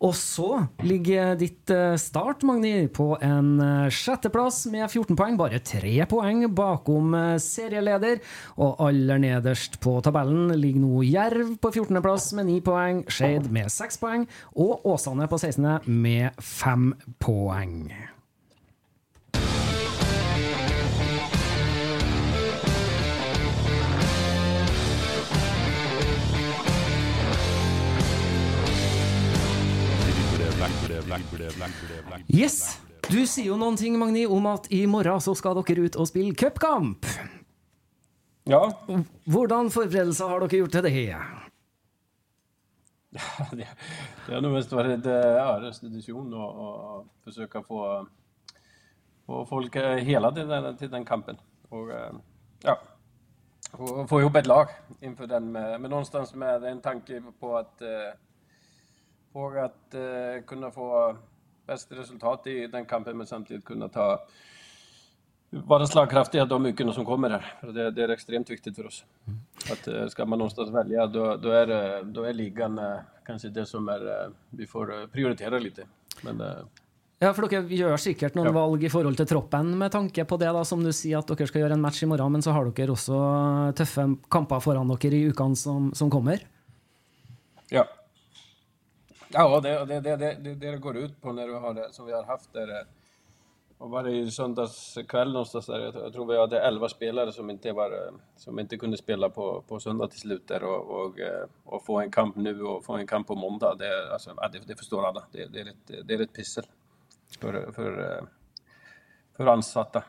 Og 0.05 0.13
så 0.19 0.67
ligger 0.85 1.39
ditt 1.41 1.73
eh, 1.73 1.97
Start, 1.97 2.45
Magni, 2.45 2.85
på 2.93 3.15
en 3.25 3.55
eh, 3.65 3.89
sjetteplass 3.89 4.67
med 4.69 4.91
14 4.91 5.17
poeng. 5.17 5.39
Bare 5.41 5.63
tre 5.65 5.95
poeng 6.11 6.45
bakom 6.53 7.17
eh, 7.17 7.41
serieleder. 7.41 8.21
Og 8.61 8.83
aller 8.91 9.23
nederst 9.25 9.81
på 9.81 10.03
tabellen 10.05 10.53
ligger 10.53 10.85
nå 10.85 11.05
Jerv 11.09 11.55
på 11.65 11.73
14.-plass 11.73 12.35
med 12.37 12.53
9 12.53 12.59
poeng, 12.69 13.01
Skeid 13.09 13.49
med 13.49 13.73
6 13.73 14.03
poeng 14.05 14.29
og 14.53 14.85
Åsane 14.85 15.33
på 15.33 15.41
16. 15.41 15.81
med 15.89 16.45
5 16.45 16.93
poeng. 17.25 17.89
Yes! 32.29 32.81
Du 33.05 33.21
sier 33.29 33.51
jo 33.51 33.57
noen 33.61 33.77
ting, 33.77 33.99
Magni, 34.01 34.25
om 34.27 34.47
at 34.49 34.71
i 34.73 34.85
morgen 34.89 35.21
så 35.21 35.35
skal 35.37 35.59
dere 35.61 35.85
ut 35.85 35.97
og 36.01 36.09
spille 36.09 36.33
cupkamp. 36.39 37.05
Ja. 38.49 38.63
Hvordan 39.29 39.71
forberedelser 39.73 40.29
har 40.33 40.45
dere 40.45 40.63
gjort 40.63 40.73
til 40.73 40.87
det? 40.89 41.17
det, 43.59 43.69
det 44.27 44.35
har 44.35 44.41
nog 44.41 44.57
mest 44.57 44.73
varit 44.73 45.05
ja, 45.05 45.61
restitution 45.63 46.35
och, 46.35 46.99
och 46.99 47.07
försöka 47.25 47.63
få, 47.63 48.07
få 49.27 49.47
folk 49.47 49.77
hela 49.77 50.33
till 50.33 50.49
den, 50.49 50.77
till 50.77 50.91
den 50.91 51.05
kampen. 51.05 51.37
Och, 51.69 51.91
ja, 52.63 52.79
få, 53.73 54.07
få 54.07 54.21
ihop 54.21 54.37
ett 54.37 54.47
lag 54.47 54.69
inför 55.01 55.27
den. 55.27 55.53
Med, 55.53 55.81
men 55.81 55.91
någonstans 55.91 56.35
med 56.35 56.65
en 56.65 56.81
tanke 56.81 57.23
på 57.41 57.57
att 57.57 57.83
på 59.35 59.49
att 59.49 59.95
eh, 59.95 60.45
kunna 60.47 60.71
få 60.71 61.17
bäst 61.67 61.93
resultat 61.93 62.47
i 62.47 62.67
den 62.67 62.85
kampen 62.85 63.17
men 63.17 63.27
samtidigt 63.27 63.65
kunna 63.65 63.89
ta 63.89 64.27
vara 65.51 65.87
slagkraftiga 65.87 66.45
de 66.45 66.63
mycket 66.63 66.95
som 66.95 67.05
kommer 67.05 67.31
här. 67.31 67.73
Det, 67.73 67.91
det, 67.91 68.03
är 68.03 68.09
extremt 68.09 68.51
viktigt 68.51 68.77
för 68.77 68.87
oss. 68.87 69.05
Mm. 69.27 69.39
Att 69.73 69.89
eh, 69.89 70.07
ska 70.07 70.25
man 70.25 70.39
någonstans 70.39 70.71
välja 70.71 71.07
då, 71.07 71.37
då, 71.37 71.51
är, 71.51 72.03
då 72.03 72.23
är 72.23 72.33
ligan 72.33 72.79
eh, 72.79 72.97
kanske 73.27 73.49
det 73.49 73.67
som 73.67 73.89
är, 73.89 74.07
eh, 74.07 74.31
vi 74.51 74.67
får 74.67 75.07
prioritera 75.07 75.59
lite. 75.59 75.83
Men, 76.23 76.43
ja, 77.19 77.33
for 77.35 77.49
dere 77.51 77.67
gjør 77.75 77.99
sikkert 77.99 78.37
noen 78.39 78.53
ja. 78.53 78.55
valg 78.55 78.85
i 78.87 78.93
forhold 78.93 79.19
til 79.19 79.27
troppen 79.27 79.75
med 79.79 79.93
tanke 79.93 80.25
på 80.25 80.39
det, 80.39 80.53
da, 80.55 80.63
som 80.65 80.85
du 80.85 80.93
sier 80.93 81.19
at 81.19 81.31
dere 81.31 81.51
skal 81.51 81.65
gjøre 81.65 81.79
en 81.79 81.83
match 81.83 82.03
i 82.03 82.09
morgen, 82.11 82.37
men 82.37 82.43
så 82.45 82.55
har 82.55 82.71
dere 82.71 82.95
også 82.95 83.19
tøffe 83.79 84.07
kamper 84.31 84.63
foran 84.63 84.95
dere 84.95 85.19
i 85.19 85.27
ukene 85.31 85.59
som, 85.59 85.91
som 85.97 86.13
kommer? 86.13 86.47
Ja, 87.73 87.87
Ja, 89.37 89.61
det, 89.61 89.85
det, 89.85 90.01
det, 90.01 90.17
det, 90.17 90.55
det 90.55 90.77
går 90.77 90.97
ut 90.97 91.21
på 91.21 91.33
när 91.33 91.47
du 91.47 91.55
har 91.55 91.75
det 91.75 91.93
som 91.93 92.07
vi 92.07 92.13
har 92.13 92.25
haft 92.25 92.53
där. 92.53 92.69
Eh, 92.69 92.87
och 93.79 93.91
var 93.91 94.03
det 94.03 94.11
i 94.11 94.31
söndags 94.31 94.99
kväll 95.09 95.33
någonstans 95.33 95.67
där, 95.67 95.81
jag 95.81 96.13
tror 96.13 96.27
vi 96.27 96.39
hade 96.39 96.61
11 96.61 96.89
spelare 96.89 97.33
som 97.33 97.51
inte, 97.51 97.73
var, 97.73 97.91
eh, 97.91 98.15
som 98.37 98.59
inte 98.59 98.77
kunde 98.77 98.97
spela 98.97 99.31
på, 99.31 99.65
på 99.69 99.81
söndag 99.81 100.07
till 100.07 100.21
slut 100.21 100.49
där 100.49 100.65
och, 100.65 100.91
och, 100.91 101.21
eh, 101.21 101.47
och 101.65 101.85
få 101.85 102.01
en 102.01 102.11
kamp 102.11 102.37
nu 102.37 102.63
och 102.63 102.85
få 102.85 102.93
en 102.93 103.07
kamp 103.07 103.27
på 103.27 103.35
måndag. 103.35 103.75
Det, 103.79 104.13
alltså, 104.13 104.35
det, 104.53 104.61
det 104.67 104.77
förstår 104.77 105.07
alla. 105.07 105.25
Det, 105.33 105.47
det, 105.47 105.61
är 105.61 105.67
ett, 105.67 106.09
det 106.09 106.15
är 106.15 106.21
ett 106.21 106.33
pissel 106.33 106.65
för, 107.41 107.73
för, 107.73 108.25
för 109.37 109.47
ansatta. 109.47 110.05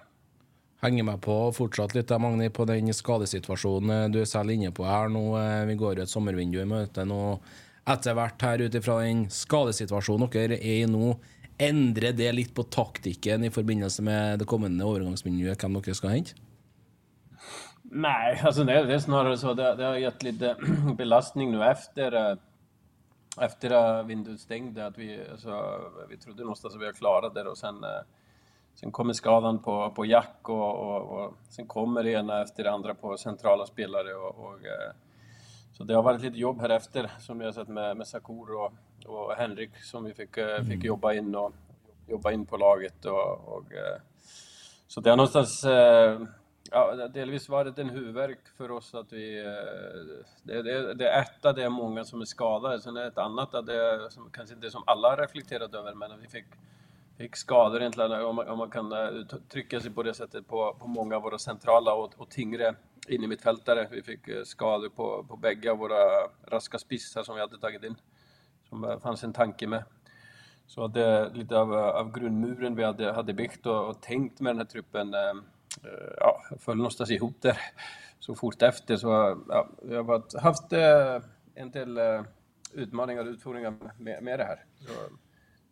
Hänger 0.81 1.03
med 1.03 1.21
på 1.21 1.51
fortsatt 1.51 1.95
lite 1.95 2.17
Magni, 2.17 2.49
på 2.49 2.65
den 2.65 2.93
skadesituationen 2.93 4.11
du 4.11 4.21
är 4.21 4.25
själv 4.25 4.51
inne 4.51 4.71
på 4.71 4.83
här 4.83 5.09
nu. 5.09 5.65
Vi 5.65 5.75
går 5.75 5.99
i 5.99 6.01
ett 6.01 6.09
sommarvindu 6.09 6.61
i 6.61 6.65
möten 6.65 7.11
och 7.11 7.41
etter 7.85 8.17
hvert 8.17 8.41
her 8.41 8.65
ut 8.65 8.75
ifra 8.75 8.99
den 9.03 9.27
skadesituasjonen 9.29 10.31
dere 10.33 10.57
er 10.57 10.83
i 10.83 10.89
nå, 10.89 11.13
endrer 11.61 12.15
det 12.17 12.31
litt 12.33 12.55
på 12.55 12.65
taktikken 12.73 13.45
i 13.45 13.53
forbindelse 13.53 14.03
med 14.03 14.41
det 14.41 14.49
kommende 14.49 14.87
overgangsmiljøet, 14.87 15.61
hvem 15.61 15.77
dere 15.79 15.95
skal 15.95 16.15
hente? 16.17 16.35
Nej, 17.83 18.41
alltså 18.43 18.63
det, 18.63 18.83
det 18.83 18.93
är 18.93 18.99
snarare 18.99 19.37
så. 19.37 19.53
Det, 19.53 19.75
det 19.75 19.83
har 19.83 19.95
gett 19.95 20.23
lite 20.23 20.49
eh, 20.49 20.93
belastning 20.97 21.51
nu 21.51 21.63
efter, 21.63 22.11
eh, 22.11 22.37
efter 23.41 23.71
att 23.71 24.05
vinduet 24.05 24.39
stängde. 24.39 24.85
Att 24.85 24.97
vi, 24.97 25.19
alltså, 25.31 25.81
vi 26.09 26.17
trodde 26.17 26.41
någonstans 26.41 26.75
att 26.75 26.81
vi 26.81 26.85
har 26.85 26.93
klarat 26.93 27.33
det 27.33 27.43
och 27.43 27.57
sen, 27.57 27.83
eh, 27.83 28.03
sen 28.75 28.91
kommer 28.91 29.13
skadan 29.13 29.59
på, 29.59 29.91
på 29.91 30.05
Jack 30.05 30.49
och, 30.49 30.75
och, 30.75 31.01
och 31.01 31.33
sen 31.49 31.67
kommer 31.67 32.03
det 32.03 32.11
ena 32.11 32.41
efter 32.41 32.63
det 32.63 32.71
andra 32.71 32.95
på 32.95 33.17
centrala 33.17 33.65
spelare. 33.65 34.13
och, 34.13 34.45
och 34.45 34.59
så 35.77 35.83
det 35.83 35.93
har 35.93 36.03
varit 36.03 36.21
lite 36.21 36.38
jobb 36.38 36.61
här 36.61 36.69
efter 36.69 37.11
som 37.19 37.41
jag 37.41 37.53
sett 37.53 37.67
med, 37.67 37.97
med 37.97 38.07
Sakur 38.07 38.55
och, 38.55 38.73
och 39.05 39.33
Henrik 39.33 39.83
som 39.83 40.03
vi 40.03 40.13
fick, 40.13 40.38
eh, 40.38 40.55
mm. 40.55 40.65
fick 40.65 40.83
jobba 40.83 41.13
in 41.13 41.35
och 41.35 41.53
jobba 42.07 42.31
in 42.31 42.45
på 42.45 42.57
laget. 42.57 43.05
Och, 43.05 43.47
och 43.47 43.73
eh, 43.73 44.01
så 44.88 45.01
det 45.01 45.09
har 45.09 45.17
någonstans 45.17 45.63
eh, 45.63 46.21
ja, 46.71 47.07
delvis 47.07 47.49
varit 47.49 47.77
en 47.77 47.89
huvudvärk 47.89 48.39
för 48.57 48.71
oss 48.71 48.95
att 48.95 49.13
vi... 49.13 49.43
Det, 50.43 50.61
det, 50.61 50.93
det 50.93 51.09
är 51.09 51.21
ett 51.21 51.55
det 51.55 51.63
är 51.63 51.69
många 51.69 52.03
som 52.03 52.21
är 52.21 52.25
skadade, 52.25 52.81
sen 52.81 52.97
är 52.97 53.01
det 53.01 53.07
ett 53.07 53.17
annat 53.17 53.55
att 53.55 53.65
det 53.65 54.11
som, 54.11 54.29
kanske 54.31 54.55
inte 54.55 54.71
som 54.71 54.83
alla 54.85 55.09
har 55.09 55.17
reflekterat 55.17 55.73
över, 55.73 55.93
men 55.93 56.21
vi 56.21 56.27
fick, 56.27 56.45
fick 57.17 57.36
skador 57.36 57.80
egentligen, 57.80 58.12
om 58.12 58.36
man, 58.36 58.47
om 58.47 58.58
man 58.58 58.69
kan 58.69 58.91
eh, 58.91 59.08
uttrycka 59.08 59.80
sig 59.80 59.91
på 59.91 60.04
det 60.04 60.13
sättet, 60.13 60.47
på, 60.47 60.75
på 60.80 60.88
många 60.88 61.15
av 61.15 61.21
våra 61.21 61.38
centrala 61.38 61.93
och, 61.93 62.13
och 62.17 62.30
tyngre 62.30 62.75
innermittfältare. 63.08 63.88
Vi 63.91 64.01
fick 64.01 64.28
eh, 64.28 64.43
skador 64.43 64.89
på, 64.89 65.25
på 65.30 65.38
bägge 65.38 65.73
våra 65.73 66.28
raska 66.47 66.80
spissar 66.80 67.23
som 67.23 67.36
vi 67.36 67.41
hade 67.41 67.58
tagit 67.58 67.84
in. 67.84 67.95
Som 68.69 68.82
det 68.82 68.99
fanns 68.99 69.23
en 69.23 69.34
tanke 69.34 69.67
med. 69.67 69.84
Så 70.67 70.88
det 70.88 71.06
är 71.06 71.30
lite 71.34 71.58
av, 71.58 71.73
av 71.73 72.12
grundmuren 72.12 72.75
vi 72.75 72.84
hade, 72.84 73.12
hade 73.12 73.34
byggt 73.34 73.65
och, 73.65 73.89
och 73.89 74.01
tänkt 74.01 74.39
med 74.39 74.49
den 74.49 74.58
här 74.58 74.65
truppen 74.65 75.13
eh, 75.13 75.34
ja, 76.17 76.41
föll 76.60 76.78
någonstans 76.78 77.12
ihop 77.12 77.41
där 77.41 77.58
så 78.19 78.36
fort 78.36 78.62
efter. 78.62 78.97
Så 78.97 79.08
ja, 79.49 79.69
vi 79.82 79.95
har 79.95 80.41
haft 80.41 80.73
eh, 80.73 81.21
en 81.56 81.71
del 81.71 81.97
eh, 81.97 82.23
utmaningar 82.73 83.25
och 83.25 83.32
utfordringar 83.32 83.73
med, 83.97 84.23
med 84.23 84.39
det 84.39 84.43
här. 84.43 84.65
Så, 84.80 84.91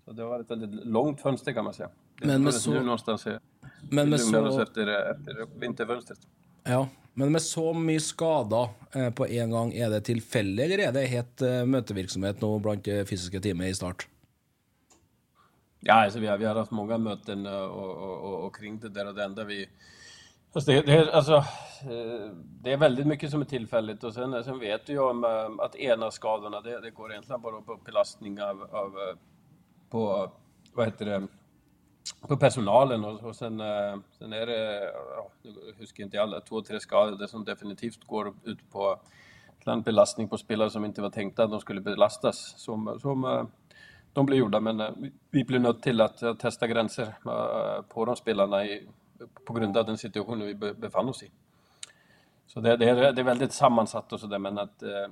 så, 0.05 0.11
det 0.11 0.25
varit 0.25 0.45
ett 0.45 0.51
väldigt 0.51 0.85
långt 0.85 1.21
fönster 1.21 1.53
kan 1.53 1.63
man 1.63 1.73
säga. 1.73 1.89
Det 2.21 2.27
men 2.27 2.43
med 2.43 2.53
så... 2.53 2.71
nu 2.71 2.83
någonstans 2.83 3.27
men 3.89 4.09
med 4.09 4.19
så... 4.19 4.61
efter, 4.61 5.11
efter 5.11 5.59
vinterfönstret. 5.59 6.19
Ja, 6.63 6.87
men 7.13 7.31
med 7.31 7.41
så 7.41 7.73
mye 7.73 7.99
skader 7.99 8.69
eh, 8.95 9.09
på 9.13 9.27
en 9.27 9.51
gang, 9.51 9.73
er 9.75 9.89
det 9.93 10.05
tilfeldig, 10.07 10.63
eller 10.65 10.87
er 10.87 10.95
det 10.95 11.03
helt 11.11 11.43
eh, 11.45 11.61
møtevirksomhet 11.69 12.41
nå 12.41 12.55
blant 12.63 12.85
det 12.85 13.03
fysiske 13.09 13.41
teamet 13.43 13.69
i 13.69 13.77
start? 13.77 14.07
Ja, 15.79 16.03
alltså 16.05 16.19
vi, 16.19 16.27
har, 16.27 16.37
vi 16.37 16.45
har 16.45 16.55
haft 16.55 16.71
många 16.71 16.97
möten 16.97 17.45
och, 17.45 17.69
och, 17.69 18.23
och, 18.23 18.45
och 18.45 18.55
kring 18.55 18.79
det 18.79 18.89
där 18.89 19.07
och 19.07 19.15
det 19.15 19.23
enda 19.23 19.43
vi... 19.43 19.69
Alltså 20.53 20.71
det, 20.71 20.81
det, 20.81 21.13
alltså, 21.13 21.35
eh, 21.35 22.31
det 22.61 22.71
är 22.71 22.77
väldigt 22.77 23.07
mycket 23.07 23.31
som 23.31 23.41
är 23.41 23.45
tillfälligt 23.45 24.03
och 24.03 24.13
sen, 24.13 24.43
sen 24.43 24.59
vet 24.59 24.85
du 24.85 24.93
ju 24.93 24.99
om 24.99 25.23
eh, 25.23 25.65
att 25.65 25.75
ena 25.75 26.11
skadorna, 26.11 26.61
det, 26.61 26.81
det 26.81 26.91
går 26.91 27.11
egentligen 27.11 27.41
bara 27.41 27.61
på 27.61 27.79
belastning 27.85 28.41
av, 28.41 28.63
av 28.71 28.93
på, 29.93 30.31
vad 30.73 30.85
heter 30.85 31.05
det, 31.05 31.27
på 32.27 32.37
personalen 32.37 33.05
och, 33.05 33.23
och 33.23 33.35
sen, 33.35 33.59
eh, 33.59 33.95
sen 34.17 34.33
är 34.33 34.45
det, 34.45 34.91
ja, 35.15 35.29
nu 35.41 35.73
huskar 35.77 36.03
inte 36.03 36.21
alla, 36.21 36.39
två, 36.41 36.61
tre 36.61 36.79
skador 36.79 37.27
som 37.27 37.45
definitivt 37.45 38.03
går 38.07 38.33
ut 38.43 38.71
på 38.71 38.99
en 39.65 39.81
belastning 39.81 40.27
på 40.29 40.37
spelare 40.37 40.69
som 40.69 40.85
inte 40.85 41.01
var 41.01 41.09
tänkta 41.09 41.43
att 41.43 41.51
de 41.51 41.59
skulle 41.59 41.81
belastas 41.81 42.53
som, 42.57 42.99
som 43.01 43.25
eh, 43.25 43.43
de 44.13 44.25
blev 44.25 44.39
gjorda. 44.39 44.59
Men 44.59 44.79
eh, 44.79 44.89
vi- 45.29 45.43
blev 45.43 45.61
nödt 45.61 45.81
till 45.83 46.01
att 46.01 46.39
testa 46.39 46.67
gränser 46.67 47.15
eh, 47.25 47.81
på 47.89 48.05
de 48.05 48.15
spelarna 48.15 48.65
i, 48.65 48.87
på 49.45 49.53
grund 49.53 49.77
av 49.77 49.85
den 49.85 49.97
situationen 49.97 50.47
vi 50.47 50.55
befann 50.73 51.09
oss 51.09 51.23
i. 51.23 51.31
Så 52.47 52.59
det, 52.59 52.77
det, 52.77 52.89
är, 52.89 53.11
det 53.13 53.21
är 53.21 53.25
väldigt 53.25 53.53
sammansatt 53.53 54.13
och 54.13 54.19
sådär 54.19 54.39
men 54.39 54.57
att 54.57 54.83
eh, 54.83 55.07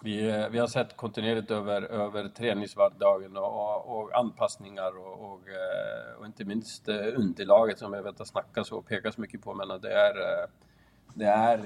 vi, 0.00 0.30
eh, 0.30 0.48
vi 0.48 0.58
har 0.58 0.66
sett 0.66 0.96
kontinuerligt 0.96 1.50
över, 1.50 1.82
över 1.82 2.28
träningsvardagen 2.28 3.36
och, 3.36 3.44
och, 3.44 3.98
och 3.98 4.18
anpassningar 4.18 4.98
och, 4.98 5.32
och, 5.32 5.48
eh, 5.48 6.18
och 6.18 6.26
inte 6.26 6.44
minst 6.44 6.88
eh, 6.88 6.96
underlaget 7.16 7.78
som 7.78 7.92
jag 7.92 8.02
vet 8.02 8.20
att 8.20 8.28
snackas 8.28 8.72
och 8.72 8.86
pekas 8.86 9.18
mycket 9.18 9.42
på. 9.42 9.54
Men 9.54 9.68
det 9.68 9.92
är, 9.92 10.14
det, 11.14 11.26
är, 11.26 11.58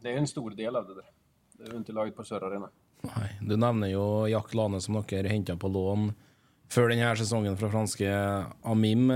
det 0.00 0.12
är 0.12 0.16
en 0.16 0.26
stor 0.26 0.50
del 0.50 0.76
av 0.76 0.88
det 0.88 0.94
där. 0.94 1.10
Det 1.52 1.70
är 1.70 1.74
underlaget 1.74 2.16
på 2.16 2.24
Södra 2.24 2.46
Arena. 2.46 2.68
Nej, 3.00 3.38
du 3.40 3.56
nämner 3.56 3.88
ju 3.88 4.28
Jack 4.28 4.54
Lane, 4.54 4.80
som 4.80 5.04
ni 5.10 5.28
henta 5.28 5.56
på 5.56 5.68
lån 5.68 6.12
för 6.68 6.88
den 6.88 6.98
här 6.98 7.14
säsongen 7.16 7.56
från 7.56 7.70
franska 7.70 8.44
Amim. 8.62 9.12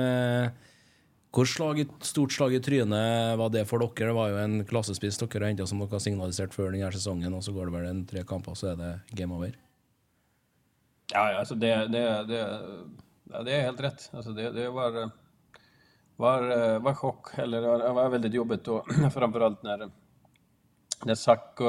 Eh, 1.36 1.38
Hvor 1.38 1.46
slag, 1.46 1.86
stort 2.00 2.32
slag 2.32 2.54
i 2.54 2.60
trynet 2.60 3.36
var 3.38 3.50
det 3.50 3.66
for 3.68 3.78
dere? 3.78 4.08
Det 4.08 4.14
var 4.16 4.30
jo 4.30 4.36
en 4.40 4.64
klassespiss 4.64 5.18
dere 5.18 5.46
henta 5.46 5.66
som 5.66 5.78
dere 5.78 5.92
har 5.92 6.00
signalisert 6.00 6.54
før 6.54 6.72
denne 6.72 6.90
sesongen, 6.92 7.34
og 7.34 7.42
så 7.42 7.52
går 7.52 7.66
det 7.66 7.74
vel 7.74 7.88
en 7.90 8.06
tre 8.06 8.24
kamper, 8.24 8.54
så 8.54 8.72
er 8.72 8.76
det 8.76 8.92
game 9.12 9.34
over. 9.34 9.52
Ja, 11.12 11.30
ja, 11.30 11.38
altså 11.38 11.54
det, 11.54 11.92
det, 11.92 12.02
det, 12.28 12.40
ja, 13.30 13.42
det 13.42 13.52
er 13.52 13.66
helt 13.68 13.80
rett. 13.80 14.08
Altså 14.12 14.32
det, 14.32 14.54
det 14.54 14.70
var, 14.72 15.10
var, 16.16 16.48
var 16.80 16.96
sjokk. 16.96 17.38
eller 17.38 17.60
det 17.62 17.92
var 17.94 18.10
veldig 18.10 18.32
jobbigt 18.34 18.68
Og 18.68 18.90
framfor 19.16 19.44
alt 19.46 19.62
når, 19.62 19.90
Zack, 21.14 21.60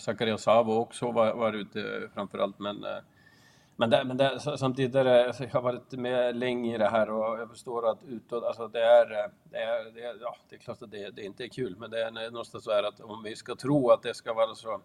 Zakaria 0.00 0.38
Savo 0.38 0.80
også 0.80 1.12
var, 1.12 1.36
var 1.36 1.54
ute 1.54 2.08
framfor 2.14 2.42
alt. 2.42 2.58
Men, 2.58 2.80
uh, 2.82 3.11
men, 3.76 3.90
det, 3.90 4.04
men 4.04 4.16
det, 4.16 4.40
samtidigt 4.40 4.94
är 4.94 5.04
det, 5.04 5.26
alltså 5.26 5.44
jag 5.44 5.50
har 5.50 5.62
varit 5.62 5.92
med 5.92 6.36
länge 6.36 6.74
i 6.74 6.78
det 6.78 6.88
här 6.88 7.10
och 7.10 7.40
jag 7.40 7.50
förstår 7.50 7.90
att 7.90 8.04
utåt, 8.08 8.44
alltså 8.44 8.68
det 8.68 8.84
är, 8.84 9.12
eh, 9.12 9.30
det 9.50 9.58
är, 9.58 9.90
det 9.94 10.00
är, 10.00 10.16
ja, 10.20 10.36
det 10.48 10.56
är 10.56 10.60
klart 10.60 10.82
att 10.82 10.90
det, 10.90 11.10
det 11.10 11.22
inte 11.22 11.44
är 11.44 11.48
kul, 11.48 11.76
men 11.78 11.90
det 11.90 12.02
är 12.02 12.30
någonstans 12.30 12.64
så 12.64 12.72
här 12.72 12.82
att 12.82 13.00
om 13.00 13.22
vi 13.22 13.36
ska 13.36 13.54
tro 13.54 13.90
att 13.90 14.02
det 14.02 14.14
ska 14.14 14.32
vara 14.32 14.54
så 14.54 14.80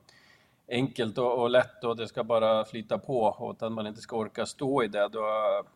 enkelt 0.70 1.18
och, 1.18 1.42
och 1.42 1.50
lätt 1.50 1.84
och 1.84 1.98
det 1.98 2.08
ska 2.08 2.24
bara 2.24 2.66
flyta 2.66 2.98
på 2.98 3.20
och 3.22 3.64
att 3.64 3.72
man 3.72 3.88
inte 3.88 4.02
ska 4.02 4.18
orka 4.18 4.46
stå 4.46 4.84
i 4.84 4.88
det, 4.88 5.08
då, 5.12 5.22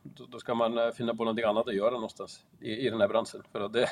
då, 0.03 0.25
då 0.25 0.39
ska 0.39 0.55
man 0.55 0.77
eh, 0.77 0.91
finna 0.91 1.15
på 1.15 1.23
någonting 1.23 1.45
annat 1.45 1.67
att 1.67 1.75
göra 1.75 1.91
någonstans 1.91 2.45
i, 2.59 2.87
i 2.87 2.89
den 2.89 3.01
här 3.01 3.07
branschen. 3.07 3.43
För 3.51 3.61
att 3.61 3.73
det, 3.73 3.89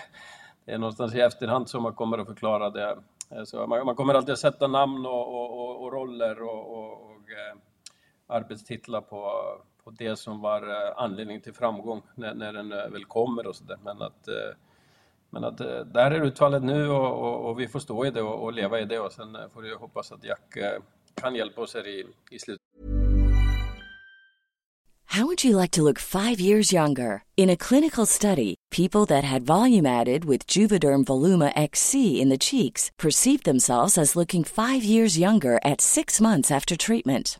det 0.66 0.72
är 0.72 0.78
någonstans 0.78 1.16
i 1.16 1.22
efterhand 1.22 1.70
som 1.70 1.84
man 1.84 1.94
kommer 1.94 2.18
att 2.18 2.28
förklara 2.28 2.70
det. 2.70 2.98
Eh, 3.30 3.44
så 3.44 3.68
man, 3.68 3.86
man 3.86 3.96
kommer 3.96 4.14
alltid 4.14 4.34
att 4.34 4.40
sätta 4.40 4.68
namn 4.68 5.06
och, 5.06 5.28
och, 5.28 5.60
och, 5.60 5.84
och 5.84 5.94
roller 5.94 6.42
och, 6.42 6.78
och, 6.78 6.92
och 6.92 7.18
arbetstitlar 8.30 9.02
på, 9.02 9.42
på 9.84 9.92
det 9.92 10.16
som 10.16 10.42
var 10.42 10.62
eh, 10.62 10.94
anledning 10.98 11.42
till 11.42 11.54
framgång 11.54 12.02
när, 12.16 12.34
när 12.34 12.54
den 12.54 12.72
eh, 12.72 12.90
väl 12.90 13.06
kommer 13.06 13.48
och 13.48 13.56
sådär. 13.56 13.78
Men 13.84 14.02
att, 14.02 14.28
eh, 14.28 14.56
men 15.30 15.44
att 15.44 15.58
där 15.94 16.12
är 16.12 16.26
utfallet 16.26 16.64
nu 16.64 16.90
och, 16.90 17.24
och, 17.24 17.50
och 17.50 17.60
vi 17.60 17.68
får 17.68 17.80
stå 17.80 18.06
i 18.06 18.12
det 18.12 18.22
och, 18.22 18.44
och 18.44 18.54
leva 18.54 18.80
i 18.80 18.86
det 18.86 19.00
och 19.00 19.12
sen 19.12 19.38
får 19.54 19.62
vi 19.62 19.74
hoppas 19.76 20.12
att 20.12 20.24
Jack 20.24 20.58
kan 21.16 21.36
hjälpa 21.36 21.62
oss 21.62 21.74
här 21.74 21.88
i, 21.88 22.06
i 22.32 22.40
slutet. 22.40 22.62
How 25.06 25.26
would 25.26 25.44
you 25.44 25.58
like 25.58 25.72
to 25.72 25.82
look 25.82 25.98
five 25.98 26.40
years 26.40 26.72
younger? 26.72 27.24
In 27.36 27.50
a 27.50 27.58
clinical 27.58 28.06
study, 28.06 28.56
people 28.70 29.08
that 29.08 29.24
had 29.24 29.42
volume 29.42 29.88
added 29.88 30.24
with 30.24 30.46
Juvederm 30.46 31.04
Voluma 31.04 31.52
XC 31.56 32.22
in 32.22 32.30
the 32.30 32.38
cheeks 32.38 32.92
perceived 33.00 33.44
themselves 33.44 33.98
as 33.98 34.16
looking 34.16 34.44
five 34.44 34.84
years 34.84 35.18
younger 35.18 35.60
at 35.66 35.82
six 35.82 36.22
months 36.22 36.52
after 36.52 36.78
treatment. 36.78 37.40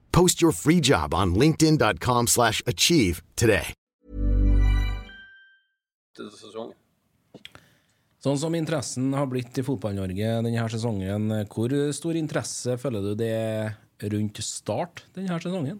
Post 0.11 0.41
your 0.41 0.51
free 0.51 0.79
job 0.79 1.13
on 1.13 1.35
linkedin.com/achieve 1.35 2.27
slash 2.27 2.61
achieve 2.65 3.21
today. 3.35 3.73
Sånn 8.21 8.37
som 8.37 8.55
interessen 8.55 9.13
har 9.17 9.25
blitt 9.25 9.57
i 9.57 9.63
Fotball-Norge 9.65 10.41
denne 10.45 10.65
sesongen, 10.69 11.31
hvor 11.49 11.73
stor 11.95 12.19
interesse 12.19 12.75
føler 12.77 13.01
du 13.01 13.15
det 13.17 13.31
er 13.31 13.71
rundt 14.11 14.43
start 14.45 15.05
denne 15.15 15.39
sesongen? 15.41 15.79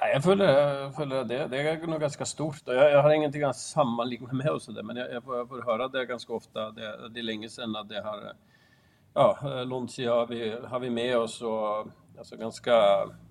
Nej, 0.00 0.12
jag 0.12 0.24
följer, 0.24 0.80
jag 0.80 0.94
följer 0.94 1.24
det. 1.24 1.46
Det 1.46 1.60
är 1.60 1.86
nog 1.86 2.00
ganska 2.00 2.24
stort. 2.24 2.62
Jag, 2.64 2.92
jag 2.92 3.02
har 3.02 3.10
ingenting 3.10 3.42
att 3.42 3.56
sammanligna 3.56 4.32
med 4.32 4.60
men 4.84 4.96
jag, 4.96 5.12
jag, 5.12 5.24
får, 5.24 5.36
jag 5.36 5.48
får 5.48 5.62
höra 5.62 5.88
det 5.88 6.04
ganska 6.06 6.32
ofta. 6.32 6.70
Det, 6.70 7.08
det 7.08 7.20
är 7.20 7.22
länge 7.22 7.48
sedan 7.48 7.76
att 7.76 7.88
det 7.88 8.02
har... 8.02 8.32
Ja, 9.14 9.38
eh, 9.42 9.66
Lonzi 9.66 10.06
har 10.06 10.26
vi, 10.26 10.56
har 10.64 10.80
vi 10.80 10.90
med 10.90 11.18
oss 11.18 11.42
och 11.42 11.86
alltså 12.18 12.36
ganska 12.36 12.72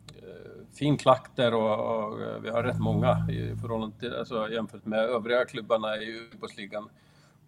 eh, 0.08 0.74
fin 0.74 0.98
klack 0.98 1.32
där 1.36 1.54
och, 1.54 2.08
och 2.08 2.22
eh, 2.22 2.40
vi 2.40 2.50
har 2.50 2.64
rätt 2.64 2.80
många 2.80 3.28
i 3.30 3.56
förhållande 3.62 4.00
till, 4.00 4.16
alltså 4.16 4.50
jämfört 4.50 4.86
med 4.86 5.00
övriga 5.00 5.46
klubbarna 5.46 5.98
i 5.98 6.30
Ubåtsligan 6.34 6.90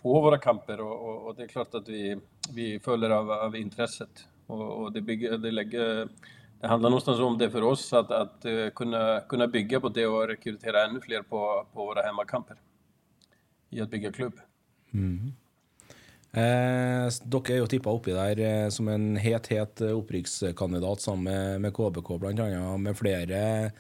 på 0.02 0.22
våra 0.22 0.38
kamper 0.38 0.82
och, 0.82 1.10
och, 1.10 1.28
och 1.28 1.36
det 1.36 1.44
är 1.44 1.48
klart 1.48 1.76
att 1.76 1.90
vi, 1.90 2.20
vi 2.54 2.80
följer 2.80 3.10
av, 3.10 3.32
av 3.32 3.56
intresset 3.56 4.28
och, 4.48 4.82
och 4.82 4.92
det, 4.92 5.02
bygger, 5.02 5.38
det 5.38 5.52
lägger 5.52 6.08
det 6.64 6.68
handlar 6.68 6.90
någonstans 6.90 7.20
om 7.20 7.38
det 7.38 7.50
för 7.50 7.62
oss 7.62 7.94
att, 7.94 8.12
att 8.12 8.46
eh, 8.46 8.70
kunna, 8.70 9.20
kunna 9.20 9.48
bygga 9.48 9.80
på 9.80 9.90
det 9.90 10.08
och 10.08 10.28
rekrytera 10.28 10.86
ännu 10.86 11.02
fler 11.02 11.22
på, 11.22 11.68
på 11.74 11.86
våra 11.86 12.02
hemmakamper 12.02 12.58
i 13.70 13.82
att 13.82 13.90
bygga 13.90 14.12
klubb. 14.12 14.34
Mm. 14.94 15.34
Eh, 16.34 17.08
dere 17.30 17.54
er 17.54 17.60
jo 17.60 17.66
tippa 17.70 17.92
oppi 17.94 18.14
der 18.16 18.40
eh, 18.42 18.70
som 18.74 18.88
en 18.90 19.20
het, 19.22 19.52
het 19.54 19.82
eh, 19.86 19.94
opprykkskandidat 19.94 21.02
sammen 21.04 21.28
med, 21.28 21.62
med 21.62 21.74
KBK, 21.78 22.10
bl.a. 22.18 22.78
med 22.78 22.98
flere 22.98 23.72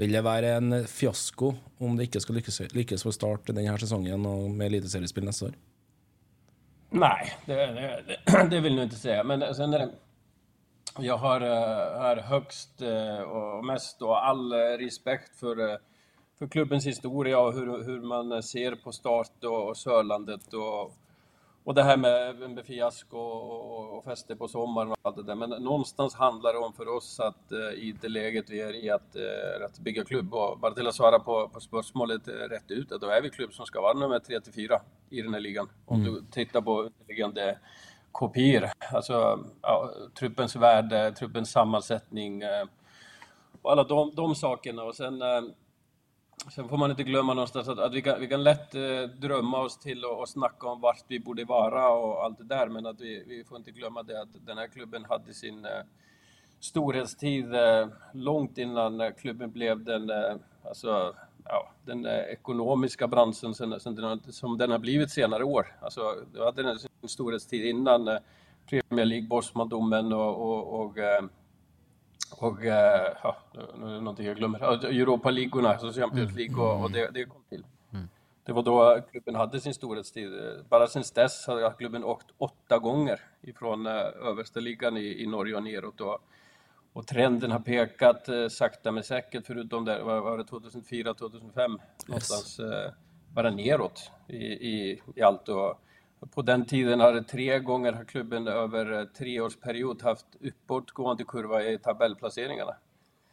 Vil 0.00 0.10
det 0.10 0.24
være 0.24 0.56
en 0.58 0.80
fiasko 0.88 1.52
om 1.78 1.94
det 1.94 2.08
ikke 2.08 2.22
skal 2.24 2.40
lykkes, 2.40 2.58
lykkes 2.74 3.04
for 3.06 3.14
Start 3.14 3.52
denne 3.52 3.76
sesongen 3.78 4.26
og 4.26 4.48
med 4.50 4.72
eliteseriespill 4.72 5.28
neste 5.28 5.52
år? 5.52 5.54
Nej, 6.90 7.30
det, 7.46 7.54
det, 7.54 8.48
det, 8.50 8.60
vill 8.60 8.76
jag 8.76 8.84
inte 8.84 8.96
säga. 8.96 9.24
Men 9.24 9.54
sen 9.54 9.74
är 9.74 9.78
det, 9.78 9.90
jag 10.98 11.16
har, 11.16 11.40
eh, 11.40 12.00
har 12.00 12.16
högst 12.16 12.82
och 13.26 13.58
eh, 13.58 13.62
mest 13.62 14.02
och 14.02 14.26
all 14.26 14.52
respekt 14.52 15.36
för, 15.36 15.78
för 16.38 16.46
klubbens 16.46 16.86
historia 16.86 17.38
och 17.38 17.52
hur, 17.52 17.84
hur 17.84 18.00
man 18.00 18.42
ser 18.42 18.74
på 18.74 18.92
Start 18.92 19.44
och, 19.44 19.68
och 19.68 19.76
Sörlandet 19.76 20.54
och, 20.54 20.94
och 21.64 21.74
det 21.74 21.82
här 21.82 21.96
med, 21.96 22.36
med 22.50 22.64
fiasko 22.66 23.18
och, 23.18 23.98
och 23.98 24.04
fester 24.04 24.34
på 24.34 24.48
sommaren 24.48 24.90
och 24.90 24.96
allt 25.02 25.16
det 25.16 25.22
där. 25.22 25.34
Men 25.34 25.50
någonstans 25.50 26.14
handlar 26.14 26.52
det 26.52 26.58
om 26.58 26.72
för 26.72 26.88
oss 26.96 27.20
att 27.20 27.52
i 27.76 27.92
det 28.00 28.08
läget 28.08 28.50
vi 28.50 28.60
är 28.60 28.84
i 28.84 28.90
att, 28.90 29.16
att 29.64 29.78
bygga 29.78 30.04
klubb. 30.04 30.34
Och 30.34 30.58
bara 30.58 30.74
till 30.74 30.86
att 30.86 30.94
svara 30.94 31.18
på, 31.18 31.48
på 31.48 31.60
spörsmålet 31.60 32.28
rätt 32.28 32.70
ut, 32.70 32.88
då 32.88 33.06
är 33.06 33.22
vi 33.22 33.30
klubb 33.30 33.52
som 33.52 33.66
ska 33.66 33.80
vara 33.80 33.92
nummer 33.98 34.18
3 34.18 34.40
till 34.40 34.52
4 34.52 34.80
i 35.10 35.22
den 35.22 35.34
här 35.34 35.40
ligan. 35.40 35.68
Om 35.86 36.00
Mm. 36.00 36.14
du 36.14 36.22
tittar 36.30 36.60
på 36.60 36.82
underliggande 36.82 37.58
kopior, 38.12 38.68
alltså 38.92 39.38
ja, 39.62 39.90
truppens 40.18 40.56
värde, 40.56 41.12
truppens 41.12 41.50
sammansättning 41.52 42.42
eh, 42.42 42.66
och 43.62 43.72
alla 43.72 43.84
de, 43.84 44.14
de 44.14 44.34
sakerna. 44.34 44.82
Och 44.82 44.94
sen, 44.94 45.22
eh, 45.22 45.42
sen 46.50 46.68
får 46.68 46.76
man 46.76 46.90
inte 46.90 47.02
glömma 47.02 47.34
någonstans 47.34 47.68
att, 47.68 47.78
att 47.78 47.94
vi, 47.94 48.02
kan, 48.02 48.20
vi 48.20 48.28
kan 48.28 48.42
lätt 48.44 48.74
eh, 48.74 49.02
drömma 49.02 49.58
oss 49.60 49.78
till 49.78 50.04
och, 50.04 50.20
och 50.20 50.28
snacka 50.28 50.66
om 50.68 50.80
vart 50.80 51.04
vi 51.08 51.20
borde 51.20 51.44
vara 51.44 51.88
och 51.90 52.24
allt 52.24 52.38
det 52.38 52.44
där, 52.44 52.68
men 52.68 52.86
att 52.86 53.00
vi, 53.00 53.24
vi 53.26 53.44
får 53.44 53.58
inte 53.58 53.70
glömma 53.70 54.02
det 54.02 54.20
att 54.22 54.28
den 54.46 54.58
här 54.58 54.66
klubben 54.66 55.04
hade 55.04 55.34
sin 55.34 55.64
eh, 55.64 55.70
storhetstid 56.60 57.54
eh, 57.54 57.88
långt 58.12 58.58
innan 58.58 59.00
eh, 59.00 59.10
klubben 59.10 59.50
blev 59.50 59.84
den, 59.84 60.10
eh, 60.10 60.34
alltså, 60.68 61.14
ja, 61.44 61.70
den 61.84 62.06
eh, 62.06 62.12
ekonomiska 62.18 63.08
branschen 63.08 63.54
sen, 63.54 63.80
sen 63.80 63.94
den, 63.94 64.04
har- 64.04 64.32
som 64.32 64.58
den 64.58 64.70
har 64.70 64.78
blivit 64.78 65.10
senare 65.10 65.44
år. 65.44 65.76
Alltså, 65.80 66.00
det 66.34 66.44
hade 66.44 66.62
den 66.62 66.78
sin 66.78 66.90
storhetstid 67.08 67.64
innan 67.64 68.08
eh, 68.08 68.18
Premier 68.70 69.04
League, 69.06 69.28
Bosman-domen 69.28 70.12
och, 70.12 70.40
och, 70.40 70.80
och, 70.80 70.98
och 72.32 72.64
eh, 72.64 73.16
ja, 73.22 73.36
nu 73.52 73.86
är 73.86 73.92
det 73.92 74.00
någonting 74.00 74.26
jag 74.26 74.36
glömmer, 74.36 74.84
Europa-ligorna, 74.84 75.68
alltså 75.68 76.00
Champions 76.00 76.36
League 76.36 76.64
och, 76.64 76.84
och 76.84 76.90
det, 76.90 77.10
det 77.14 77.24
kom 77.24 77.42
till. 77.48 77.64
Det 78.44 78.52
var 78.52 78.62
då 78.62 79.00
klubben 79.10 79.34
hade 79.34 79.60
sin 79.60 79.74
storhetstid. 79.74 80.32
Bara 80.68 80.86
sen 80.86 81.02
dess 81.14 81.46
har 81.46 81.76
klubben 81.78 82.04
åkt 82.04 82.26
åtta 82.38 82.78
gånger 82.78 83.20
ifrån 83.40 83.86
eh, 83.86 83.92
översta 84.22 84.60
ligan 84.60 84.96
i, 84.96 85.22
i 85.22 85.26
Norge 85.26 85.56
och 85.56 85.62
neråt. 85.62 86.00
Och, 86.00 86.18
och 86.92 87.06
trenden 87.06 87.50
har 87.50 87.60
pekat 87.60 88.28
eh, 88.28 88.48
sakta 88.48 88.92
men 88.92 89.04
säkert, 89.04 89.46
förutom 89.46 89.84
där, 89.84 90.02
vad 90.02 90.22
var 90.22 90.38
det 90.38 90.44
2004, 90.44 91.14
2005, 91.14 91.78
någonstans 92.06 92.58
eh, 92.58 92.92
bara 93.28 93.50
neråt 93.50 94.10
i, 94.28 94.36
i, 94.46 95.02
i 95.14 95.22
allt. 95.22 95.48
Och 95.48 95.80
på 96.26 96.42
den 96.42 96.64
tiden 96.66 97.00
har 97.00 97.20
tre 97.20 97.58
gånger 97.58 97.92
har 97.92 98.04
klubben 98.04 98.48
över 98.48 98.92
eh, 99.00 99.04
treårsperiod 99.04 100.02
haft 100.02 100.26
uppåtgående 100.40 101.24
kurva 101.24 101.62
i 101.62 101.78
tabellplaceringarna. 101.78 102.74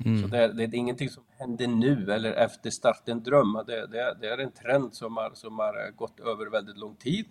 Mm. 0.05 0.21
Så 0.21 0.27
det, 0.27 0.37
är- 0.37 0.53
det 0.53 0.63
är 0.63 0.75
ingenting 0.75 1.09
som 1.09 1.23
händer 1.37 1.67
nu 1.67 2.11
eller 2.11 2.33
efter 2.33 2.69
starten 2.69 3.23
dröm. 3.23 3.63
Det, 3.67 3.87
det, 3.87 4.17
det 4.21 4.27
är 4.29 4.37
en 4.37 4.51
trend 4.51 4.93
som 4.93 5.17
har, 5.17 5.31
som 5.33 5.59
har 5.59 5.85
eh, 5.85 5.91
gått 5.95 6.19
över 6.19 6.45
väldigt 6.49 6.77
lång 6.77 6.95
tid. 6.95 7.25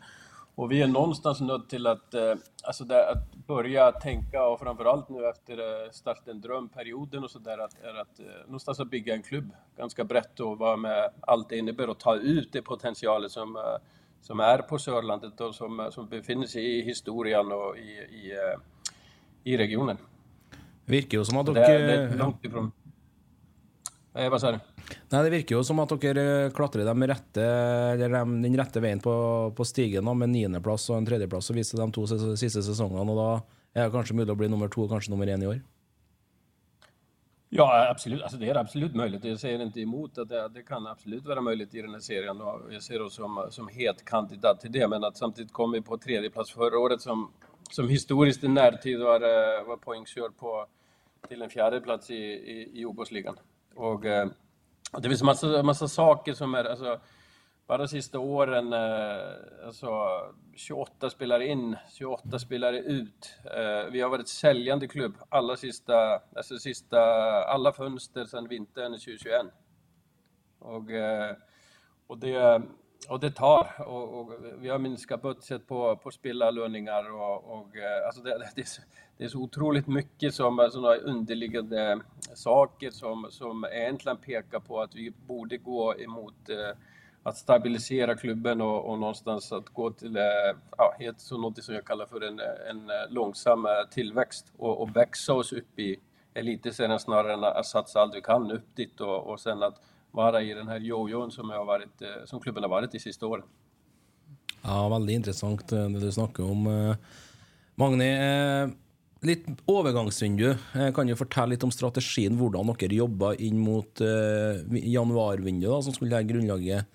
Och 0.55 0.73
vi 0.73 0.83
är 0.83 0.87
någonstans 0.87 1.41
nödd 1.41 1.69
till 1.69 1.87
att, 1.87 2.15
eh, 2.15 2.35
alltså 2.65 2.85
det, 2.85 3.11
att 3.11 3.35
börja 3.47 3.93
tänka 3.93 4.47
och 4.49 4.61
framförallt 4.61 5.09
nu 5.09 5.27
efter 5.29 5.91
starten 5.93 6.41
drömperioden 6.41 7.25
och 7.25 7.31
sådär 7.31 7.59
att, 7.59 7.75
är 7.83 8.01
att 8.01 8.21
någonstans 8.47 8.81
att 8.81 8.91
bygga 8.91 9.15
en 9.15 9.23
klubb 9.23 9.51
ganska 9.77 10.05
brett 10.05 10.41
och 10.41 10.59
vara 10.59 10.77
med 10.77 11.11
allt 11.21 11.49
det 11.49 11.57
innebär 11.59 11.89
och 11.91 11.99
ta 11.99 12.17
ut 12.17 12.53
det 12.53 12.63
potentialet 12.63 13.33
som, 13.33 13.57
som 14.21 14.41
är 14.41 14.59
på 14.59 14.79
Sörlandet 14.79 15.41
och 15.41 15.55
som, 15.55 15.81
eh, 15.81 15.91
som 15.91 16.09
befinner 16.09 16.47
sig 16.47 16.79
i 16.79 16.83
historien 16.83 17.53
och 17.53 17.77
i, 17.79 17.91
i, 17.91 18.33
eh, 18.33 18.61
i 19.45 19.57
regionen. 19.57 19.97
Det 20.87 20.93
virker 20.93 21.19
jo 21.19 21.25
som 21.25 21.37
at 21.39 21.47
Det, 21.47 21.53
dere 21.55 21.87
det 21.87 21.93
är 22.15 22.17
långt 22.19 22.45
ifrån. 22.45 22.73
Eh, 24.15 24.31
vad 24.31 24.41
sa 24.41 24.53
du? 24.53 24.59
Nei, 25.13 25.23
Det 25.23 25.31
virker 25.31 25.55
jo 25.59 25.63
som 25.65 25.79
at 25.81 25.89
dere 26.01 26.51
klatrer 26.51 26.85
de 26.85 27.07
rette, 27.07 27.43
eller 27.45 28.09
de, 28.09 28.43
den 28.43 28.57
rette 28.57 28.81
veien 28.81 29.01
på, 29.01 29.13
på 29.57 29.65
stigen 29.69 30.05
da, 30.09 30.15
med 30.15 30.31
niendeplass 30.33 30.89
og 30.91 30.97
en 30.99 31.07
tredjeplass 31.07 31.51
og 31.53 31.57
viste 31.61 31.77
de 31.77 31.91
to 31.93 32.07
ses- 32.09 32.39
siste 32.41 32.63
sesongene. 32.65 33.05
og 33.05 33.17
Da 33.21 33.81
er 33.83 33.89
det 33.89 33.93
kanskje 33.95 34.17
mulig 34.17 34.33
å 34.33 34.39
bli 34.41 34.49
nummer 34.49 34.69
to 34.73 34.83
og 34.87 34.91
kanskje 34.91 35.11
nummer 35.13 35.27
én 35.29 35.43
i 35.45 35.47
år. 35.47 35.61
Ja, 37.51 37.89
absolut. 37.91 38.23
Alltså, 38.23 38.39
det 38.39 38.49
är 38.49 38.55
absolut 38.55 38.95
möjligt. 38.95 39.25
Jag 39.25 39.41
säger 39.41 39.63
inte 39.63 39.81
emot 39.81 40.19
att 40.19 40.29
det, 40.29 40.49
det 40.49 40.63
kan 40.63 40.87
absolut 40.87 41.25
vara 41.25 41.41
möjligt 41.41 41.75
i 41.75 41.83
den 41.83 41.91
här 41.93 42.01
serien. 42.01 42.41
Och 42.41 42.73
jag 42.73 42.83
ser 42.83 43.03
oss 43.03 43.15
som, 43.15 43.47
som 43.51 43.69
het 43.69 44.05
kandidat 44.05 44.61
till 44.61 44.73
det. 44.73 44.89
Men 44.89 45.05
att 45.05 45.17
samtidigt 45.17 45.53
kom 45.53 45.73
vi 45.73 45.81
på 45.81 45.99
tredje 45.99 46.31
plats 46.31 46.51
förra 46.51 46.79
året 46.79 47.01
som, 47.01 47.33
som 47.71 47.89
historiskt 47.89 48.45
i 48.45 48.49
närtid 48.49 48.99
var, 48.99 49.21
eh, 49.21 49.67
var 49.67 49.77
poängkör 49.77 50.29
på 50.29 50.67
till 51.29 51.43
en 51.43 51.51
fjärde 51.51 51.81
plats 51.81 52.11
i, 52.11 52.15
i, 52.15 52.81
i 52.81 52.85
OBOS-ligan. 52.85 53.37
Och 53.75 54.05
eh, 54.05 54.29
det 54.99 55.09
finns 55.09 55.23
massa, 55.23 55.63
massa 55.63 55.89
saker 55.89 56.35
som 56.35 56.55
är, 56.55 56.65
alltså, 56.65 57.01
bara 57.69 57.79
de 57.79 57.89
sista 57.89 58.19
åren, 58.19 58.73
eh, 58.73 59.67
alltså 59.67 59.89
28 60.55 61.11
spelare 61.11 61.47
in, 61.47 61.77
28 61.89 62.39
spelare 62.39 62.79
ut. 62.79 63.35
Eh, 63.45 63.91
vi 63.93 64.01
har 64.01 64.09
varit 64.09 64.29
säljande 64.29 64.89
klubb 64.89 65.15
alla 65.29 65.57
sista, 65.57 66.21
alltså 66.37 66.59
sista, 66.59 67.01
alla 67.45 67.73
fönster 67.73 68.25
sedan 68.25 68.49
vintern 68.49 68.93
2021. 68.93 69.47
Och, 70.59 70.91
eh, 70.91 71.37
och, 72.07 72.19
det, 72.19 72.63
och 73.09 73.21
det 73.21 73.31
tar. 73.31 73.69
Och, 73.87 74.21
och 74.21 74.33
vi 74.59 74.69
har 74.69 74.79
minskat 74.79 75.23
budget 75.23 75.67
på, 75.67 75.97
på 75.97 76.11
spelarlöningar 76.11 77.11
och, 77.11 77.59
och 77.59 77.69
alltså 78.07 78.23
det, 78.23 78.51
det, 78.55 78.61
är 78.61 78.67
så, 78.67 78.83
det 79.17 79.25
är 79.25 79.29
så 79.29 79.39
otroligt 79.39 79.87
mycket 79.87 80.35
som 80.35 80.59
alltså, 80.59 80.81
sådana 80.81 80.97
underliggande 80.97 82.01
saker 82.35 82.91
som, 82.91 83.27
som 83.31 83.65
egentligen 83.65 84.17
pekar 84.17 84.61
på 84.61 84.81
att 84.81 84.95
vi 84.95 85.11
borde 85.11 85.57
gå 85.57 85.95
emot 85.99 86.49
eh, 86.49 86.79
att 87.29 87.37
stabilisera 87.37 88.17
klubben 88.17 88.61
och, 88.61 88.91
och 88.91 88.99
någonstans 88.99 89.53
att 89.53 89.69
gå 89.69 89.91
till 89.91 90.17
eh, 90.17 90.23
ja, 90.79 90.97
helt 90.99 91.21
så 91.21 91.39
något 91.39 91.65
som 91.65 91.75
jag 91.75 91.85
kallar 91.85 92.07
för 92.07 92.21
en, 92.21 92.41
en 92.71 92.91
eh, 92.91 93.11
långsam 93.11 93.67
eh, 93.67 93.73
tillväxt 93.91 94.53
och, 94.57 94.83
och 94.83 94.97
växa 94.97 95.35
oss 95.35 95.53
upp 95.53 95.79
i 95.79 95.97
elitserien 96.35 96.99
snarare 96.99 97.33
än 97.33 97.45
att 97.45 97.67
satsa 97.67 98.01
allt 98.01 98.15
vi 98.15 98.21
kan 98.21 98.51
upp 98.51 98.77
dit 98.77 99.01
och, 99.01 99.27
och 99.27 99.41
sen 99.41 99.63
att 99.63 99.81
vara 100.11 100.43
i 100.43 100.55
den 100.55 100.69
här 100.69 100.81
jojon 100.81 101.31
som, 101.31 101.51
jag 101.51 101.59
har 101.59 101.65
varit, 101.65 102.03
som 102.25 102.41
klubben 102.41 102.63
har 102.63 102.71
varit 102.71 102.93
de 102.93 102.99
sista 102.99 103.27
åren. 103.27 103.45
Ja, 104.63 104.89
väldigt 104.89 105.15
intressant 105.15 105.69
det 105.69 106.01
du 106.01 106.13
snackar 106.13 106.45
om. 106.45 106.95
Magni, 107.75 108.17
lite 109.21 109.51
litt 109.51 109.61
overgangsvindu. 109.67 110.55
Kan 110.95 111.07
du 111.07 111.17
fortelle 111.17 111.55
litt 111.55 111.65
om 111.65 111.71
strategien, 111.71 112.39
hvordan 112.39 112.73
dere 112.79 112.95
jobba 112.95 113.35
inn 113.35 113.59
mot 113.59 114.01
eh, 114.01 114.63
januarvinduet, 114.71 115.85
som 115.85 115.93
skulle 115.93 116.17
legge 116.17 116.33
grunnlaget 116.33 116.87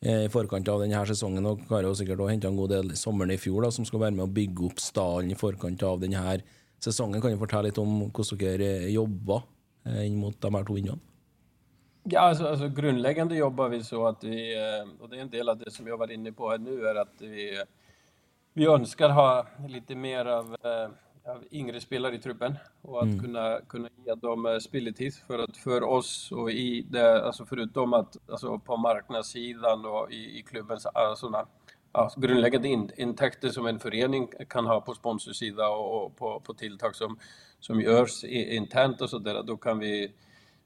Eh, 0.00 0.24
i 0.24 0.30
forkant 0.30 0.68
av 0.70 0.84
denne 0.84 1.00
sesongen? 1.10 1.46
Og 1.48 1.64
dere 1.64 1.80
har 1.80 1.88
jo 1.88 1.96
sikkert 1.98 2.20
også 2.22 2.30
henta 2.30 2.50
en 2.52 2.58
god 2.60 2.70
del 2.70 2.94
sommeren 2.98 3.34
i 3.34 3.40
fjor, 3.40 3.64
da, 3.66 3.72
som 3.74 3.86
skal 3.88 4.04
være 4.04 4.14
med 4.14 4.28
å 4.28 4.34
bygge 4.36 4.68
opp 4.68 4.82
stallen 4.82 5.32
i 5.34 5.38
forkant 5.38 5.82
av 5.82 5.98
denne 6.04 6.36
sesongen. 6.78 7.18
Kan 7.22 7.34
du 7.34 7.40
fortelle 7.40 7.72
litt 7.72 7.80
om 7.82 8.04
hvordan 8.06 8.38
dere 8.38 8.68
eh, 8.84 8.92
jobber 8.94 9.42
eh, 9.88 10.04
inn 10.06 10.20
mot 10.20 10.38
de 10.38 10.54
her 10.54 10.68
to 10.68 10.78
vinduene? 10.78 11.02
Ja, 12.08 12.20
alltså, 12.20 12.46
alltså 12.46 12.68
grundläggande 12.68 13.36
jobbar 13.36 13.68
vi 13.68 13.82
så 13.84 14.06
att 14.06 14.24
vi, 14.24 14.54
och 15.00 15.08
det 15.08 15.16
är 15.16 15.20
en 15.20 15.30
del 15.30 15.48
av 15.48 15.58
det 15.58 15.70
som 15.70 15.86
jag 15.86 15.98
var 15.98 16.10
inne 16.10 16.32
på 16.32 16.50
här 16.50 16.58
nu, 16.58 16.86
är 16.86 16.94
att 16.94 17.20
vi, 17.20 17.62
vi 18.54 18.66
önskar 18.66 19.10
ha 19.10 19.46
lite 19.68 19.94
mer 19.94 20.24
av 20.24 20.56
yngre 21.50 21.80
spelare 21.80 22.14
i 22.14 22.18
truppen 22.18 22.54
och 22.82 22.98
att 22.98 23.04
Mm. 23.04 23.20
kunna, 23.20 23.60
kunna 23.68 23.88
ge 24.06 24.14
dem 24.14 24.46
eh, 24.46 24.58
speltid 24.58 25.14
för 25.26 25.38
att 25.38 25.56
för 25.56 25.82
oss 25.82 26.32
och 26.32 26.50
i 26.50 26.86
det, 26.90 27.24
alltså 27.26 27.46
förutom 27.46 27.92
att 27.92 28.16
alltså 28.30 28.58
på 28.58 28.76
marknadssidan 28.76 29.86
och 29.86 30.12
i, 30.12 30.38
i 30.38 30.42
klubbens 30.42 30.86
alltså, 30.86 31.26
såna, 31.26 31.46
ja, 31.92 32.10
grundläggande 32.16 32.68
in, 32.68 32.90
intäkter 32.96 33.48
som 33.48 33.66
en 33.66 33.78
förening 33.78 34.28
kan 34.48 34.66
ha 34.66 34.80
på 34.80 34.94
sponsorsida 34.94 35.68
och, 35.68 36.04
och 36.04 36.16
på, 36.16 36.40
på 36.40 36.54
tilltag 36.54 36.96
som, 36.96 37.18
som 37.60 37.80
görs 37.80 38.24
internt 38.24 39.00
och 39.00 39.10
sådär, 39.10 39.42
då 39.42 39.56
kan 39.56 39.78
vi 39.78 40.12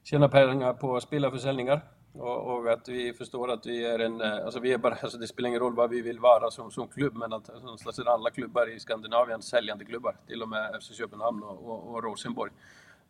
tjäna 0.03 0.29
pengar 0.29 0.73
på 0.73 0.99
spelarförsäljningar 1.01 1.81
och, 2.13 2.53
och 2.53 2.71
att 2.71 2.87
vi 2.87 3.13
förstår 3.13 3.51
att 3.51 3.65
vi 3.65 3.85
är 3.85 3.99
en, 3.99 4.21
eh, 4.21 4.45
alltså 4.45 4.59
vi 4.59 4.73
är 4.73 4.77
bara, 4.77 4.93
alltså 5.01 5.17
det 5.17 5.27
spelar 5.27 5.49
ingen 5.49 5.61
roll 5.61 5.75
vad 5.75 5.89
vi 5.89 6.01
vill 6.01 6.19
vara 6.19 6.51
som, 6.51 6.71
som 6.71 6.87
klubb, 6.87 7.15
men 7.15 7.33
att 7.33 7.49
alltså, 7.49 8.03
alla 8.03 8.29
klubbar 8.29 8.69
i 8.75 8.79
Skandinavien 8.79 9.41
säljande 9.41 9.85
klubbar, 9.85 10.15
till 10.27 10.41
och 10.41 10.49
med 10.49 10.81
FC 10.81 10.97
Köpenhamn 10.97 11.43
och, 11.43 11.69
och, 11.69 11.93
och 11.93 12.03
Rosenborg. 12.03 12.51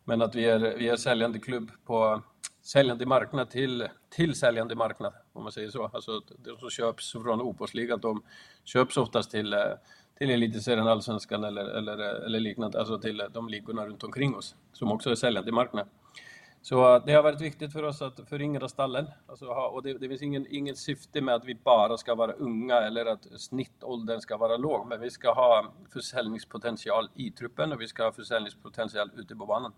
Men 0.04 0.22
att 0.22 0.34
vi 0.34 0.44
är, 0.44 0.58
vi 0.58 0.88
är 0.88 0.96
säljande 0.96 1.38
klubb 1.38 1.70
på 1.84 2.22
säljande 2.62 3.06
marknad 3.06 3.50
till, 3.50 3.88
till 4.10 4.34
säljande 4.34 4.74
marknad, 4.74 5.12
om 5.32 5.42
man 5.42 5.52
säger 5.52 5.70
så. 5.70 5.90
Alltså 5.92 6.20
de 6.38 6.58
som 6.58 6.70
köps 6.70 7.12
från 7.12 7.40
OPOS-ligan, 7.40 8.00
de 8.00 8.22
köps 8.64 8.96
oftast 8.96 9.30
till, 9.30 9.52
eh, 9.52 9.60
till 10.18 10.30
elitserien, 10.30 10.88
allsvenskan 10.88 11.44
eller, 11.44 11.64
eller, 11.64 11.98
eh, 11.98 12.26
eller 12.26 12.40
liknande, 12.40 12.78
alltså 12.78 12.98
till 12.98 13.22
de 13.32 13.48
ligorna 13.48 13.86
runt 13.86 14.04
omkring 14.04 14.34
oss, 14.36 14.56
som 14.72 14.92
också 14.92 15.10
är 15.10 15.14
säljande 15.14 15.52
marknad. 15.52 15.88
Så 16.64 16.94
eh, 16.94 17.02
det 17.06 17.12
har 17.12 17.22
varit 17.22 17.40
viktigt 17.40 17.72
för 17.72 17.82
oss 17.82 18.02
att 18.02 18.20
föryngra 18.28 18.68
stallen. 18.68 19.06
Alltså, 19.26 19.46
och 19.46 19.82
det, 19.82 19.98
det 19.98 20.08
finns 20.08 20.22
ingen, 20.22 20.46
ingen 20.50 20.76
syfte 20.76 21.20
med 21.20 21.34
att 21.34 21.44
vi 21.44 21.54
bara 21.54 21.96
ska 21.96 22.14
vara 22.14 22.32
unga 22.32 22.76
eller 22.76 23.06
att 23.06 23.40
snittåldern 23.40 24.20
ska 24.20 24.36
vara 24.36 24.56
låg. 24.56 24.86
Men 24.86 25.00
vi 25.00 25.10
ska 25.10 25.32
ha 25.32 25.72
försäljningspotential 25.92 27.08
i 27.14 27.30
truppen 27.30 27.72
och 27.72 27.80
vi 27.80 27.88
ska 27.88 28.04
ha 28.04 28.12
försäljningspotential 28.12 29.10
ute 29.16 29.36
på 29.36 29.46
banan. 29.46 29.72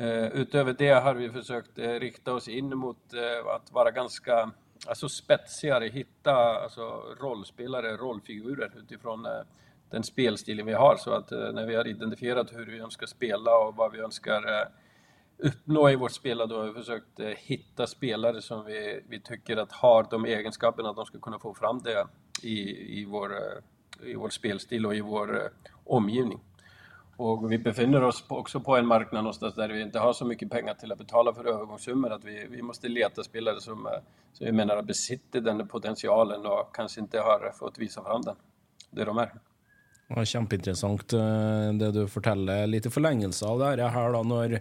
Uh, 0.00 0.26
utöver 0.26 0.74
det 0.78 0.90
har 0.90 1.14
vi 1.14 1.30
försökt 1.30 1.78
uh, 1.78 1.88
rikta 1.88 2.34
oss 2.34 2.48
in 2.48 2.76
mot 2.76 3.14
uh, 3.14 3.54
att 3.56 3.72
vara 3.72 3.90
ganska 3.90 4.50
alltså 4.86 5.08
spetsigare, 5.08 5.86
hitta 5.86 6.34
alltså, 6.34 7.02
rollspelare, 7.20 7.96
rollfigurer 7.96 8.72
utifrån 8.78 9.26
den 9.90 10.02
spelstilen 10.02 10.66
vi 10.66 10.72
har. 10.72 10.96
Så 10.96 11.10
att 11.10 11.30
när 11.30 11.66
vi 11.66 11.74
har 11.74 11.86
identifierat 11.86 12.52
hur 12.52 12.66
vi 12.66 12.78
önskar 12.78 13.06
spela 13.06 13.58
och 13.58 13.76
vad 13.76 13.92
vi 13.92 13.98
önskar 13.98 14.68
uppnå 15.38 15.90
i 15.90 15.96
vårt 15.96 16.12
spel, 16.12 16.38
då 16.38 16.58
har 16.58 16.64
vi 16.64 16.72
försökt 16.72 17.20
eh, 17.20 17.26
hitta 17.26 17.86
spelare 17.86 18.42
som 18.42 18.64
vi, 18.64 19.00
vi 19.08 19.20
tycker 19.20 19.56
att 19.56 19.72
har 19.72 20.06
de 20.10 20.24
egenskaperna 20.24 20.90
att 20.90 20.96
de 20.96 21.06
ska 21.06 21.18
kunna 21.18 21.38
få 21.38 21.54
fram 21.54 21.78
det 21.78 22.06
i, 22.42 22.60
i, 23.00 23.04
vår, 23.04 23.32
eh, 23.32 24.10
i 24.10 24.14
vår 24.14 24.28
spelstil 24.28 24.86
och 24.86 24.94
i 24.94 25.00
vår 25.00 25.36
eh, 25.36 25.50
omgivning. 25.84 26.40
Och 27.16 27.52
vi 27.52 27.58
befinner 27.58 28.02
oss 28.02 28.24
också 28.28 28.60
på 28.60 28.76
en 28.76 28.86
marknad 28.86 29.22
någonstans 29.22 29.54
där 29.54 29.68
vi 29.68 29.82
inte 29.82 29.98
har 29.98 30.12
så 30.12 30.24
mycket 30.24 30.50
pengar 30.50 30.74
till 30.74 30.92
att 30.92 30.98
betala 30.98 31.34
för 31.34 31.44
övergångssummor 31.44 32.12
att 32.12 32.24
vi, 32.24 32.46
vi 32.50 32.62
måste 32.62 32.88
leta 32.88 33.22
spelare 33.22 33.60
som, 33.60 33.88
som 34.32 34.46
vi 34.46 34.52
menar 34.52 34.82
besitter 34.82 35.40
den 35.40 35.68
potentialen 35.68 36.46
och 36.46 36.74
kanske 36.74 37.00
inte 37.00 37.18
har 37.18 37.52
fått 37.58 37.78
visa 37.78 38.04
fram 38.04 38.22
den, 38.22 38.36
det 38.90 39.04
de 39.04 39.18
är. 39.18 39.32
Ja, 40.08 40.24
kjempeinteressant 40.24 41.12
jätteintressant 41.12 41.78
det 41.78 41.92
du 41.92 42.20
berättar, 42.20 42.66
lite 42.66 42.90
förlängelse 42.90 43.46
av 43.46 43.58
det 43.58 43.88
här 43.88 44.12
då, 44.12 44.58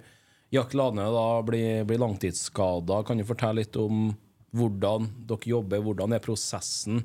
Jack 0.53 0.75
Lane 0.77 1.07
da 1.09 1.41
blir, 1.41 1.81
blir 1.89 1.97
langtidsskada. 1.97 3.01
Kan 3.07 3.17
du 3.17 3.25
fortelle 3.25 3.63
litt 3.63 3.77
om 3.81 4.11
hvordan 4.53 5.09
dere 5.25 5.49
jobber, 5.49 5.81
hvordan 5.81 6.13
er 6.13 6.21
prosessen 6.21 7.01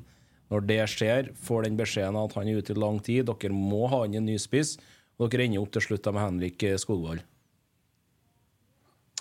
når 0.53 0.67
det 0.69 0.83
skjer? 0.93 1.31
Får 1.33 1.65
den 1.65 1.79
beskjeden 1.79 2.19
at 2.21 2.35
han 2.37 2.49
er 2.49 2.61
ute 2.61 2.75
i 2.75 2.79
lang 2.79 3.01
tid, 3.01 3.25
dere 3.25 3.55
må 3.55 3.87
ha 3.89 4.03
inn 4.05 4.19
en 4.21 4.29
ny 4.29 4.37
spiss. 4.41 4.77
og 5.19 5.31
dere 5.33 5.49
ender 5.49 5.59
opp 5.59 5.73
til 5.75 5.83
slutt 5.83 6.05
med 6.13 6.21
Henrik 6.23 6.63
Skogvold. 6.79 7.25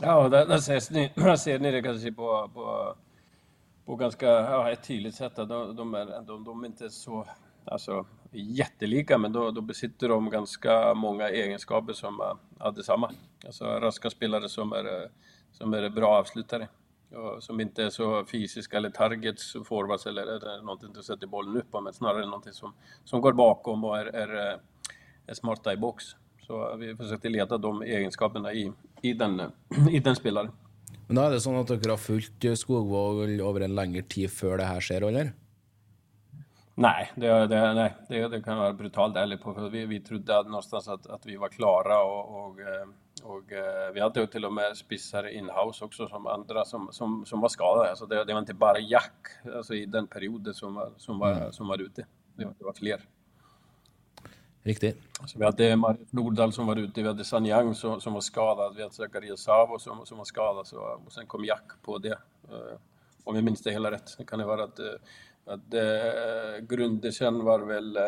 Ja, 0.00 0.28
där, 0.28 0.46
där, 0.46 0.56
ses 0.56 0.90
ni, 0.90 1.10
där 1.14 1.36
ser 1.36 1.58
ni 1.58 1.70
det 1.74 1.82
kanske 1.82 2.12
på, 2.12 2.50
på, 2.54 2.94
på 3.86 3.96
ganska 3.96 4.26
ja, 4.26 4.70
ett 4.70 4.82
tydligt 4.82 5.14
sätt. 5.14 5.36
De, 5.36 5.76
de, 5.76 5.94
är, 5.94 6.22
de, 6.26 6.44
de 6.44 6.62
är 6.62 6.66
inte 6.66 6.90
så 6.90 7.26
alltså, 7.64 8.06
jättelika, 8.32 9.18
men 9.18 9.32
då, 9.32 9.50
då 9.50 9.60
besitter 9.60 10.08
de 10.08 10.30
ganska 10.30 10.94
många 10.94 11.28
egenskaper 11.28 11.92
som 11.92 12.20
är 12.60 12.72
detsamma. 12.72 13.12
Alltså 13.46 13.64
raska 13.64 14.10
spelare 14.10 14.48
som 14.48 14.72
är, 14.72 15.08
som 15.52 15.74
är 15.74 15.88
bra 15.88 16.08
avslutare. 16.08 16.68
Och 17.14 17.42
som 17.42 17.60
inte 17.60 17.84
är 17.84 17.90
så 17.90 18.24
fysiska 18.24 18.76
eller 18.76 18.90
targets, 18.90 19.52
forwards 19.52 20.06
eller, 20.06 20.22
eller 20.22 20.62
någonting 20.62 20.92
du 20.94 21.02
sätter 21.02 21.26
bollen 21.26 21.56
upp 21.56 21.70
på, 21.70 21.80
men 21.80 21.92
snarare 21.92 22.24
någonting 22.24 22.52
som, 22.52 22.72
som 23.04 23.20
går 23.20 23.32
bakom 23.32 23.84
och 23.84 23.98
är, 23.98 24.06
är 24.06 24.60
är 25.28 25.34
smarta 25.34 25.72
i 25.72 25.76
box. 25.76 26.04
Så 26.46 26.76
vi 26.76 26.96
försökte 26.96 27.28
leta 27.28 27.58
de 27.58 27.82
egenskaperna 27.82 28.52
i, 28.52 28.72
i, 29.02 29.12
den, 29.12 29.42
i 29.90 29.98
den 29.98 30.16
spelaren. 30.16 30.50
Men 31.06 31.16
då 31.16 31.22
är 31.22 31.30
det 31.30 31.40
så 31.40 31.60
att 31.60 31.68
ni 31.68 31.88
har 31.88 31.96
följt 31.96 32.58
Skogvåg 32.58 33.30
över 33.30 33.60
en 33.60 33.74
längre 33.74 34.02
tid 34.02 34.30
före 34.30 34.56
det 34.56 34.64
här 34.64 34.80
sker, 34.80 35.02
eller? 35.02 35.32
Nej, 36.80 37.12
det, 37.14 37.46
det, 37.46 37.74
nej, 37.74 37.94
det, 38.08 38.28
det 38.28 38.42
kan 38.42 38.58
vara 38.58 38.72
brutalt 38.72 39.16
ärligt 39.16 39.42
på. 39.42 39.54
För 39.54 39.68
vi, 39.68 39.86
vi 39.86 40.00
trodde 40.00 40.42
någonstans 40.42 40.88
att, 40.88 41.06
att 41.06 41.26
vi 41.26 41.36
var 41.36 41.48
klara 41.48 42.02
och, 42.02 42.44
och, 42.44 42.60
eh, 42.60 42.88
och, 43.22 43.52
eh, 43.52 43.92
vi 43.94 44.00
hade 44.00 44.26
till 44.26 44.44
och 44.44 44.52
med 44.52 44.76
spissar 44.76 45.28
inhouse 45.28 45.84
också 45.84 46.08
som 46.08 46.26
andra 46.26 46.64
som, 46.64 46.88
som, 46.92 47.26
som 47.26 47.40
var 47.40 47.48
skadade. 47.48 47.90
Alltså 47.90 48.06
det, 48.06 48.24
det 48.24 48.32
var 48.32 48.40
inte 48.40 48.54
bara 48.54 48.78
Jack 48.78 49.26
alltså 49.56 49.74
i 49.74 49.86
den 49.86 50.06
perioden 50.06 50.54
som 50.54 50.74
var, 50.74 50.90
som 50.96 51.18
var, 51.18 51.32
mm. 51.32 51.52
som 51.52 51.68
var 51.68 51.78
ute. 51.78 52.06
Det 52.36 52.44
var, 52.44 52.54
det 52.58 52.64
var 52.64 52.72
fler. 52.72 53.00
Riktigt. 54.62 55.02
Så 55.26 55.38
vi 55.38 55.44
hade 55.44 55.76
Marius 55.76 56.12
Nordahl 56.12 56.52
som 56.52 56.66
var 56.66 56.76
ute, 56.76 57.02
vi 57.02 57.08
hade 57.08 57.24
Sanyang 57.24 57.74
som, 57.74 58.00
som 58.00 58.12
var 58.12 58.20
skadad, 58.20 58.76
vi 58.76 58.82
hade 58.82 58.94
Zacharias 58.94 59.40
Savo 59.40 59.78
som, 59.78 60.06
som 60.06 60.18
var 60.18 60.24
skadad 60.24 60.66
så, 60.66 61.00
och 61.06 61.12
sen 61.12 61.26
kom 61.26 61.44
Jack 61.44 61.72
på 61.82 61.98
det. 61.98 62.18
Uh, 62.52 62.78
om 63.28 63.34
jag 63.34 63.44
minns 63.44 63.62
det 63.62 63.70
hela 63.70 63.90
rätt. 63.90 64.14
Det 64.18 64.24
kan 64.24 64.38
det 64.38 64.44
vara 64.44 64.64
att, 64.64 64.80
att 65.48 65.74
uh, 65.74 66.66
Grundersen 66.68 67.44
var 67.44 67.60
väl 67.60 67.96
uh, 67.96 68.02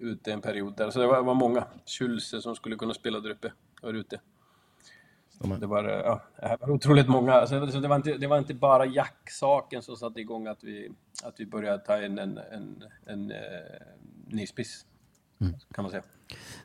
ute 0.00 0.32
en 0.32 0.40
period 0.40 0.76
där. 0.76 0.90
Så 0.90 0.98
det 0.98 1.06
var, 1.06 1.22
var 1.22 1.34
många. 1.34 1.64
Schulze 1.86 2.40
som 2.40 2.54
skulle 2.54 2.76
kunna 2.76 2.94
spela 2.94 3.20
där 3.20 3.30
uppe 3.30 3.52
var 3.82 3.92
ute. 3.92 4.20
Det 5.60 5.66
var, 5.66 5.84
ja, 5.84 6.22
det 6.40 6.56
var 6.60 6.70
otroligt 6.70 7.08
många. 7.08 7.32
Alltså, 7.32 7.60
det, 7.60 7.88
var 7.88 7.96
inte, 7.96 8.12
det 8.16 8.26
var 8.26 8.38
inte 8.38 8.54
bara 8.54 8.86
Jack-saken 8.86 9.82
som 9.82 9.96
satte 9.96 10.20
igång 10.20 10.46
att 10.46 10.64
vi, 10.64 10.90
att 11.24 11.40
vi 11.40 11.46
började 11.46 11.84
ta 11.84 12.04
in 12.04 12.18
en, 12.18 12.38
en, 12.38 12.84
en, 13.06 13.32
en 13.32 13.32
ny 14.26 14.46
spiss. 14.46 14.86
Mm. 15.40 15.54
kan 15.74 15.82
man 15.82 15.90
säga. 15.90 16.02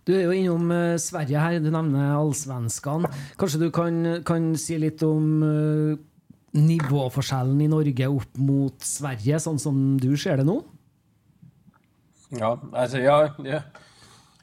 Du 0.04 0.22
är 0.22 0.34
ju 0.34 0.36
inom 0.36 0.72
uh, 0.72 0.98
Sverige 0.98 1.38
här, 1.38 1.60
du 1.60 1.72
nämner 1.72 2.16
allsvenskan. 2.16 3.08
Kanske 3.38 3.58
du 3.58 3.72
kan, 3.72 4.24
kan 4.24 4.58
si 4.58 4.78
lite 4.78 5.06
om 5.06 5.44
nivåforskjellen 6.56 7.62
i 7.62 7.68
Norge 7.68 8.08
upp 8.08 8.38
mot 8.38 8.82
Sverige, 8.82 9.40
sånn 9.40 9.60
som 9.60 10.00
du 10.00 10.16
ser 10.18 10.38
det 10.38 10.48
nu? 10.48 10.62
Ja, 12.30 12.60
alltså 12.74 12.98
jag, 12.98 13.32
jag, 13.38 13.62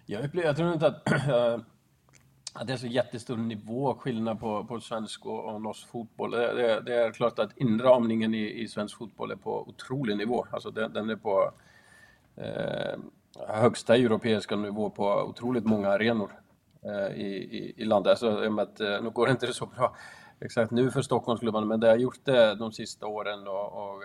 jag, 0.07 0.25
upplever, 0.25 0.49
jag 0.49 0.57
tror 0.57 0.73
inte 0.73 0.87
att, 0.87 1.13
uh, 1.13 1.61
att 2.55 2.67
det 2.67 2.73
är 2.73 2.77
så 2.77 2.87
jättestor 2.87 3.37
nivåskillnad 3.37 4.41
på, 4.41 4.65
på 4.65 4.81
svensk 4.81 5.27
och, 5.27 5.55
och 5.55 5.63
norsk 5.63 5.89
fotboll. 5.89 6.31
Det, 6.31 6.55
det, 6.55 6.81
det, 6.81 6.95
är 6.95 7.13
klart 7.13 7.39
att 7.39 7.57
inramningen 7.57 8.35
i, 8.35 8.63
i 8.63 8.69
svensk 8.69 8.99
fotboll 8.99 9.31
är 9.31 9.37
på 9.37 9.69
otrolig 9.69 10.17
nivå. 10.17 10.47
Alltså 10.51 10.71
den, 10.71 10.93
den 10.93 11.11
är 11.11 11.17
på 11.17 11.51
eh, 12.37 12.99
högsta 13.49 13.97
europeiska 13.97 14.57
nivå 14.57 14.91
på 14.91 15.05
otroligt 15.05 15.65
många 15.65 15.89
arenor 15.89 16.33
eh, 16.83 17.17
i, 17.17 17.29
i, 17.29 17.75
i 17.77 17.85
landet. 17.85 18.11
Alltså, 18.11 18.61
att, 18.61 18.81
eh, 18.81 19.03
nu 19.03 19.11
går 19.11 19.27
det 19.27 19.33
inte 19.33 19.53
så 19.53 19.67
bra 19.67 19.97
exakt 20.45 20.70
nu 20.70 20.90
för 20.90 21.03
Stockholmsklubbarna, 21.03 21.66
men 21.66 21.80
det 21.80 21.88
har 21.88 21.97
gjort 21.97 22.24
det 22.24 22.55
de 22.55 22.72
sista 22.72 23.07
åren 23.07 23.49
och, 23.49 23.72
och, 23.72 24.03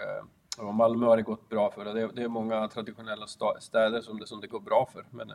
och 0.58 0.74
Malmö 0.74 1.06
har 1.06 1.18
det 1.18 1.24
gått 1.24 1.50
bra 1.50 1.72
för. 1.72 1.86
Det 1.86 2.02
är, 2.02 2.08
det 2.08 2.24
är 2.24 2.28
många 2.28 2.68
traditionella 2.68 3.28
städer 3.60 4.02
som 4.02 4.20
det, 4.20 4.28
som 4.28 4.42
det 4.42 4.48
går 4.48 4.60
bra 4.60 4.90
för. 4.94 5.06
Men, 5.12 5.32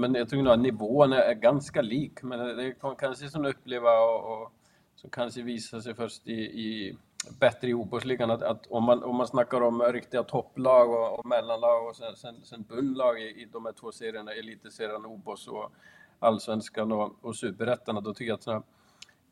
men 0.00 0.14
jag 0.14 0.28
tror 0.28 0.42
nog 0.42 0.52
att 0.52 0.60
nivån 0.60 1.12
är 1.12 1.34
ganska 1.34 1.82
lik, 1.82 2.22
men 2.22 2.56
det 2.56 2.72
kan 2.72 2.96
kanske 2.96 3.28
som 3.28 3.44
uppleva 3.44 4.00
och, 4.00 4.42
och 4.42 4.52
som 4.96 5.10
kanske 5.10 5.42
visar 5.42 5.80
sig 5.80 5.94
först 5.94 6.28
i, 6.28 6.40
i 6.40 6.96
bättre 7.40 7.68
i 7.68 7.72
fotbollsligan. 7.72 8.30
Att, 8.30 8.42
att, 8.42 8.66
om, 8.66 8.84
man, 8.84 9.02
om 9.02 9.16
man 9.16 9.26
snackar 9.26 9.60
om 9.60 9.82
riktiga 9.82 10.22
topplag 10.22 10.90
och, 10.90 11.18
och 11.18 11.26
mellanlag 11.26 11.88
och 11.88 11.96
sen, 11.96 12.16
sen, 12.16 12.34
sen 12.44 12.62
bundlag 12.62 13.20
i, 13.20 13.24
i 13.24 13.48
de 13.52 13.64
här 13.64 13.72
två 13.72 13.92
serierna, 13.92 14.32
elitserien, 14.32 15.06
OBOS 15.06 15.48
och 15.48 15.72
allsvenskan 16.18 16.92
och, 16.92 17.12
och 17.20 17.36
superettan, 17.36 18.04
då 18.04 18.14
tycker 18.14 18.38
jag 18.46 18.56
att 18.56 18.64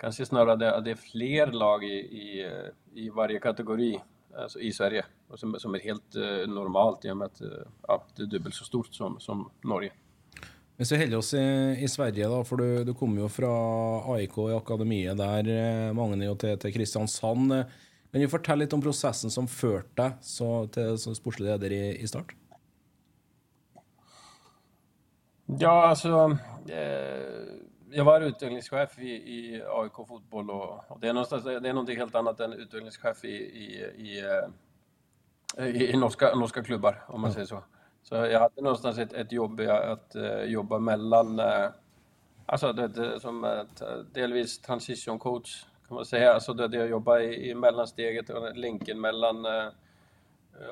kanske 0.00 0.26
snarare 0.26 0.56
det, 0.56 0.80
det 0.84 0.90
är 0.90 0.94
fler 0.94 1.46
lag 1.46 1.84
i, 1.84 1.98
i, 1.98 2.46
i 2.94 3.10
varje 3.10 3.40
kategori 3.40 4.00
alltså 4.38 4.60
i 4.60 4.72
Sverige 4.72 5.04
som, 5.34 5.54
som 5.58 5.74
är 5.74 5.78
helt 5.78 6.14
eh, 6.16 6.48
normalt 6.48 7.04
i 7.04 7.10
och 7.10 7.16
med 7.16 7.26
att 7.26 7.40
eh, 7.40 7.48
ja, 7.88 8.04
det 8.16 8.22
är 8.22 8.26
dubbelt 8.26 8.54
så 8.54 8.64
stort 8.64 8.94
som, 8.94 9.20
som 9.20 9.50
Norge. 9.62 9.92
Hvis 10.76 10.92
vi 10.92 10.96
holder 10.96 11.18
oss 11.18 11.34
i, 11.34 11.76
i, 11.84 11.88
Sverige, 11.88 12.28
da, 12.28 12.44
for 12.44 12.56
du, 12.56 12.84
du 12.84 12.94
kom 12.96 13.18
jo 13.18 13.28
fra 13.28 13.50
AIK 14.14 14.38
i 14.48 14.56
akademiet 14.56 15.18
der, 15.20 15.50
eh, 15.52 15.92
mange 15.92 16.24
jo 16.24 16.34
til, 16.40 16.56
til 16.58 16.72
Kristiansand. 16.72 17.52
Kan 18.10 18.24
du 18.24 18.28
fortelle 18.32 18.64
litt 18.64 18.72
om 18.72 18.82
prosessen 18.82 19.30
som 19.30 19.48
førte 19.48 19.92
deg 20.00 20.24
så, 20.24 20.48
til 20.72 20.96
som 20.98 21.14
sportslig 21.14 21.50
leder 21.50 21.74
i, 21.76 21.82
i 22.00 22.08
Start? 22.08 22.32
Ja, 25.60 25.90
alltså... 25.90 26.38
Eh, 26.68 27.68
jag 27.92 28.04
var 28.04 28.20
utvecklingschef 28.20 28.98
i, 28.98 29.10
i 29.10 29.62
AIK 29.68 30.08
Fotboll 30.08 30.50
och, 30.50 30.90
och, 30.90 31.00
det, 31.00 31.08
är 31.08 31.60
det 31.60 31.68
är 31.68 31.72
någonting 31.72 31.96
helt 31.96 32.14
annat 32.14 32.40
än 32.40 32.52
utvecklingschef 32.52 33.24
i, 33.24 33.28
i, 33.28 33.84
i, 33.96 34.24
eh, 35.56 35.66
i, 35.66 35.92
i 35.92 35.96
norska, 35.96 36.34
norska 36.34 36.62
klubbar, 36.62 37.04
om 37.08 37.20
man 37.20 37.32
säger 37.32 37.46
så. 37.46 37.62
Så 38.02 38.14
jag 38.14 38.40
hade 38.40 38.62
någonstans 38.62 38.98
ett, 38.98 39.12
ett 39.12 39.32
jobb 39.32 39.60
att 39.60 40.16
uh, 40.16 40.42
jobba 40.42 40.78
mellan, 40.78 41.40
uh, 41.40 41.68
alltså 42.46 42.72
det, 42.72 42.88
det, 42.88 43.20
som 43.20 43.44
ett, 43.44 43.82
delvis 44.12 44.58
transition 44.58 45.18
coach 45.18 45.64
kan 45.88 45.94
man 45.94 46.04
säga, 46.04 46.32
alltså 46.32 46.52
det, 46.52 46.68
det 46.68 46.76
jag 46.76 46.88
jobbar 46.88 47.18
i, 47.18 47.50
i 47.50 47.54
mellansteget, 47.54 48.30
länken 48.54 49.00
mellan 49.00 49.46
uh, 49.46 49.68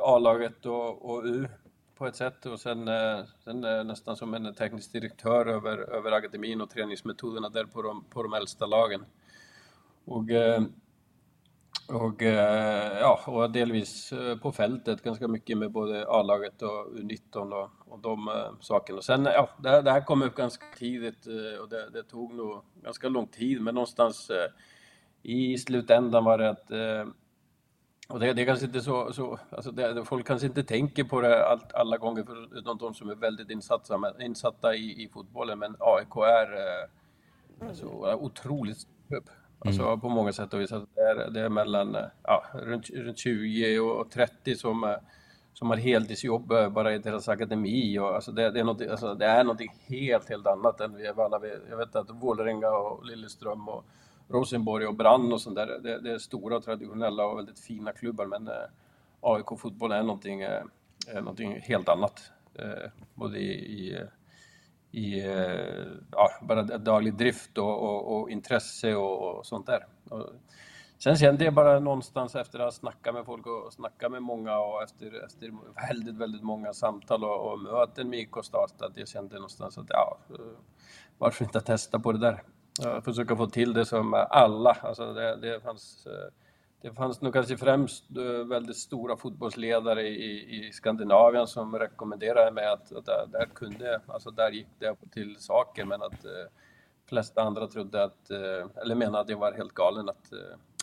A-laget 0.01 0.67
och, 0.67 1.11
och, 1.11 1.25
U 1.25 1.49
på 1.99 2.07
ett 2.07 2.17
sätt 2.17 2.47
och 2.47 2.61
sen, 2.61 2.89
eh, 2.89 3.21
sen 3.45 3.65
eh, 3.65 3.85
nästan 3.85 4.17
som 4.17 4.35
en 4.35 4.55
teknisk 4.55 4.93
direktör 4.93 5.47
över, 5.47 5.79
över 5.79 6.13
akademin 6.13 6.61
och 6.61 6.71
träningsmetoderna 6.71 7.49
där 7.49 7.65
på 7.65 7.83
de, 7.83 8.05
på 8.05 8.23
de 8.23 8.33
äldsta 8.33 8.67
lagen. 8.67 9.05
Och 10.05 10.31
eh, 10.31 10.63
och, 11.89 12.23
ja, 13.01 13.21
och 13.27 13.51
delvis 13.51 14.13
på 14.43 14.53
fältet 14.53 15.03
ganska 15.03 15.29
mycket 15.29 15.59
med 15.59 15.71
både 15.73 16.07
A-laget 16.09 16.63
och 16.63 16.87
U19 16.97 17.53
och, 17.53 17.71
och 17.93 17.99
de 17.99 18.31
sakerna. 18.61 19.03
Sen, 19.03 19.25
ja, 19.25 19.49
det, 19.59 19.83
det, 19.83 19.91
här 19.91 20.05
kom 20.05 20.23
upp 20.23 20.35
ganska 20.35 20.67
tidigt 20.79 21.27
och 21.61 21.69
det, 21.69 21.91
det, 21.91 22.03
tog 22.03 22.35
nog 22.35 22.63
ganska 22.83 23.09
lång 23.09 23.27
tid, 23.27 23.63
men 23.63 23.75
någonstans 23.75 24.31
i 25.23 25.59
slutändan 25.59 26.25
var 26.25 26.39
det 26.39 26.51
att 26.51 26.71
och 28.09 28.21
det, 28.21 28.33
det 28.33 28.43
är 28.43 28.47
kanske 28.47 28.67
inte 28.67 28.81
så, 28.81 29.13
så 29.13 29.39
alltså 29.51 29.71
det, 29.71 30.05
folk 30.05 30.27
kanske 30.27 30.47
inte 30.47 30.63
tänker 30.63 31.05
på 31.05 31.21
det 31.21 31.47
allt, 31.47 31.75
alla 31.75 31.97
gånger 31.97 32.25
förutom 32.27 32.79
de 32.79 32.95
som 32.95 33.11
är 33.11 33.15
väldigt 33.15 33.51
insatta, 33.51 34.13
insatta 34.21 34.75
i, 34.75 35.05
i 35.05 35.09
fotbollen, 35.09 35.59
men 35.59 35.77
AIK 35.79 36.17
är 36.17 36.53
eh, 36.53 37.69
alltså, 37.69 37.87
otroligt 38.15 38.87
upp. 39.09 39.31
Alltså 39.59 39.83
mm. 39.83 40.01
på 40.01 40.09
många 40.09 40.33
sätt 40.33 40.55
och 40.55 40.61
vis. 40.61 40.73
Alltså, 40.73 40.89
det, 40.95 41.01
är, 41.01 41.31
det 41.31 41.41
är 41.41 41.49
mellan 41.49 41.97
ja, 42.23 42.45
runt, 42.55 42.91
runt 42.91 43.19
20 43.19 43.79
och 43.79 44.11
30 44.11 44.57
som, 44.57 44.85
eh, 44.85 44.97
som 45.55 45.71
har 45.71 45.77
heltidsjobb 45.77 46.53
eh, 46.53 46.69
bara 46.69 46.95
i 46.95 46.99
deras 46.99 47.29
akademi. 47.29 47.99
Och, 47.99 48.15
alltså, 48.15 48.33
det, 48.33 48.51
det, 48.51 48.61
är 48.61 48.65
något, 48.65 48.89
alltså, 48.89 49.15
det 49.15 49.27
är 49.27 49.45
något 49.45 49.61
helt, 49.89 50.29
helt 50.29 50.47
annat 50.47 50.81
än 50.81 50.97
vi 50.97 51.13
vana 51.13 51.39
vid. 51.39 51.53
Jag 51.71 51.77
vet 51.77 51.97
att 51.97 52.11
Vålerenga 52.11 52.71
och 52.71 53.07
Lilleström 53.07 53.69
och 53.69 53.85
Rosenborg 54.29 54.87
och 54.87 54.95
Brann 54.95 55.33
och 55.33 55.41
sånt 55.41 55.57
där, 55.57 55.67
det, 55.67 56.01
det, 56.01 56.11
är 56.11 56.19
stora 56.19 56.61
traditionella 56.61 57.27
och 57.27 57.39
väldigt 57.39 57.61
fina 57.61 57.93
klubbar 57.93 58.27
men 58.27 58.49
eh, 58.49 58.55
AIK 59.21 59.47
fotboll 59.59 59.93
är 59.93 60.03
någonting, 60.03 60.41
eh, 60.41 60.65
någonting 61.15 61.61
helt 61.61 61.89
annat. 61.89 62.31
Eh, 62.55 62.91
både 63.15 63.39
i, 63.39 63.53
i, 63.53 63.97
i 64.91 65.27
eh, 65.27 65.87
ja, 66.13 66.31
bara 66.43 66.63
daglig 66.63 67.15
drift 67.15 67.59
och, 67.59 67.83
och, 67.83 68.21
och 68.21 68.31
intresse 68.31 68.95
och, 68.95 69.39
och, 69.39 69.47
sånt 69.47 69.67
där. 69.67 69.87
Och 70.11 70.31
sen 70.99 71.17
kände 71.17 71.45
jag 71.45 71.55
bara 71.55 71.81
någonstans 71.81 72.35
efter 72.35 72.59
att 72.59 72.65
ha 72.65 72.73
snackat 72.73 73.15
med 73.15 73.25
folk 73.25 73.47
och 73.47 73.73
snackat 73.73 74.13
med 74.13 74.23
många 74.23 74.59
och 74.59 74.83
efter, 74.83 75.25
efter 75.25 75.53
väldigt, 75.89 76.17
väldigt 76.17 76.43
många 76.43 76.73
samtal 76.73 77.25
och, 77.25 77.53
och 77.53 77.59
möten 77.59 78.11
med 78.11 78.19
IK 78.19 78.37
Start 78.43 78.83
att 78.83 78.97
jag 78.97 79.09
kände 79.09 79.35
någonstans 79.35 79.79
att 79.79 79.87
ja, 79.89 80.19
eh, 80.31 80.59
varför 81.19 81.45
inte 81.45 81.61
testa 81.61 81.99
på 81.99 82.13
det 82.13 82.19
där? 82.19 82.43
Försöka 83.05 83.37
få 83.37 83.47
till 83.47 83.73
det 83.73 83.87
som 83.87 84.27
alla. 84.31 84.77
Alltså 84.83 85.13
det, 85.13 85.37
det, 85.37 85.61
fanns, 85.61 86.07
eh, 86.07 86.33
det 86.83 86.93
fanns 86.93 87.21
nog 87.21 87.33
kanske 87.33 87.57
främst 87.57 88.05
eh, 88.17 88.47
väldigt 88.47 88.77
stora 88.77 89.17
fotbollsledare 89.17 90.09
i, 90.09 90.67
i 90.69 90.73
Skandinavien 90.73 91.47
som 91.47 91.79
rekommenderade 91.79 92.51
mig 92.51 92.67
att, 92.67 92.93
att 92.93 93.07
där, 93.07 93.27
där, 93.33 93.47
kunde, 93.55 94.01
alltså 94.07 94.31
där 94.31 94.51
gick 94.51 94.69
det 94.79 94.95
till 95.11 95.37
saker 95.39 95.85
men 95.85 96.03
att 96.03 96.25
eh, 96.25 96.51
flesta 97.09 97.43
andra 97.43 97.67
trodde 97.67 98.05
att, 98.05 98.31
eller 98.83 98.95
menade 98.95 99.21
att 99.21 99.29
jag 99.29 99.39
var 99.39 99.53
helt 99.53 99.75
galen 99.75 100.09
att, 100.09 100.33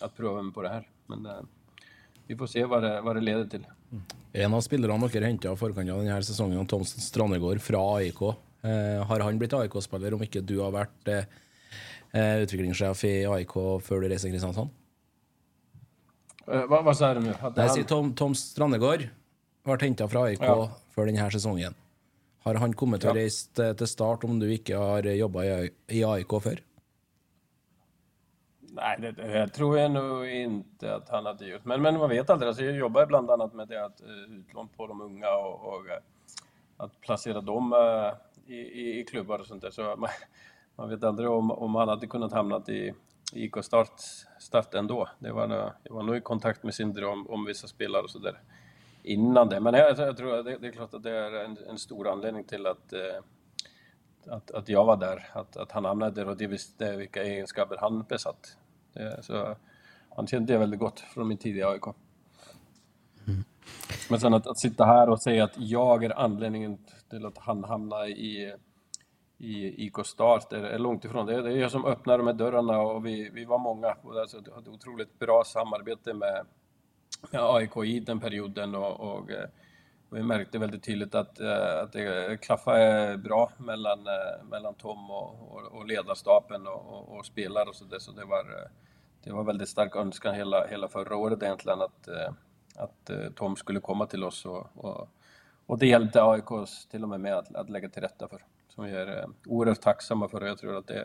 att 0.02 0.16
pröva 0.16 0.42
mig 0.42 0.52
på 0.52 0.62
det 0.62 0.68
här. 0.68 0.88
Men 1.06 1.28
vi 2.26 2.36
får 2.36 2.46
se 2.46 2.64
vad 2.64 2.82
det, 2.82 3.00
vad 3.00 3.16
det 3.16 3.20
leder 3.20 3.44
till. 3.44 3.66
Mm. 3.92 4.04
En 4.32 4.54
av 4.54 4.60
spillerne 4.60 5.08
dere 5.08 5.24
henta 5.24 5.52
i 5.52 5.56
forkant 5.56 5.90
av 5.90 5.98
denne 5.98 6.22
sesongen, 6.22 6.66
Thomsen 6.66 7.00
Strandegård 7.00 7.60
fra 7.60 7.78
AIK. 7.96 8.20
Har 9.06 9.20
han 9.20 9.38
blitt 9.38 9.52
AIK-spiller 9.52 10.14
om 10.14 10.22
ikke 10.22 10.42
du 10.42 10.58
har 10.58 10.88
eh, 11.04 11.24
utviklingssjef 12.14 13.04
i 13.08 13.14
AIK 13.26 13.54
før 13.84 14.04
du 14.04 14.10
reiser 14.10 14.28
til 14.28 14.36
Kristiansand? 14.36 14.70
Uh, 16.46 16.62
hva, 16.70 16.82
hva 16.86 16.94
sa 16.94 17.14
du 17.16 17.24
nå? 17.24 17.34
Tom, 17.90 18.12
Tom 18.18 18.36
Strandegård 18.38 19.08
ble 19.66 19.80
henta 19.82 20.06
fra 20.08 20.28
AIK 20.28 20.46
ja. 20.46 20.68
før 20.94 21.10
denne 21.10 21.26
sesongen. 21.34 21.74
Har 22.46 22.60
han 22.62 22.76
kommet 22.78 23.02
til 23.02 23.10
å 23.10 23.16
reise 23.16 23.50
til, 23.74 23.88
start 23.90 24.24
om 24.28 24.38
du 24.38 24.46
ikke 24.46 24.78
har 24.78 25.08
jobba 25.10 25.44
i, 25.66 26.02
AIK 26.06 26.34
før? 26.44 26.62
Nej, 28.76 28.98
det, 29.00 29.12
det 29.12 29.48
tror 29.48 29.78
jag 29.78 29.90
nog 29.90 30.28
inte 30.28 30.94
att 30.94 31.08
han 31.08 31.26
hade 31.26 31.46
gjort. 31.46 31.64
Men, 31.64 31.82
men 31.82 31.98
man 31.98 32.10
vet 32.10 32.30
aldrig. 32.30 32.48
Alltså, 32.48 32.64
jag 32.64 32.76
jobbar 32.76 33.06
bland 33.06 33.30
annat 33.30 33.54
med 33.54 33.68
det 33.68 33.84
att 33.84 34.00
uh, 34.00 34.38
utlån 34.38 34.68
på 34.68 34.86
de 34.86 35.00
unga 35.00 35.30
och, 35.30 35.64
och 35.64 35.84
att 36.76 37.00
placera 37.00 37.40
dem 37.40 37.72
uh, 37.72 38.12
i, 38.46 38.56
i, 38.56 39.00
i, 39.00 39.04
klubbar 39.04 39.38
och 39.38 39.46
sånt 39.46 39.62
där. 39.62 39.70
Så 39.70 39.96
man, 39.96 40.10
man 40.76 40.88
vet 40.88 41.04
aldrig 41.04 41.30
om, 41.30 41.50
om 41.50 41.74
han 41.74 41.88
hade 41.88 42.06
kunnat 42.06 42.32
hamna 42.32 42.62
i 42.68 42.94
IK 43.32 43.56
Start, 43.62 44.00
start 44.38 44.74
ändå. 44.74 45.08
Det 45.18 45.32
var, 45.32 45.72
jag 45.82 45.94
var 45.94 46.02
nog 46.02 46.16
i 46.16 46.20
kontakt 46.20 46.62
med 46.62 46.74
Sindre 46.74 47.06
om, 47.06 47.26
om 47.30 47.44
vissa 47.44 47.68
spelare 47.68 48.02
och 48.02 48.10
sådär 48.10 48.40
innan 49.06 49.48
det. 49.48 49.60
Men 49.60 49.74
jag, 49.74 49.98
jag 49.98 50.16
tror 50.16 50.38
att 50.38 50.44
det, 50.44 50.58
det, 50.58 50.66
är 50.66 50.72
klart 50.72 50.94
att 50.94 51.02
det 51.02 51.10
är 51.10 51.44
en, 51.44 51.58
en 51.68 51.78
stor 51.78 52.08
anledning 52.08 52.44
till 52.44 52.66
att, 52.66 52.92
eh, 52.92 53.22
att, 54.26 54.50
att 54.50 54.68
jag 54.68 54.84
var 54.84 54.96
där, 54.96 55.30
att, 55.32 55.56
att 55.56 55.72
han 55.72 55.84
hamnade 55.84 56.14
där 56.14 56.28
och 56.28 56.36
det 56.36 56.46
visste 56.46 56.96
vilka 56.96 57.22
egenskaper 57.22 57.76
han 57.80 58.02
besatt. 58.02 58.56
Det, 58.92 59.22
så 59.22 59.56
han 60.16 60.26
kände 60.26 60.52
det 60.52 60.58
väldigt 60.58 60.80
gott 60.80 61.00
från 61.00 61.28
min 61.28 61.38
tid 61.38 61.56
i 61.56 61.62
AIK. 61.62 61.84
Mm. 63.26 63.44
Men 64.10 64.20
sen 64.20 64.34
att, 64.34 64.46
att 64.46 64.58
sitta 64.58 64.84
här 64.84 65.08
och 65.08 65.22
säga 65.22 65.44
att 65.44 65.58
jag 65.58 66.04
är 66.04 66.18
anledningen 66.18 66.78
till 67.10 67.26
att 67.26 67.38
han 67.38 67.64
hamnade 67.64 68.08
i 68.08 68.54
i 69.38 69.86
IK 69.86 70.06
Start 70.06 70.52
är, 70.52 70.62
är 70.62 70.78
långt 70.78 71.04
ifrån. 71.04 71.26
Det 71.26 71.34
är, 71.34 71.42
det 71.42 71.52
är 71.52 71.56
jag 71.56 71.70
som 71.70 71.84
öppnar 71.84 72.18
de 72.18 72.26
här 72.26 72.34
dörrarna 72.34 72.80
och 72.80 73.06
vi, 73.06 73.30
vi 73.30 73.44
var 73.44 73.58
många. 73.58 73.96
Och 74.02 74.20
alltså, 74.20 74.42
hade 74.54 74.70
otroligt 74.70 75.18
bra 75.18 75.44
samarbete 75.44 76.14
med, 76.14 76.46
med 77.30 77.42
AIK 77.42 77.76
i 77.76 78.00
den 78.00 78.20
perioden 78.20 78.74
och, 78.74 79.00
och, 79.00 79.30
eh, 79.30 79.48
och 80.10 80.16
vi 80.16 80.22
märkte 80.22 80.58
väldigt 80.58 80.82
tydligt 80.82 81.14
att, 81.14 81.40
eh, 81.40 81.80
att 81.82 81.92
det 81.92 82.40
klaffade 82.40 83.16
bra 83.18 83.52
mellan, 83.56 84.06
eh, 84.06 84.44
mellan 84.50 84.74
Tom 84.74 85.10
och, 85.10 85.52
och, 85.52 85.62
och 85.72 85.86
ledarstaben 85.86 86.66
och, 86.66 86.92
och, 86.92 87.16
och 87.16 87.26
spelare 87.26 87.68
och 87.68 87.76
så 87.76 87.84
det, 87.84 88.00
så 88.00 88.12
det 88.12 88.24
var, 88.24 88.70
det 89.24 89.32
var 89.32 89.44
väldigt 89.44 89.68
stark 89.68 89.96
önskan 89.96 90.34
hela, 90.34 90.66
hela 90.66 90.88
förra 90.88 91.16
året 91.16 91.42
egentligen 91.42 91.82
att, 91.82 92.08
att 92.76 93.10
Tom 93.34 93.56
skulle 93.56 93.80
komma 93.80 94.06
till 94.06 94.24
oss 94.24 94.46
och, 94.46 94.66
och, 94.74 95.08
och 95.66 95.78
det 95.78 95.86
hjälpte 95.86 96.22
AIK 96.22 96.68
till 96.90 97.02
och 97.02 97.08
med 97.08 97.20
med 97.20 97.34
att, 97.34 97.54
att 97.54 97.70
lägga 97.70 97.88
till 97.88 98.02
rätta 98.02 98.28
för 98.28 98.42
som 98.76 98.84
vi 98.84 98.90
är 98.90 99.18
eh, 99.18 99.28
oerhört 99.46 99.80
tacksamma 99.80 100.28
för. 100.28 100.46
Jag 100.46 100.58
tror 100.58 100.76
att 100.76 100.86
det, 100.86 101.04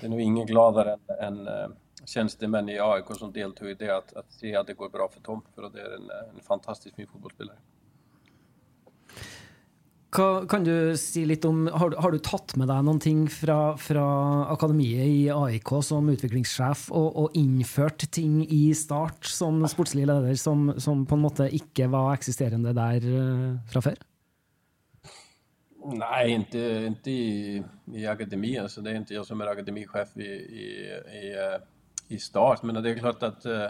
det 0.00 0.06
är 0.06 0.10
nog 0.10 0.20
ingen 0.20 0.46
gladare 0.46 0.98
än, 1.20 1.38
än 1.38 1.46
eh, 1.46 1.68
tjänstemän 2.04 2.68
i 2.68 2.78
AIK 2.78 3.04
som 3.18 3.32
deltog 3.32 3.70
i 3.70 3.74
det, 3.74 3.96
att, 3.96 4.12
att 4.16 4.32
se 4.32 4.56
att 4.56 4.66
det 4.66 4.74
går 4.74 4.88
bra 4.88 5.08
för 5.12 5.20
Tom, 5.20 5.42
för 5.54 5.62
att 5.62 5.72
det 5.72 5.80
är 5.80 5.94
en, 5.94 6.10
en 6.10 6.40
fantastisk 6.42 6.96
fin 6.96 7.06
fotbollsspelare. 7.12 7.56
Kan 10.48 10.64
du 10.64 10.96
si 10.96 11.24
litt 11.26 11.44
om, 11.44 11.64
har, 11.66 11.90
har 11.98 12.12
du 12.14 12.20
tatt 12.22 12.52
med 12.54 12.68
deg 12.70 12.84
någonting 12.86 13.24
fra, 13.26 13.74
fra 13.74 14.04
akademiet 14.52 15.08
i 15.10 15.24
AIK 15.34 15.72
som 15.82 16.06
utviklingssjef, 16.12 16.84
og, 16.94 17.08
og, 17.18 17.34
innført 17.34 18.06
ting 18.14 18.44
i 18.46 18.68
Start 18.78 19.26
som 19.26 19.64
sportslig 19.66 20.06
leder 20.06 20.38
som, 20.38 20.68
som, 20.78 21.02
på 21.02 21.18
en 21.18 21.24
måte 21.24 21.48
ikke 21.58 21.90
var 21.90 22.12
eksisterende 22.14 22.76
der 22.78 23.02
eh, 23.10 23.56
fra 23.72 23.82
før? 23.88 23.98
Nej, 25.84 26.30
inte, 26.30 26.58
inte 26.86 27.10
i, 27.10 27.62
i 27.94 28.06
akademin, 28.06 28.60
Alltså, 28.60 28.80
det 28.80 28.90
är 28.90 28.94
inte 28.94 29.14
jag 29.14 29.26
som 29.26 29.40
är 29.40 29.46
akademichef 29.46 30.16
i, 30.16 30.22
i, 30.22 30.90
i, 31.12 31.32
eh, 31.32 31.60
i 32.08 32.18
start. 32.18 32.62
Men 32.62 32.82
det 32.82 32.90
är 32.90 32.98
klart 32.98 33.22
att, 33.22 33.46
eh, 33.46 33.68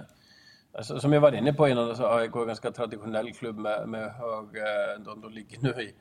alltså, 0.72 1.00
som 1.00 1.12
jag 1.12 1.20
var 1.20 1.32
inne 1.32 1.52
på 1.52 1.68
innan, 1.68 1.96
så 1.96 2.06
AIK 2.06 2.34
är 2.34 2.40
en 2.40 2.46
ganska 2.46 2.70
traditionell 2.70 3.32
klubb 3.32 3.58
med, 3.58 3.88
med 3.88 4.12
hög... 4.12 4.56
Eh, 4.56 5.04
de, 5.04 5.20
de 5.20 5.32
ligger 5.32 5.58
nu 5.60 5.82
i, 5.82 5.94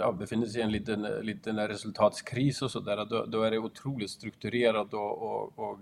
ja, 0.00 0.12
befinner 0.12 0.46
sig 0.46 0.60
i 0.60 0.64
en 0.64 0.72
liten, 0.72 1.02
liten 1.02 1.68
resultatskris 1.68 2.62
och 2.62 2.70
sådär. 2.70 3.06
Då, 3.10 3.26
då 3.26 3.42
är 3.42 3.50
det 3.50 3.58
otroligt 3.58 4.10
strukturerat 4.10 4.94
och, 4.94 5.22
och, 5.22 5.58
och 5.58 5.80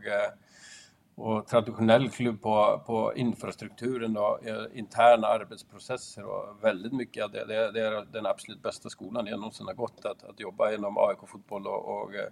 och 1.17 1.47
traditionell 1.47 2.11
klubb 2.11 2.43
på, 2.43 2.83
på 2.87 3.14
infrastrukturen 3.17 4.17
och 4.17 4.47
eh, 4.47 4.64
interna 4.75 5.27
arbetsprocesser 5.27 6.25
och 6.25 6.64
väldigt 6.64 6.93
mycket 6.93 7.25
av 7.25 7.31
det, 7.31 7.45
det, 7.45 7.73
det, 7.73 7.81
är 7.81 8.07
den 8.12 8.27
absolut 8.27 8.62
bästa 8.62 8.89
skolan 8.89 9.27
jag 9.27 9.39
någonsin 9.39 9.67
har 9.67 9.75
gått 9.75 10.05
att, 10.05 10.25
att 10.25 10.41
jobba 10.41 10.73
inom 10.73 10.99
AIK 10.99 11.19
fotboll 11.27 11.67
och, 11.67 12.03
och, 12.03 12.14
eh, 12.14 12.29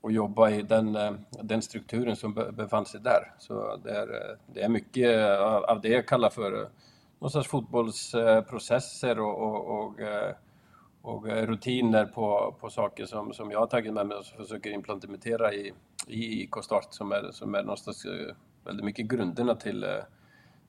och, 0.00 0.12
jobba 0.12 0.50
i 0.50 0.62
den, 0.62 0.96
eh, 0.96 1.12
den 1.30 1.62
strukturen 1.62 2.16
som 2.16 2.34
befann 2.34 2.86
sig 2.86 3.00
där. 3.00 3.32
Så 3.38 3.76
det 3.84 3.90
är, 3.90 4.36
det 4.46 4.62
är 4.62 4.68
mycket 4.68 5.40
av 5.68 5.80
det 5.80 5.88
jag 5.88 6.06
kallar 6.06 6.30
för 6.30 6.68
någon 7.18 7.30
sorts 7.30 7.48
fotbollsprocesser 7.48 9.20
och, 9.20 9.42
och, 9.42 9.84
och 9.84 10.00
och 11.04 11.28
eh, 11.28 11.46
rutiner 11.46 12.06
på, 12.06 12.54
på 12.60 12.70
saker 12.70 13.06
som, 13.06 13.32
som 13.32 13.50
jag 13.50 13.58
har 13.58 13.66
tagit 13.66 13.92
med 13.92 14.06
mig 14.06 14.16
och 14.16 14.26
försöker 14.26 14.70
implementera 14.70 15.52
i, 15.52 15.72
i 16.06 16.42
IK 16.42 16.54
Start 16.62 16.86
som 16.90 17.12
är, 17.12 17.30
som 17.32 17.54
är 17.54 17.62
någonstans 17.62 18.04
eh, 18.04 18.34
väldigt 18.64 18.84
mycket 18.84 19.06
grunderna 19.06 19.54
till, 19.54 19.84
eh, 19.84 19.90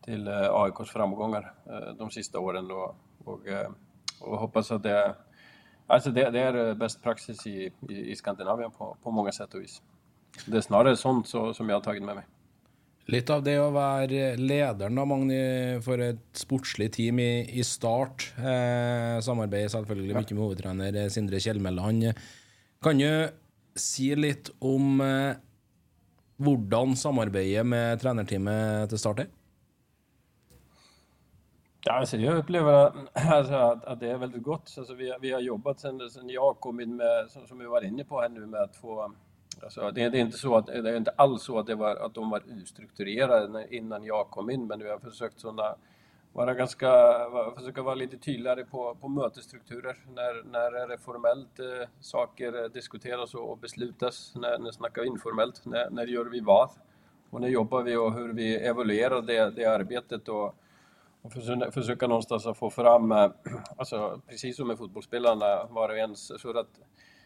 till 0.06 0.28
AIKs 0.28 0.90
framgångar 0.92 1.54
de 1.98 2.10
sista 2.10 2.40
åren 2.40 2.72
och, 2.72 2.96
och, 3.26 3.42
och 4.22 4.38
hoppas 4.38 4.72
att 4.72 4.84
det, 4.84 5.16
alltså 5.88 6.12
det, 6.12 6.30
det 6.30 6.40
är 6.40 6.74
bäst 6.74 7.04
praxis 7.04 7.48
i, 7.48 7.72
i, 7.90 8.12
i 8.12 8.16
Skandinavien 8.16 8.72
på, 8.72 8.98
på 9.04 9.12
många 9.12 9.32
sätt 9.32 9.54
och 9.54 9.62
vis. 9.62 9.82
Det 10.46 10.58
är 10.58 10.62
snarare 10.62 10.96
sånt 10.96 11.28
så, 11.28 11.54
som 11.54 11.70
jag 11.70 11.76
har 11.76 11.82
tagit 11.82 12.04
med 12.04 12.16
mig. 12.16 12.26
Litt 13.14 13.30
av 13.30 13.44
det 13.46 13.60
å 13.62 13.70
være 13.70 14.32
lederen 14.42 14.98
da, 14.98 15.04
Magni, 15.06 15.38
for 15.86 16.02
et 16.02 16.24
sportslig 16.34 16.88
team 16.96 17.20
i, 17.22 17.46
i 17.54 17.62
Start. 17.62 18.32
Eh, 18.40 19.22
samarbeider 19.22 19.70
selvfølgelig 19.76 20.16
mye 20.18 20.26
med 20.32 20.42
hovedtrener 20.42 20.98
Sindre 21.14 21.42
Kjellmeland. 21.44 22.08
Kan 22.82 23.04
du 23.04 23.10
si 23.78 24.10
litt 24.18 24.50
om 24.58 25.04
eh, 25.06 25.38
hvordan 26.42 26.98
samarbeidet 26.98 27.68
med 27.70 28.02
trenerteamet 28.02 28.90
til 28.90 29.04
Start 29.04 29.22
er? 29.28 29.30
Ja, 31.86 32.00
alltså 32.00 32.18
jag 32.18 32.38
upplever 32.38 32.74
alltså, 33.14 33.54
att, 33.72 33.86
att, 33.86 34.00
det 34.00 34.10
är 34.10 34.18
väldigt 34.18 34.44
gott. 34.44 34.76
Alltså, 34.78 34.94
vi, 34.94 35.14
vi 35.22 35.32
har 35.32 35.40
jobbat 35.40 35.80
sen 35.80 36.00
jag 36.30 36.60
kom 36.60 36.80
in 36.80 36.96
med, 36.96 37.30
som, 37.30 37.48
som 37.48 37.60
vi 37.60 37.66
var 37.66 37.82
inne 37.82 38.04
på 38.04 38.22
här 38.22 38.30
nu, 38.30 38.46
med 38.46 38.62
att 38.62 38.76
få 38.76 39.14
Alltså, 39.64 39.92
det, 39.92 40.10
det, 40.10 40.18
är 40.18 40.22
inte 40.22 40.38
så 40.38 40.56
att, 40.56 40.66
det 40.66 40.90
är 40.90 40.98
inte 40.98 41.12
alls 41.12 41.44
så 41.44 41.60
att, 41.60 41.68
det 41.68 41.76
var, 41.76 41.96
att 41.96 42.14
de 42.14 42.30
var 42.30 42.44
ustrukturerade 42.48 43.68
innan 43.76 44.04
jag 44.04 44.30
kom 44.30 44.50
in, 44.50 44.68
men 44.68 44.80
vi 44.80 44.90
har 44.90 45.00
försökt 45.00 45.40
såna, 45.40 45.76
vara 46.34 46.54
ganska, 46.54 47.16
försöka 47.58 47.82
vara 47.82 47.96
lite 47.96 48.18
tydligare 48.18 48.66
på, 48.66 48.96
på 49.02 49.08
mötesstrukturer. 49.08 49.98
När, 50.16 50.44
när 50.44 50.72
är 50.84 50.88
det 50.88 50.98
formellt 50.98 51.60
eh, 51.60 51.88
saker 52.00 52.70
diskuteras 52.70 53.34
och, 53.34 53.52
och 53.52 53.58
beslutas? 53.58 54.34
När, 54.36 54.58
när 54.58 54.72
snackar 54.72 55.02
vi 55.02 55.08
informellt? 55.08 55.66
När, 55.66 55.90
när 55.90 56.08
gör 56.08 56.26
vi 56.26 56.40
vad? 56.40 56.70
Och 57.30 57.42
när 57.42 57.48
jobbar 57.48 57.84
vi 57.84 57.96
och 57.96 58.14
hur 58.14 58.34
vi 58.34 58.56
evaluerar 58.56 59.22
det, 59.22 59.50
det 59.50 59.66
arbetet 59.66 60.30
och, 60.30 60.56
och 61.22 61.34
försöka, 61.34 61.72
försöka 61.72 62.08
någonstans 62.08 62.46
att 62.46 62.58
få 62.58 62.70
fram, 62.70 63.12
eh, 63.12 63.32
alltså 63.78 64.22
precis 64.28 64.58
som 64.58 64.68
med 64.68 64.78
fotbollsspelarna, 64.78 65.66
var 65.70 65.90
och 65.90 65.98
ens, 65.98 66.42
så 66.42 66.60
att 66.60 66.80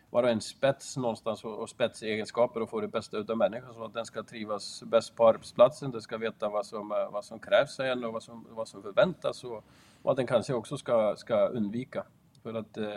vara 0.10 0.32
en 0.32 0.42
spets 0.42 0.98
någonstans 0.98 1.44
och, 1.44 1.70
spetsegenskaper 1.70 2.62
och 2.62 2.70
få 2.70 2.82
det 2.82 2.88
bästa 2.88 3.18
utav 3.18 3.38
människan 3.38 3.74
så 3.74 3.84
att 3.84 3.94
den 3.94 4.06
ska 4.06 4.24
trivas 4.24 4.84
bäst 4.84 5.16
på 5.16 5.28
arbetsplatsen, 5.28 5.92
den 5.92 6.02
ska 6.02 6.18
veta 6.18 6.50
vad 6.50 6.66
som, 6.66 6.92
eh, 6.92 7.12
vad 7.12 7.26
som 7.26 7.40
krävs 7.40 7.80
av 7.80 7.86
en 7.86 8.04
och 8.04 8.14
vad 8.14 8.24
som, 8.24 8.48
vad 8.50 8.68
som 8.68 8.82
förväntas 8.82 9.44
och 9.44 9.64
vad 10.02 10.16
den 10.16 10.28
kanske 10.28 10.54
också 10.54 10.78
ska, 10.78 11.16
ska 11.16 11.48
undvika. 11.48 12.04
För 12.44 12.54
att 12.54 12.78
eh, 12.78 12.96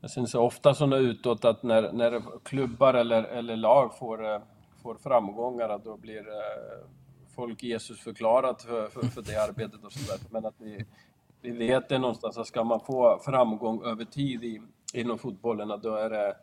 jag 0.00 0.10
syns 0.10 0.30
så 0.30 0.42
ofta 0.42 0.74
sådana 0.74 0.96
utåt 0.96 1.44
att 1.44 1.62
när, 1.62 1.92
när 1.92 2.22
klubbar 2.42 2.94
eller, 2.94 3.22
eller 3.22 3.56
lag 3.56 3.98
får, 3.98 4.34
eh, 4.34 4.40
får 4.82 4.94
framgångar 4.94 5.68
att 5.68 5.84
då 5.84 5.96
blir 5.96 6.28
eh, 6.28 6.88
folk 7.34 7.62
Jesus 7.62 8.00
förklarat 8.00 8.62
för, 8.62 8.88
för, 8.88 9.02
för 9.02 9.22
det 9.22 9.36
arbetet 9.36 9.84
och 9.84 9.92
sådär. 9.92 10.20
Men 10.30 10.46
att 10.46 10.54
vi, 10.58 10.84
vi 11.40 11.50
vet 11.50 11.88
det 11.88 11.98
någonstans 11.98 12.38
att 12.38 12.46
ska 12.46 12.64
man 12.64 12.80
få 12.80 13.20
framgång 13.24 13.84
över 13.84 14.04
tid 14.04 14.44
i, 14.44 14.62
inom 14.92 15.18
fotbollen, 15.18 15.80
då 15.82 15.94
är 15.94 16.10
det, 16.10 16.36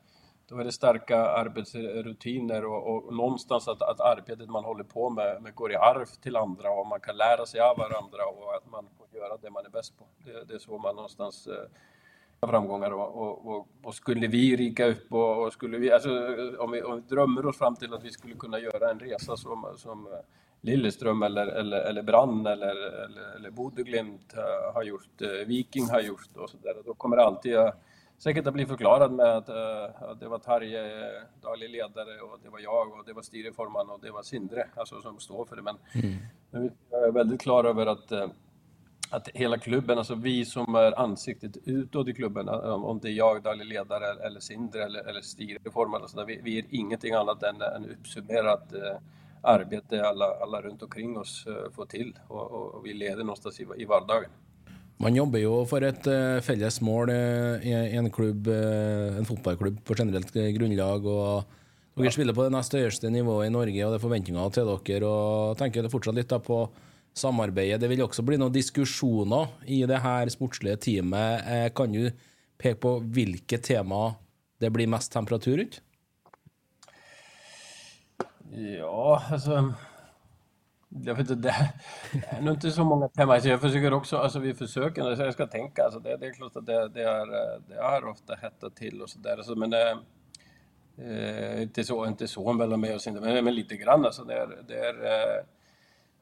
då 0.50 0.58
är 0.58 0.64
det 0.64 0.72
starka 0.72 1.18
arbetsrutiner 1.18 2.66
och, 2.66 2.96
och 2.96 3.14
någonstans 3.14 3.68
att, 3.68 3.82
att 3.82 4.00
arbetet 4.00 4.50
man 4.50 4.66
håller 4.66 4.84
på 4.84 5.10
med, 5.10 5.42
med 5.42 5.56
går 5.56 5.72
i 5.72 5.76
arv 5.76 6.06
till 6.06 6.36
andra 6.36 6.72
och 6.72 6.88
man 6.88 7.00
kan 7.00 7.18
lära 7.18 7.46
sig 7.46 7.62
av 7.62 7.78
varandra 7.78 8.26
och 8.26 8.56
att 8.56 8.72
man 8.72 8.88
får 8.98 9.20
göra 9.20 9.38
det 9.42 9.50
man 9.50 9.66
är 9.66 9.70
bäst 9.70 9.98
på. 9.98 10.06
Det, 10.26 10.44
det 10.48 10.54
är 10.54 10.60
så 10.60 10.78
man 10.78 10.96
någonstans 10.96 11.48
eh, 11.48 12.48
framgångar 12.48 12.92
och, 12.92 13.48
och, 13.48 13.68
och, 13.84 13.96
skulle 13.96 14.28
vi 14.28 14.56
rika 14.56 14.86
upp 14.86 15.14
och, 15.14 15.44
och, 15.44 15.54
skulle 15.54 15.78
vi, 15.78 15.92
alltså, 15.92 16.10
om, 16.60 16.72
vi, 16.72 16.82
om 16.82 16.96
vi 16.96 17.02
drömmer 17.02 17.46
oss 17.46 17.58
fram 17.58 17.76
till 17.76 17.94
att 17.94 18.04
vi 18.04 18.12
skulle 18.12 18.36
kunna 18.36 18.60
göra 18.60 18.92
en 18.92 19.00
resa 19.00 19.38
som, 19.38 19.74
som 19.78 20.08
eh, 20.08 20.20
Lilleström 20.62 21.24
eller, 21.24 21.48
eller, 21.48 21.78
eller 21.78 22.04
Brann 22.04 22.48
eller, 22.48 22.76
eller, 23.06 23.36
eller 23.36 23.50
Bodeglimt 23.50 24.34
eh, 24.34 24.74
har 24.74 24.84
gjort, 24.84 25.22
eh, 25.22 25.48
Viking 25.48 25.90
har 25.90 26.02
gjort 26.02 26.38
och 26.38 26.50
sådär, 26.50 26.74
då 26.86 26.94
kommer 26.94 27.18
det 27.18 27.24
alltid 27.24 27.58
säkert 28.18 28.48
att 28.48 28.54
bli 28.54 28.66
förklarad 28.66 29.12
med 29.12 29.26
att, 29.26 29.50
uh, 29.50 30.16
det 30.20 30.28
var 30.28 30.40
Tarje, 30.40 31.12
daglig 31.42 31.70
ledare 31.70 32.22
och 32.22 32.40
det 32.44 32.50
var 32.50 32.60
jag 32.60 32.94
och 32.94 33.06
det 33.06 33.14
var 33.14 33.22
styrelseforman 33.22 33.90
och 33.90 34.00
det 34.02 34.12
var 34.12 34.24
Sindre, 34.24 34.68
alltså 34.76 35.02
som 35.02 35.20
står 35.20 35.46
för 35.46 35.56
det. 35.56 35.62
Men, 35.62 35.78
mm. 35.94 36.16
men 36.52 36.72
jag 36.90 37.08
är 37.08 37.12
väldigt 37.12 37.42
klar 37.42 37.64
över 37.64 37.86
att 37.86 38.12
uh, 38.12 38.28
att 39.10 39.30
hela 39.34 39.58
klubben, 39.58 39.98
alltså 39.98 40.16
vi 40.16 40.46
som 40.46 40.76
är 40.76 41.00
ansiktet 41.00 41.58
utåt 41.66 42.08
i 42.08 42.14
klubben, 42.14 42.50
om 42.50 43.00
det 43.00 43.10
är 43.10 43.14
jag, 43.14 43.44
daglig 43.44 43.66
ledare 43.66 44.26
eller 44.26 44.40
Sindre 44.40 44.84
eller, 44.84 45.00
eller 45.10 45.22
styrelseforman, 45.22 46.02
alltså 46.02 46.26
vi, 46.26 46.42
vi 46.44 46.60
är 46.60 46.66
ingenting 46.70 47.14
annat 47.14 47.44
än, 47.44 47.62
än 47.62 47.90
uppsummerat 47.92 48.74
uh, 48.74 48.82
arbete 49.42 50.08
alla, 50.08 50.26
alla 50.26 50.62
runt 50.62 50.84
omkring 50.84 51.18
oss 51.18 51.48
får 51.72 51.86
till 51.86 52.20
och, 52.28 52.52
och, 52.52 52.76
och 52.76 52.86
vi 52.86 52.94
leder 52.94 53.24
någonstans 53.24 53.60
i, 53.60 53.68
i 53.78 53.86
vardagen. 53.86 54.30
Man 55.04 55.18
jobber 55.18 55.42
jo 55.42 55.58
for 55.68 55.84
et 55.84 56.08
uh, 56.08 56.40
felles 56.46 56.78
mål 56.86 57.12
uh, 57.12 57.66
i 57.66 57.74
en 58.00 58.08
klubb, 58.14 58.48
uh, 58.48 59.18
en 59.20 59.28
fotballklubb 59.28 59.82
på 59.84 59.98
generelt 60.00 60.32
grunnlag. 60.56 61.06
og 61.06 62.00
Dere 62.00 62.14
spiller 62.16 62.36
på 62.36 62.46
det 62.46 62.54
nest 62.56 62.76
høyeste 62.76 63.12
nivået 63.12 63.50
i 63.50 63.54
Norge, 63.54 63.82
og 63.84 63.92
det 63.92 64.00
er 64.00 64.06
forventninger 64.06 64.54
til 64.56 64.72
dere. 64.72 65.10
og 65.10 65.58
tenker 65.60 65.90
fortsatt 65.92 66.16
litt 66.16 66.36
på 66.48 66.60
samarbeidet. 67.16 67.80
Det 67.84 67.90
vil 67.92 68.04
også 68.04 68.24
bli 68.28 68.40
noen 68.40 68.56
diskusjoner 68.56 69.52
i 69.68 69.84
det 69.88 70.00
her 70.04 70.32
sportslige 70.32 70.80
teamet. 70.88 71.72
Kan 71.76 71.96
du 71.96 72.10
peke 72.60 72.80
på 72.84 72.98
hvilke 73.00 73.60
tema 73.64 74.16
det 74.60 74.72
blir 74.72 74.92
mest 74.92 75.12
temperatur 75.12 75.60
rundt? 75.60 75.82
Ja, 78.56 79.20
altså 79.32 79.74
jag 81.04 81.16
vet 81.16 81.30
inte, 81.30 81.36
det 81.36 81.56
är 82.30 82.42
nog 82.42 82.54
inte 82.54 82.72
så 82.72 82.84
många 82.84 83.08
teman. 83.08 83.40
jag 83.44 83.62
försöker 83.62 83.94
också, 83.94 84.18
alltså 84.18 84.40
vi 84.40 84.54
försöker, 84.54 85.16
så 85.16 85.22
jag 85.22 85.34
ska 85.34 85.48
tänka, 85.48 85.84
alltså 85.84 86.00
det, 86.00 86.18
det 86.18 86.28
är 86.28 86.34
klart 86.34 86.56
att 86.56 86.66
det, 86.66 86.88
det, 86.90 87.04
är, 87.04 87.28
eh, 87.34 87.62
det 87.68 87.76
är 87.76 88.06
ofta 88.06 88.36
hettat 88.36 88.76
till 88.76 89.02
och 89.02 89.10
sådär. 89.10 89.38
Alltså, 89.38 89.56
men 89.56 89.70
det, 89.70 89.98
eh, 90.98 91.62
inte, 91.62 91.84
så, 91.84 92.06
inte 92.06 92.28
så 92.28 92.54
mellan 92.54 92.80
mig 92.80 92.96
och 92.96 93.02
Sindre, 93.02 93.22
men, 93.22 93.46
men 93.46 93.56
lite 93.56 93.76
grann. 93.76 94.06
Alltså 94.06 94.24
det 94.24 94.34
är, 94.34 94.64
det 94.68 94.80
är, 94.80 95.06
eh, 95.06 95.46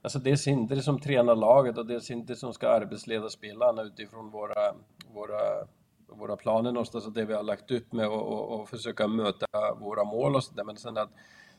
alltså 0.02 0.20
det 0.20 0.32
är 0.32 0.36
Sindre 0.36 0.82
som 0.82 1.00
tränar 1.00 1.36
laget 1.36 1.78
och 1.78 1.86
det 1.86 1.96
är 1.96 2.00
Sindre 2.00 2.36
som 2.36 2.54
ska 2.54 2.70
arbetsleda 2.70 3.30
spelarna 3.30 3.82
utifrån 3.82 4.30
våra, 4.30 4.74
våra, 5.14 5.68
våra 6.08 6.36
planer 6.36 6.72
någonstans 6.72 7.06
och 7.06 7.14
det 7.14 7.26
vi 7.26 7.34
har 7.34 7.44
lagt 7.44 7.72
upp 7.72 7.94
med 7.94 8.08
och, 8.08 8.28
och, 8.28 8.60
och 8.60 8.70
försöka 8.70 9.08
möta 9.08 9.46
våra 9.80 10.04
mål 10.04 10.36
och 10.36 10.44
sådär. 10.44 10.64
Men 10.64 10.78
sen 10.78 10.98
att 10.98 11.10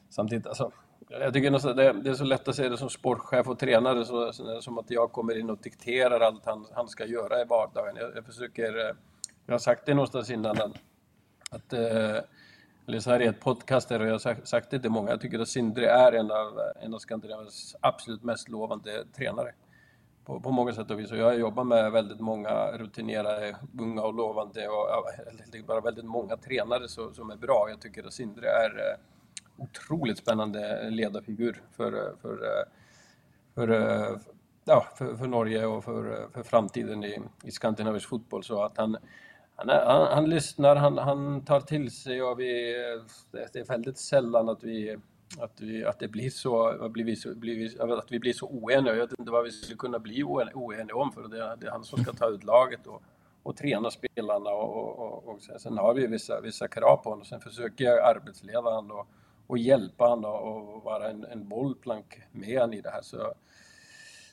samtidigt, 0.09 0.47
alltså 0.47 0.73
jag 1.09 1.33
tycker 1.33 1.75
det, 1.75 1.93
det 1.93 2.11
är 2.11 2.15
så 2.15 2.25
lätt 2.25 2.49
att 2.49 2.57
se 2.57 2.69
det 2.69 2.77
som 2.77 2.91
sportchef 2.91 3.49
och 3.49 3.59
tränare, 3.59 4.05
så, 4.05 4.33
som 4.61 4.79
att 4.79 4.91
jag 4.91 5.13
kommer 5.13 5.39
in 5.39 5.51
och 5.51 5.59
dikterar 5.59 6.21
allt 6.21 6.47
han, 6.47 6.67
han 6.73 6.89
ska 6.89 7.07
göra 7.07 7.41
i 7.41 7.45
vardagen. 7.45 7.97
Jag, 7.97 8.17
jag 8.17 8.25
försöker, 8.25 8.79
eh, 8.79 8.97
jag 9.47 9.55
har 9.55 9.59
sagt 9.59 9.87
det 9.87 9.95
någonstans 9.95 10.31
innan, 10.31 10.57
att, 11.51 11.73
eller 11.73 12.25
eh, 12.87 12.99
så 12.99 13.11
här 13.11 13.23
i 13.23 13.27
ett 13.27 13.41
podcast 13.41 13.89
där 13.89 14.01
jag 14.01 14.13
har 14.13 14.45
sagt, 14.45 14.71
det 14.71 14.81
till 14.81 14.91
många, 14.91 15.11
jag 15.11 15.21
tycker 15.21 15.39
att 15.39 15.49
Sindre 15.49 15.91
är 15.91 16.13
en 16.13 16.31
av, 16.31 16.61
en 16.81 16.95
av 16.95 16.99
Skandinaviens 16.99 17.77
absolut 17.81 18.23
mest 18.23 18.49
lovande 18.49 19.05
tränare. 19.17 19.55
På, 20.25 20.41
på 20.41 20.51
många 20.51 20.73
sätt 20.73 20.91
och 20.91 21.01
vis. 21.01 21.13
Och 21.13 21.19
jag 21.19 21.39
jobbar 21.39 21.65
med 21.65 21.93
väldigt 21.93 22.21
många 22.21 22.67
rutinerade, 22.73 23.57
unga 23.81 24.03
och 24.03 24.15
lovande 24.15 24.69
och 24.69 24.87
bara 25.67 25.81
väldigt 25.81 26.05
många 26.05 26.37
tränare 26.37 26.89
så, 26.89 27.13
som 27.13 27.31
är 27.31 27.37
bra. 27.37 27.67
Jag 27.71 27.81
tycker 27.81 28.07
att 28.07 28.13
Sindre 28.13 28.49
är 28.49 28.71
eh, 28.71 28.99
otroligt 29.57 30.19
spännande 30.19 30.91
ledarfigur 30.91 31.63
för, 31.77 32.15
för, 32.23 32.65
för, 33.55 34.21
ja, 34.65 34.87
för, 34.97 35.17
för 35.17 35.27
Norge 35.27 35.67
och 35.67 35.85
för, 35.85 36.29
för 36.33 36.43
framtiden 36.43 37.05
i, 37.05 37.21
i 37.45 37.51
skandinavisk 37.51 38.09
fotboll. 38.09 38.45
Så 38.45 38.63
att 38.63 38.77
han, 38.77 38.97
han, 39.57 39.69
han, 39.69 40.07
han 40.13 40.31
lyssnar, 40.31 40.77
han, 40.77 40.99
han 40.99 41.45
tar 41.45 41.61
till 41.61 41.91
sig 41.91 42.23
och 42.23 42.41
vi, 42.41 42.75
det 43.33 43.57
är 43.57 43.65
väldigt 43.65 43.99
sällan 43.99 44.49
att 44.49 44.63
vi 44.63 44.97
att, 45.39 45.61
vi, 45.61 45.85
att 45.85 45.99
det 45.99 46.09
blir 46.09 46.31
så, 46.31 46.89
blir 46.89 47.05
vi 47.05 47.17
så 47.17 47.35
blir 47.35 47.57
vi, 47.57 47.81
att 47.81 48.13
vi 48.13 48.19
blir 48.19 48.33
så 48.33 48.47
oeniga. 48.47 48.95
Jag 48.95 49.07
vet 49.07 49.19
inte 49.19 49.33
vad 49.33 49.45
vi 49.45 49.51
skulle 49.51 49.77
kunna 49.77 49.99
bli 49.99 50.25
oeniga 50.25 50.97
om 50.97 51.13
för 51.13 51.29
det, 51.29 51.57
det 51.61 51.67
är 51.67 51.71
han 51.71 51.85
som 51.85 52.03
ska 52.03 52.13
ta 52.13 52.29
ut 52.29 52.45
laget 52.45 52.87
och, 52.87 53.03
och 53.43 53.57
träna 53.57 53.91
spelarna 53.91 54.51
och, 54.51 54.99
och, 54.99 55.29
och, 55.29 55.43
sen 55.43 55.79
har 55.79 55.95
vi 55.95 56.07
vissa, 56.07 56.41
vissa 56.41 56.69
krav 56.69 56.97
på 56.97 57.11
honom. 57.11 57.25
Sen 57.25 57.41
försöker 57.41 57.85
jag 57.85 58.17
arbetsleda 58.17 58.61
honom 58.61 58.99
och 58.99 59.07
och 59.47 59.59
hjälpa 59.59 60.07
honom 60.07 60.33
och 60.33 60.83
vara 60.83 61.11
en, 61.11 61.25
en 61.25 61.49
bollplank 61.49 62.21
med 62.33 62.61
honom 62.61 62.73
i 62.73 62.81
det 62.81 62.91
här. 62.91 63.03
Så, 63.03 63.35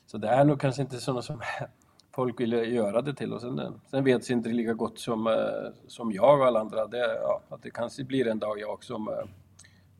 så 0.06 0.18
det 0.18 0.28
är 0.28 0.44
nog 0.44 0.60
kanske 0.60 0.82
inte 0.82 0.98
sådana 0.98 1.22
som 1.22 1.40
folk 2.14 2.40
vill 2.40 2.52
göra 2.52 3.02
det 3.02 3.14
till. 3.14 3.32
Och 3.32 3.40
sen, 3.40 3.80
sen 3.90 4.04
vet 4.04 4.30
inte 4.30 4.48
lika 4.48 4.72
gott 4.72 4.98
som, 4.98 5.26
eh, 5.26 5.72
som 5.86 6.12
jag 6.12 6.40
och 6.40 6.46
alla 6.46 6.60
andra 6.60 6.86
det, 6.86 7.18
ja, 7.22 7.42
att 7.48 7.62
det 7.62 7.70
kanske 7.70 8.04
blir 8.04 8.28
en 8.28 8.38
dag 8.38 8.60
jag 8.60 8.84
som 8.84 9.08
eh, 9.08 9.24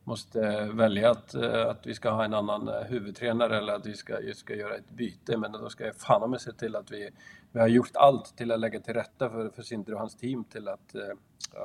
måste 0.03 0.69
välja 0.73 1.11
att, 1.11 1.33
eh, 1.33 1.67
att 1.67 1.87
vi 1.87 1.93
ska 1.93 2.09
ha 2.09 2.25
en 2.25 2.33
annan 2.33 2.69
huvudtränare 2.85 3.57
eller 3.57 3.73
att 3.73 3.85
vi 3.85 3.93
ska, 3.93 4.17
ska 4.35 4.55
göra 4.55 4.75
ett 4.75 4.89
byte. 4.89 5.37
Men 5.37 5.51
då 5.51 5.69
ska 5.69 5.85
jag 5.85 5.95
fan 5.95 6.29
mig 6.29 6.39
se 6.39 6.51
till 6.51 6.75
att 6.75 6.91
vi, 6.91 7.09
vi 7.51 7.59
har 7.59 7.67
gjort 7.67 7.95
allt 7.95 8.37
till 8.37 8.51
att 8.51 8.59
lägga 8.59 8.79
till 8.79 8.93
rätta 8.93 9.29
för, 9.29 9.49
för 9.49 9.61
Sindre 9.61 9.93
och 9.93 9.99
hans 9.99 10.15
team 10.15 10.43
till 10.43 10.67
att, 10.67 10.95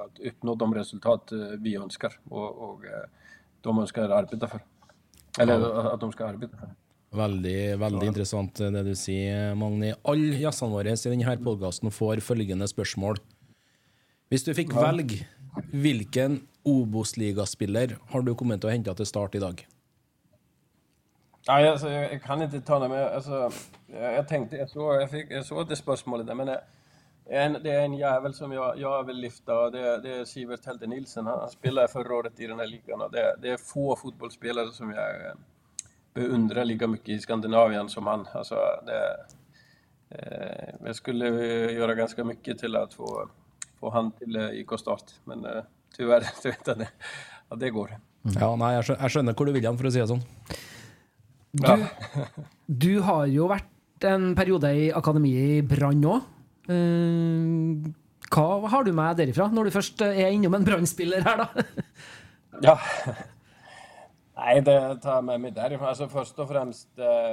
att 0.05 0.19
uppnå 0.19 0.55
de 0.55 0.75
resultat 0.75 1.33
vi 1.59 1.77
önskar. 1.77 2.21
Och, 2.29 2.71
och 2.71 2.85
de 3.61 3.79
önskar 3.79 4.09
arbeta 4.09 4.49
för. 4.49 4.61
Eller 5.39 5.61
ja. 5.61 5.93
att 5.95 6.01
de 6.01 6.13
ska 6.13 6.27
arbeta 6.27 6.57
för. 6.57 6.69
Veldig 7.11 7.79
veldig 7.79 8.05
ja. 8.05 8.11
interessant 8.11 8.55
det 8.55 8.83
du 8.85 8.93
sier, 8.95 9.55
Magni. 9.57 9.95
Alle 10.05 10.37
gjestene 10.37 10.75
våre 10.75 10.93
i 10.93 11.09
denne 11.09 11.37
podkasten 11.41 11.91
får 11.91 12.21
følgende 12.21 12.69
spørsmål. 12.69 13.17
Hvis 14.29 14.45
du 14.45 14.53
fikk 14.53 14.75
ja. 14.77 14.91
velge, 14.91 15.25
hvilken 15.73 16.43
Obos-ligaspiller 16.69 17.97
har 18.13 18.23
du 18.27 18.35
kommet 18.37 18.61
til 18.61 18.69
å 18.69 18.75
hente 18.75 18.95
til 18.99 19.09
Start 19.09 19.39
i 19.39 19.41
dag? 19.41 19.65
Alltså, 21.49 21.89
jag, 21.91 22.13
jag 22.13 22.23
kan 22.23 22.43
inte 22.43 22.61
tala 22.61 22.89
med... 22.89 23.07
Alltså, 23.07 23.51
jag, 23.87 24.15
jag 24.15 24.29
tänkte, 24.29 24.57
jag 24.57 24.71
såg, 24.71 24.95
jag, 24.95 25.11
fick, 25.11 25.31
jag 25.31 25.47
såg 25.47 25.69
det 25.69 25.77
spörsmålet 25.77 26.27
där, 26.27 26.35
men 26.35 26.49
jag, 26.49 26.61
en, 27.31 27.53
det 27.53 27.71
är 27.71 27.85
en 27.85 27.95
jävel 27.95 28.35
som 28.35 28.53
jag, 28.53 28.79
jag 28.79 29.05
vill 29.05 29.17
lyfta 29.17 29.61
och 29.61 29.73
det, 29.73 30.01
det 30.01 30.15
är 30.15 30.25
Sivert 30.25 30.67
Helde 30.67 30.87
Nilsen. 30.87 31.27
Han, 31.27 31.39
han 31.39 31.51
spelade 31.51 31.89
förra 31.89 32.15
året 32.15 32.41
i 32.41 32.47
den 32.47 32.59
här 32.59 32.67
ligan 32.67 33.01
och 33.01 33.13
det, 33.13 33.37
det 33.43 33.49
är 33.49 33.57
få 33.57 33.97
fotbollsspelare 33.97 34.73
som 34.73 34.91
jag 34.91 35.27
eh, 35.27 35.33
beundrar 36.15 36.65
lika 36.65 36.87
mycket 36.87 37.09
i 37.09 37.19
Skandinavien 37.19 37.89
som 37.89 38.07
han. 38.07 38.27
Alltså, 38.33 38.55
det, 38.87 39.17
eh, 40.11 40.75
jag 40.85 40.97
skulle 40.97 41.29
göra 41.73 41.95
ganska 41.95 42.25
mycket 42.25 42.59
till 42.59 42.77
att 42.77 42.95
få, 42.95 43.29
få 43.81 43.91
han 43.91 44.13
till 44.13 44.37
eh, 44.37 44.51
IK 44.51 44.79
Start, 44.79 45.05
men 45.25 45.45
eh, 45.45 45.63
tyvärr, 45.97 46.25
vet 46.45 46.61
jag, 46.67 46.79
det, 46.79 46.89
ja, 47.49 47.57
det 47.57 47.71
går. 47.71 47.97
Ja, 48.41 48.57
nei, 48.57 48.73
jeg 48.75 48.85
skjønner, 48.85 49.03
jeg 49.05 49.15
skjønner 49.15 49.37
hvor 49.39 49.49
du 49.49 49.55
vil 49.55 49.69
hen, 49.69 49.79
for 49.79 49.89
å 49.89 49.93
si 49.93 50.01
det 50.03 50.09
sånn. 50.11 50.25
Du, 51.59 51.85
du 52.67 52.93
har 53.07 53.29
jo 53.31 53.47
vært 53.49 54.05
en 54.09 54.33
periode 54.37 54.73
i 54.75 54.89
akademiet 54.95 55.61
i 55.61 55.63
Brann 55.67 56.03
òg. 56.09 56.27
Eh, 56.69 57.93
hva 58.29 58.69
har 58.69 58.85
du 58.85 58.93
med 58.93 59.17
derifra, 59.17 59.49
når 59.53 59.69
du 59.69 59.77
først 59.79 60.03
eh, 60.05 60.21
er 60.25 60.35
innom 60.37 60.59
en 60.59 60.67
brannspiller 60.69 61.25
her, 61.25 61.45
da? 61.45 61.65
Ja. 62.63 62.75
Nej, 64.39 64.61
det 64.61 64.97
tar 65.03 65.15
jag 65.15 65.25
med 65.25 65.41
mig 65.41 65.51
därifrån. 65.51 65.89
Alltså 65.89 66.09
först 66.09 66.39
och 66.39 66.49
främst 66.49 66.99
eh, 66.99 67.33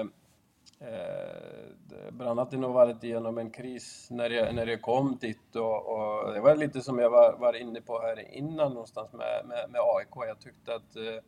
eh, 0.88 2.12
Brann 2.12 2.38
hade 2.38 2.58
nog 2.58 2.74
varit 2.74 3.04
igenom 3.04 3.38
en 3.38 3.52
kris 3.52 4.08
när 4.12 4.30
jag, 4.30 4.56
när 4.56 4.68
jag 4.68 4.82
kom 4.82 5.18
dit 5.22 5.56
och, 5.56 5.88
och 5.88 6.34
det 6.34 6.40
var 6.40 6.56
lite 6.56 6.82
som 6.82 7.00
jag 7.00 7.10
var, 7.10 7.38
var 7.38 7.54
inne 7.54 7.82
på 7.82 8.02
här 8.02 8.36
innan 8.36 8.74
någonstans 8.74 9.14
med, 9.14 9.46
med, 9.46 9.70
med 9.70 9.82
AIK. 9.82 10.28
Jag 10.28 10.40
tyckte 10.40 10.76
att 10.76 10.96
eh, 10.96 11.24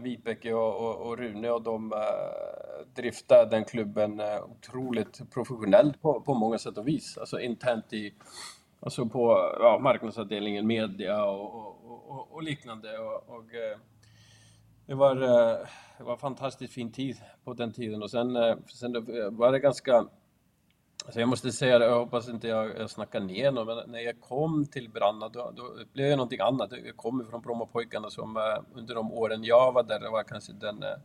Vibeke 0.00 0.52
och, 0.52 0.76
och, 0.76 1.06
och, 1.06 1.18
Rune 1.18 1.50
och 1.50 1.62
de 1.62 1.92
eh, 1.92 1.98
driftade 2.94 3.50
den 3.50 3.64
klubben 3.64 4.20
eh, 4.20 4.44
otroligt 4.44 5.30
professionellt 5.30 6.02
på, 6.02 6.20
på 6.20 6.34
många 6.34 6.58
sätt 6.58 6.78
och 6.78 6.88
vis. 6.88 7.18
Alltså 7.18 7.40
internt 7.40 7.92
i 7.92 8.14
alltså 8.80 9.06
på 9.06 9.54
ja, 9.60 9.78
marknadsavdelningen, 9.82 10.66
media 10.66 11.24
och, 11.24 11.54
och, 11.54 12.10
och, 12.10 12.32
och 12.32 12.42
liknande. 12.42 12.98
Och, 12.98 13.54
eh, 13.54 13.78
det 14.86 14.94
var, 14.94 15.16
eh, 15.16 15.58
det 15.98 16.04
var 16.04 16.16
fantastiskt 16.16 16.74
fin 16.74 16.92
tid 16.92 17.16
på 17.44 17.54
den 17.54 17.72
tiden 17.72 18.02
och 18.02 18.10
sen, 18.10 18.36
eh, 18.36 18.56
sen 18.66 18.92
var 19.36 19.52
det 19.52 19.58
ganska 19.58 20.06
Alltså 21.08 21.20
jag 21.20 21.28
måste 21.28 21.52
säga 21.52 21.78
det, 21.78 21.84
jag 21.84 21.98
hoppas 21.98 22.28
inte 22.28 22.48
jag, 22.48 22.78
jag 22.78 22.90
snackar 22.90 23.20
ner 23.20 23.50
någon, 23.50 23.66
men 23.66 23.90
när 23.90 24.00
jag 24.00 24.20
kom 24.20 24.66
till 24.66 24.90
Branna 24.90 25.28
då, 25.28 25.52
då 25.56 25.62
upplevde 25.62 26.10
jag 26.10 26.16
någonting 26.16 26.40
annat. 26.40 26.72
Jag 26.84 26.96
kommer 26.96 27.24
från 27.24 27.40
Brommapojkarna 27.40 28.10
som 28.10 28.36
eh, 28.36 28.42
under 28.74 28.94
de 28.94 29.12
åren 29.12 29.44
jag 29.44 29.72
var 29.72 29.82
där, 29.82 30.00
det 30.00 30.10
var 30.10 30.22
kanske 30.22 30.52
den, 30.52 30.82
eh, 30.82 30.96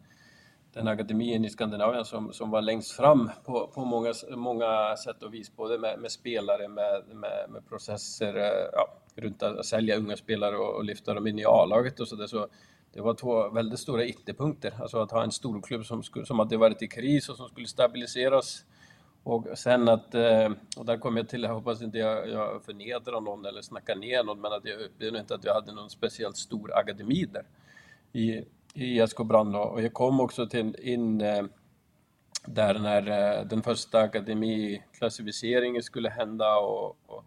den 0.74 0.88
akademin 0.88 1.45
i 1.45 1.49
Skandinavien 1.49 2.06
som, 2.06 2.34
som 2.34 2.49
var 2.51 2.62
längst 2.62 2.91
fram 2.91 3.32
på, 3.45 3.68
på 3.68 3.86
många, 3.86 4.14
många 4.36 4.95
sätt 4.95 5.24
och 5.24 5.34
vis, 5.34 5.56
både 5.56 5.78
med, 5.78 5.99
med 5.99 6.12
spelare, 6.12 6.68
med, 6.68 7.04
med, 7.08 7.49
med 7.49 7.70
processer, 7.70 8.36
eh, 8.38 8.70
ja, 8.74 8.88
runt 9.16 9.43
att 9.43 9.66
sälja 9.66 9.97
unga 9.97 10.18
spelare 10.18 10.58
och, 10.58 10.76
och 10.76 10.84
lyfta 10.84 11.14
dem 11.14 11.28
in 11.28 11.39
i 11.39 11.45
A-laget 11.45 11.99
och 11.99 12.08
så 12.08 12.16
där. 12.16 12.28
Så 12.28 12.47
det 12.93 13.01
var 13.01 13.14
två 13.14 13.49
väldigt 13.49 13.80
stora 13.80 14.06
ytterpunkter, 14.06 14.74
alltså 14.82 15.01
att 15.01 15.12
ha 15.12 15.24
en 15.24 15.32
storklubb 15.32 15.86
som, 15.86 16.04
skulle, 16.04 16.26
som 16.26 16.39
hade 16.39 16.58
varit 16.58 16.82
i 16.82 16.88
kris 16.88 17.30
och 17.30 17.38
som 17.38 17.47
skulle 17.47 17.68
stabiliseras. 17.68 18.66
Och 19.24 19.47
sen 19.55 19.89
att, 19.89 20.15
eh, 20.15 20.49
och 20.78 20.86
där 20.86 20.97
kom 20.97 21.17
jag 21.17 21.30
till, 21.30 21.43
jag 21.43 21.53
hoppas 21.53 21.82
inte 21.82 21.97
jag, 21.97 22.30
jag 22.30 22.63
förnedrar 22.63 23.21
någon 23.21 23.45
eller 23.45 23.61
snackar 23.61 23.95
ner 23.95 24.24
någon, 24.24 24.41
men 24.41 24.53
att 24.53 24.65
jag 24.65 24.82
upplevde 24.82 25.19
inte 25.19 25.36
att 25.36 25.45
vi 25.45 25.49
hade 25.49 25.71
någon 25.71 25.89
speciellt 25.89 26.38
stor 26.38 26.78
akademi 26.78 27.26
där 27.26 27.45
i, 28.13 28.45
i 28.74 29.07
SK 29.07 29.17
Brand. 29.17 29.55
Och 29.55 29.82
jag 29.82 29.93
kom 29.93 30.19
också 30.19 30.47
till, 30.47 30.76
in 30.80 31.21
eh, 31.21 31.43
där 32.45 32.80
när 32.80 33.38
eh, 33.38 33.45
den 33.45 33.63
första 33.63 33.99
akademiklassificeringen 33.99 35.84
skulle 35.84 36.09
hända 36.09 36.55
och, 36.57 36.97
och 37.05 37.24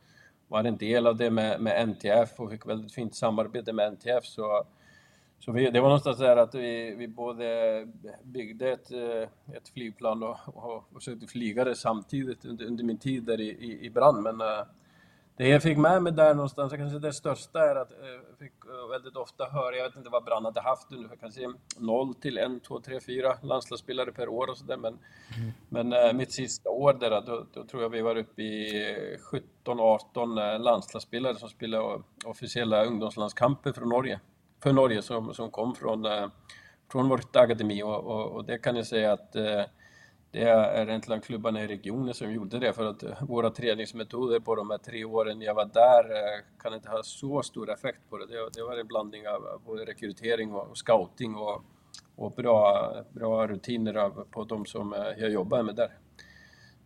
var 0.48 0.64
en 0.64 0.76
del 0.76 1.06
av 1.06 1.16
det 1.16 1.30
med, 1.30 1.60
med 1.60 1.88
NTF 1.88 2.40
och 2.40 2.50
fick 2.50 2.66
väldigt 2.66 2.94
fint 2.94 3.14
samarbete 3.14 3.72
med 3.72 3.92
NTF. 3.92 4.24
Så 4.24 4.64
så 5.38 5.52
vi, 5.52 5.70
det 5.70 5.80
var 5.80 5.88
någonstans 5.88 6.18
där 6.18 6.36
att 6.36 6.54
vi, 6.54 6.94
vi 6.94 7.08
både 7.08 7.86
byggde 8.22 8.72
ett, 8.72 8.90
eh, 8.90 9.56
ett 9.56 9.68
flygplan 9.74 10.22
och, 10.22 10.36
och, 10.46 10.74
och 10.74 10.84
försökte 10.94 11.26
flyga 11.26 11.64
det 11.64 11.74
samtidigt 11.74 12.44
under, 12.44 12.64
under 12.64 12.84
min 12.84 12.98
tid 12.98 13.22
där 13.22 13.40
i, 13.40 13.48
i, 13.48 13.86
i 13.86 13.90
brand. 13.90 14.22
Men 14.22 14.40
uh, 14.40 14.64
det 15.36 15.48
jag 15.48 15.62
fick 15.62 15.78
med 15.78 16.02
mig 16.02 16.12
där 16.12 16.34
någonstans, 16.34 16.72
kanske 16.72 16.98
det 16.98 17.12
största 17.12 17.70
är 17.70 17.76
att 17.76 17.92
jag 18.00 18.14
uh, 18.14 18.20
fick 18.38 18.52
väldigt 18.90 19.16
ofta 19.16 19.44
höra, 19.44 19.76
jag 19.76 19.84
vet 19.84 19.96
inte 19.96 20.10
vad 20.10 20.24
Brann 20.24 20.44
hade 20.44 20.60
haft 20.60 20.92
ungefär 20.92 21.16
kanske 21.16 21.40
0 21.78 22.14
till 22.14 22.38
1, 22.38 22.64
2, 22.64 22.80
3, 22.80 23.00
4 23.00 23.36
landslagsspelare 23.42 24.12
per 24.12 24.28
år 24.28 24.50
och 24.50 24.58
sådär. 24.58 24.76
Men, 24.76 24.98
mm. 25.68 25.88
men 25.90 26.16
mitt 26.16 26.32
sista 26.32 26.70
år 26.70 26.92
där, 26.92 27.10
då, 27.10 27.46
då, 27.52 27.64
tror 27.64 27.82
jag 27.82 27.88
vi 27.88 28.02
var 28.02 28.16
uppe 28.16 28.42
i 28.42 29.18
17-18 29.64 30.58
landslagsspelare 30.58 31.34
som 31.34 31.48
spelade 31.48 32.02
officiella 32.24 32.84
ungdomslandskamper 32.84 33.72
från 33.72 33.88
Norge 33.88 34.20
för 34.66 34.72
Norge 34.72 35.02
som, 35.02 35.34
som 35.34 35.50
kom 35.50 35.74
från, 35.74 36.04
eh, 36.04 36.28
från 36.92 37.08
vårt 37.08 37.36
akademi 37.36 37.82
och, 37.82 38.04
och, 38.04 38.30
och, 38.32 38.44
det 38.44 38.58
kan 38.58 38.76
jag 38.76 38.86
säga 38.86 39.12
att 39.12 39.36
eh, 39.36 39.62
det 40.30 40.42
är 40.42 40.88
egentligen 40.88 41.20
klubbarna 41.20 41.62
i 41.62 41.66
regionen 41.66 42.14
som 42.14 42.32
gjorde 42.32 42.58
det 42.58 42.72
för 42.72 42.86
att 42.86 43.02
eh, 43.02 43.22
våra 43.22 43.50
träningsmetoder 43.50 44.40
på 44.40 44.54
de 44.54 44.70
här 44.70 44.78
tre 44.78 45.04
åren 45.04 45.42
jag 45.42 45.54
var 45.54 45.64
där 45.64 46.04
kan 46.62 46.74
inte 46.74 46.88
ha 46.88 47.02
så 47.02 47.42
stor 47.42 47.70
effekt 47.70 48.00
på 48.10 48.18
det. 48.18 48.26
Det, 48.26 48.50
det 48.54 48.62
var 48.62 48.76
en 48.76 48.86
blandning 48.86 49.28
av 49.28 49.60
både 49.66 49.84
rekrytering 49.84 50.52
och 50.52 50.78
scouting 50.78 51.34
och, 51.34 51.64
och 52.16 52.32
bra, 52.32 52.92
bra 53.12 53.46
rutiner 53.46 54.10
på 54.30 54.44
de 54.44 54.66
som 54.66 54.94
jag 55.18 55.30
jobbar 55.30 55.62
med 55.62 55.74
där. 55.74 55.98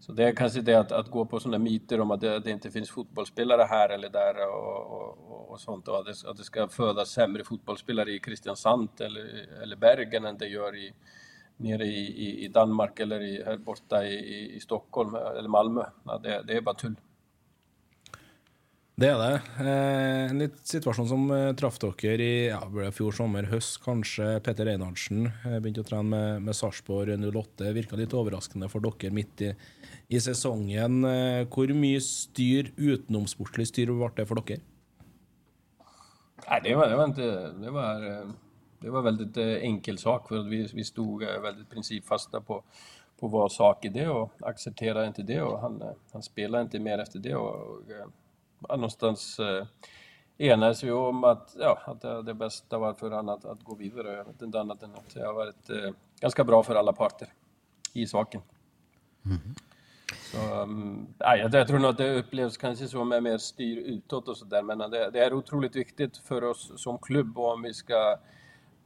Så 0.00 0.12
det 0.12 0.24
är 0.24 0.32
kanske 0.32 0.60
det 0.60 0.74
att, 0.74 0.92
att 0.92 1.10
gå 1.10 1.24
på 1.24 1.40
sådana 1.40 1.58
myter 1.58 2.00
om 2.00 2.10
att 2.10 2.20
det, 2.20 2.38
det, 2.38 2.50
inte 2.50 2.70
finns 2.70 2.90
fotbollsspelare 2.90 3.62
här 3.62 3.88
eller 3.88 4.08
där 4.08 4.48
och, 4.48 4.92
och, 4.92 5.50
och 5.50 5.60
sånt 5.60 5.88
och 5.88 5.98
att 5.98 6.04
det, 6.04 6.30
att 6.30 6.36
det, 6.36 6.44
ska 6.44 6.68
födas 6.68 7.10
sämre 7.10 7.44
fotbollsspelare 7.44 8.10
i 8.10 8.18
Kristiansand 8.18 8.88
eller, 9.00 9.48
eller 9.62 9.76
Bergen 9.76 10.24
än 10.24 10.38
det 10.38 10.48
gör 10.48 10.76
i, 10.76 10.92
nere 11.56 11.84
i, 11.84 12.26
i, 12.26 12.44
i 12.44 12.48
Danmark 12.48 13.00
eller 13.00 13.20
i, 13.20 13.42
här 13.44 13.56
borta 13.56 14.04
i, 14.04 14.56
i 14.56 14.60
Stockholm 14.60 15.14
eller 15.14 15.48
Malmö. 15.48 15.84
Ja, 16.04 16.18
det, 16.18 16.42
det 16.46 16.56
är 16.56 16.60
bara 16.60 16.74
tull. 16.74 16.96
Det 19.00 19.08
er 19.08 19.16
det. 19.16 19.36
Eh, 19.64 20.22
en 20.28 20.40
litt 20.42 20.58
situasjon 20.68 21.06
som 21.08 21.22
eh, 21.32 21.46
traff 21.56 21.78
dere 21.80 22.20
i 22.20 22.50
ja, 22.50 22.58
fjor 22.92 23.14
sommer, 23.16 23.46
høst 23.48 23.78
kanskje. 23.80 24.34
Petter 24.44 24.68
Reinhardsen 24.68 25.24
eh, 25.30 25.54
begynte 25.56 25.80
å 25.80 25.88
trene 25.88 26.10
med, 26.10 26.42
med 26.44 26.58
Sarpsborg 26.58 27.16
08. 27.16 27.70
Virka 27.72 27.96
litt 27.96 28.12
overraskende 28.12 28.68
for 28.68 28.84
dere 28.84 29.14
midt 29.16 29.46
i, 29.46 29.54
i 30.12 30.20
sesongen. 30.20 31.00
Eh, 31.08 31.46
hvor 31.48 31.72
mye 31.72 32.04
styr, 32.04 32.74
utenomsportslig 32.76 33.70
styr, 33.72 33.94
ble 33.96 34.12
det 34.20 34.28
for 34.28 34.44
dere? 34.44 34.60
Nej, 36.44 36.60
det 36.68 36.76
var, 36.76 36.92
det 36.92 37.00
var 37.00 37.04
inte... 37.08 37.32
Det 37.64 37.70
var, 37.70 38.06
eh, 38.12 38.30
det 38.80 38.90
var 38.90 39.02
väldigt 39.02 39.36
eh, 39.36 39.56
enkel 39.64 39.98
sak 39.98 40.28
för 40.28 40.42
vi, 40.42 40.66
vi 40.74 40.84
stod 40.84 41.22
eh, 41.22 41.40
väldigt 41.40 41.70
principfasta 41.70 42.40
på, 42.40 42.62
på 43.20 43.28
vår 43.28 43.48
sak 43.48 43.84
i 43.84 43.88
det 43.88 44.08
och 44.08 44.32
accepterade 44.40 45.06
inte 45.06 45.22
det 45.22 45.42
och 45.42 45.60
han, 45.60 45.82
han 46.12 46.22
spelade 46.22 46.62
inte 46.62 46.78
mer 46.78 46.98
efter 46.98 47.18
det. 47.18 47.34
Och, 47.34 47.54
och 47.54 47.82
någonstans 48.68 49.38
eh, 49.38 49.66
enades 50.38 50.84
vi 50.84 50.90
om 50.90 51.24
att, 51.24 51.56
ja, 51.58 51.78
att 51.84 52.00
det, 52.00 52.22
det 52.22 52.34
bästa 52.34 52.78
var 52.78 52.94
för 52.94 53.10
honom 53.10 53.28
att, 53.28 53.44
att 53.44 53.64
gå 53.64 53.74
vidare. 53.74 54.12
Jag 54.12 54.24
vet 54.24 54.42
inte 54.42 54.60
annat 54.60 54.82
än 54.82 54.94
att 54.94 55.14
det 55.14 55.26
har 55.26 55.34
varit 55.34 55.70
eh, 55.70 55.90
ganska 56.20 56.44
bra 56.44 56.62
för 56.62 56.74
alla 56.74 56.92
parter 56.92 57.28
i 57.92 58.06
saken. 58.06 58.40
Mm. 59.24 59.38
Så, 60.32 60.62
um, 60.62 61.06
jag, 61.18 61.54
jag 61.54 61.68
tror 61.68 61.78
nog 61.78 61.90
att 61.90 61.96
det 61.96 62.18
upplevs 62.18 62.56
kanske 62.56 62.88
som 62.88 63.12
är 63.12 63.20
mer 63.20 63.38
styr 63.38 63.76
utåt 63.76 64.28
och 64.28 64.36
sådär, 64.36 64.62
men 64.62 64.78
det, 64.78 65.10
det, 65.10 65.24
är 65.24 65.32
otroligt 65.32 65.76
viktigt 65.76 66.16
för 66.16 66.44
oss 66.44 66.72
som 66.76 66.98
klubb 66.98 67.38
om 67.38 67.62
vi 67.62 67.74
ska 67.74 68.16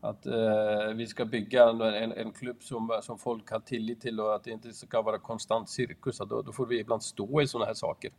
att 0.00 0.26
eh, 0.26 0.94
vi 0.94 1.06
ska 1.06 1.24
bygga 1.24 1.68
en, 1.68 1.80
en, 1.80 2.12
en, 2.12 2.32
klubb 2.32 2.62
som, 2.62 3.00
som 3.02 3.18
folk 3.18 3.50
har 3.50 3.60
tillit 3.60 4.00
till 4.00 4.20
och 4.20 4.34
att 4.34 4.44
det 4.44 4.50
inte 4.50 4.72
ska 4.72 5.02
vara 5.02 5.18
konstant 5.18 5.68
cirkus. 5.68 6.18
Då, 6.18 6.42
då 6.42 6.52
får 6.52 6.66
vi 6.66 6.80
ibland 6.80 7.02
stå 7.02 7.42
i 7.42 7.46
sådana 7.46 7.66
här 7.66 7.74
saker 7.74 8.10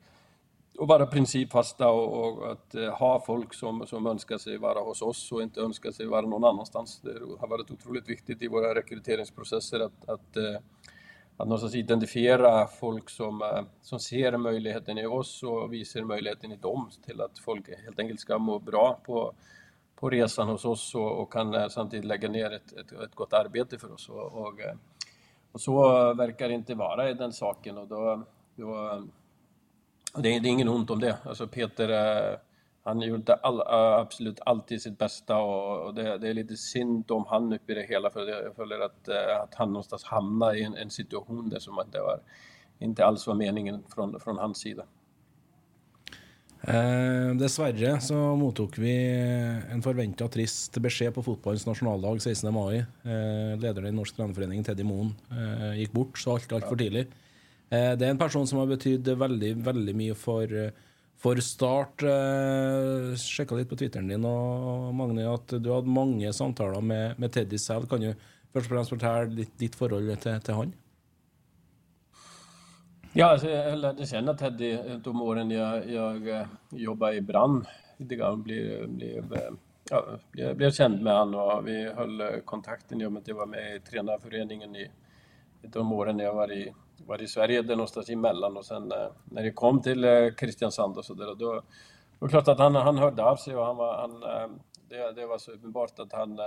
och 0.77 0.87
vara 0.87 1.05
principfasta 1.05 1.89
och, 1.89 2.27
och 2.27 2.51
att 2.51 2.75
eh, 2.75 2.89
ha 2.89 3.23
folk 3.25 3.53
som, 3.53 3.87
som 3.87 4.07
önskar 4.07 4.37
sig 4.37 4.57
vara 4.57 4.79
hos 4.79 5.01
oss 5.01 5.31
och 5.31 5.41
inte 5.41 5.61
önskar 5.61 5.91
sig 5.91 6.05
vara 6.05 6.21
någon 6.21 6.43
annanstans. 6.43 7.01
Det 7.01 7.19
har 7.39 7.47
varit 7.47 7.71
otroligt 7.71 8.09
viktigt 8.09 8.41
i 8.41 8.47
våra 8.47 8.75
rekryteringsprocesser 8.75 9.79
att, 9.79 10.09
att, 10.09 10.37
eh, 10.37 10.55
att 11.37 11.47
någonstans 11.47 11.75
identifiera 11.75 12.67
folk 12.67 13.09
som, 13.09 13.41
eh, 13.41 13.61
som 13.81 13.99
ser 13.99 14.37
möjligheten 14.37 14.97
i 14.97 15.05
oss 15.05 15.43
och 15.43 15.73
vi 15.73 15.85
ser 15.85 16.03
möjligheten 16.03 16.51
i 16.51 16.55
dem 16.55 16.89
till 17.05 17.21
att 17.21 17.39
folk 17.39 17.69
helt 17.85 17.99
enkelt 17.99 18.19
ska 18.19 18.37
må 18.37 18.59
bra 18.59 18.99
på, 19.05 19.33
på 19.95 20.09
resan 20.09 20.47
hos 20.47 20.65
oss 20.65 20.95
och, 20.95 21.21
och 21.21 21.33
kan 21.33 21.53
eh, 21.53 21.67
samtidigt 21.67 22.05
lägga 22.05 22.29
ner 22.29 22.51
ett, 22.51 22.73
ett, 22.73 22.91
ett 22.91 23.15
gott 23.15 23.33
arbete 23.33 23.77
för 23.77 23.93
oss. 23.93 24.09
Och, 24.09 24.33
och, 24.33 24.61
eh, 24.61 24.75
och, 25.51 25.61
så 25.61 26.13
verkar 26.13 26.47
det 26.47 26.53
inte 26.53 26.75
vara 26.75 27.09
i 27.09 27.13
den 27.13 27.33
saken 27.33 27.77
och 27.77 27.87
då, 27.87 28.23
då 28.55 29.03
det 30.17 30.35
är, 30.35 30.39
det 30.39 30.49
är 30.49 30.51
ingen 30.51 30.69
ont 30.69 30.89
om 30.89 30.99
det. 30.99 31.17
Alltså 31.23 31.47
Peter, 31.47 31.89
han 32.85 33.01
gjorde 33.01 33.33
all, 33.33 33.59
äh, 33.59 33.99
absolut 33.99 34.39
alltid 34.45 34.81
sitt 34.81 34.97
bästa 34.97 35.37
och, 35.37 35.93
det, 35.93 36.17
det, 36.17 36.27
är 36.29 36.33
lite 36.33 36.57
synd 36.57 37.11
om 37.11 37.25
han 37.27 37.53
uppe 37.53 37.71
i 37.71 37.75
det 37.75 37.85
hela 37.89 38.09
för 38.09 38.27
jag 38.27 38.55
följer 38.55 38.79
att, 38.79 39.07
äh, 39.07 39.41
att 39.43 39.55
han 39.55 39.67
någonstans 39.67 40.03
hamnade 40.03 40.59
i 40.59 40.63
en, 40.63 40.75
en 40.75 40.89
situation 40.89 41.49
där 41.49 41.59
som 41.59 41.81
det 41.91 41.99
var, 41.99 42.19
inte 42.79 43.05
alls 43.05 43.27
var 43.27 43.35
meningen 43.35 43.83
från, 43.95 44.19
från 44.19 44.37
hans 44.37 44.57
sida. 44.57 44.85
Eh, 46.61 47.35
dessverre 47.35 47.99
så 48.01 48.35
mottok 48.35 48.77
vi 48.77 48.93
en 49.71 49.81
forventa 49.81 50.27
trist 50.27 50.77
beskjed 50.77 51.13
på 51.13 51.23
fotballens 51.23 51.65
nasjonaldag 51.65 52.21
16. 52.21 52.53
mai. 52.53 52.77
Eh, 53.03 53.59
lederen 53.59 53.87
i 53.87 53.91
Norsk 53.91 54.15
Trenerforening, 54.15 54.63
Teddy 54.63 54.83
Moen, 54.83 55.13
eh, 55.31 55.79
gikk 55.79 55.91
bort 55.91 56.17
så 56.17 56.37
alt 56.37 56.53
altfor 56.53 56.75
tidlig. 56.75 57.07
Eh, 57.69 57.93
det 57.97 58.05
er 58.05 58.13
en 58.13 58.21
person 58.21 58.45
som 58.47 58.61
har 58.61 58.69
betydd 58.69 59.09
veldig, 59.17 59.51
veldig 59.65 59.95
mye 59.97 60.15
for, 60.17 60.51
for 61.21 61.41
Start. 61.41 62.05
Eh, 62.05 63.11
Sjekka 63.19 63.57
litt 63.57 63.71
på 63.71 63.79
Twitteren 63.79 64.11
din 64.11 64.25
og 64.29 64.93
Magne, 64.97 65.27
at 65.31 65.57
du 65.57 65.71
hadde 65.73 65.91
mange 65.91 66.33
samtaler 66.33 66.81
med, 66.81 67.19
med 67.21 67.33
Teddy 67.33 67.59
selv. 67.61 67.89
Kan 67.89 68.05
du 68.05 68.11
først 68.53 68.69
og 68.69 68.73
fremst 68.73 68.95
fortelle 68.95 69.39
ditt, 69.41 69.55
ditt 69.59 69.77
forhold 69.77 70.11
til, 70.23 70.41
til 70.45 70.59
han? 70.61 70.75
Ja, 73.17 73.31
alltså, 73.31 73.49
jag 73.49 73.77
lärde 73.77 74.05
känna 74.05 74.33
Teddy 74.33 74.77
de 75.03 75.21
åren 75.21 75.51
jag, 75.51 75.89
jag 75.89 76.27
eh, 76.27 76.47
jobbade 76.69 77.15
i 77.15 77.21
Brann. 77.21 77.65
Jag 77.97 78.37
blev, 78.37 78.89
blev, 78.89 79.37
ja, 79.89 80.05
blev, 80.31 80.55
blev 80.55 80.71
känd 80.71 81.01
med 81.01 81.13
han 81.13 81.35
och 81.35 81.67
vi 81.67 81.89
höll 81.89 82.41
kontakten 82.45 83.01
i 83.01 83.05
och 83.05 83.11
med 83.11 83.21
att 83.21 83.27
jag 83.27 83.35
var 83.35 83.45
med 83.45 83.75
i 83.75 83.79
tränarföreningen 83.79 84.75
i 84.75 84.87
de 85.61 85.93
åren 85.93 86.19
jag 86.19 86.33
var 86.33 86.51
i, 86.51 86.73
var 87.05 87.21
i 87.21 87.27
Sverige, 87.27 87.61
där 87.61 87.75
någonstans 87.75 88.09
emellan 88.09 88.57
och 88.57 88.65
sen 88.65 88.91
eh, 88.91 89.07
när 89.25 89.43
det 89.43 89.51
kom 89.51 89.81
till 89.81 90.03
eh, 90.03 90.29
Kristiansand 90.37 90.97
och 90.97 91.05
sådär, 91.05 91.35
då 91.35 91.53
var 92.19 92.27
det 92.27 92.29
klart 92.29 92.47
att 92.47 92.59
han, 92.59 92.75
han 92.75 92.97
hörde 92.97 93.23
av 93.23 93.35
sig 93.35 93.55
och 93.55 93.65
han 93.65 93.77
var, 93.77 93.97
han, 93.97 94.23
eh, 94.23 94.49
det, 94.89 95.11
det 95.11 95.25
var 95.25 95.37
så 95.37 95.51
uppenbart 95.51 95.99
att 95.99 96.13
han, 96.13 96.39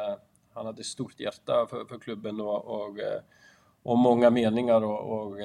han 0.54 0.66
hade 0.66 0.84
stort 0.84 1.20
hjärta 1.20 1.66
för, 1.66 1.84
för 1.84 1.98
klubben 1.98 2.40
och, 2.40 2.64
och, 2.64 2.98
och 3.82 3.98
många 3.98 4.30
meningar 4.30 4.84
och, 4.84 5.20
och 5.20 5.36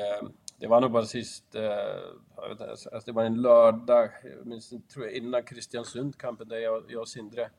det 0.63 0.67
var 0.67 0.81
nog 0.81 0.91
bara 0.91 1.05
sist, 1.05 1.55
eh, 1.55 2.51
inte, 2.51 2.69
alltså, 2.69 2.89
alltså 2.89 3.05
det 3.05 3.11
var 3.11 3.23
en 3.23 3.41
lördag, 3.41 4.09
jag 4.23 4.45
minns, 4.45 4.69
tror 4.69 5.05
jag, 5.05 5.13
innan 5.13 5.43
Kristiansund-kampen 5.43 6.47
där 6.47 6.57
jag, 6.57 6.83
jag 6.87 7.01
och 7.01 7.07
Sindre 7.07 7.49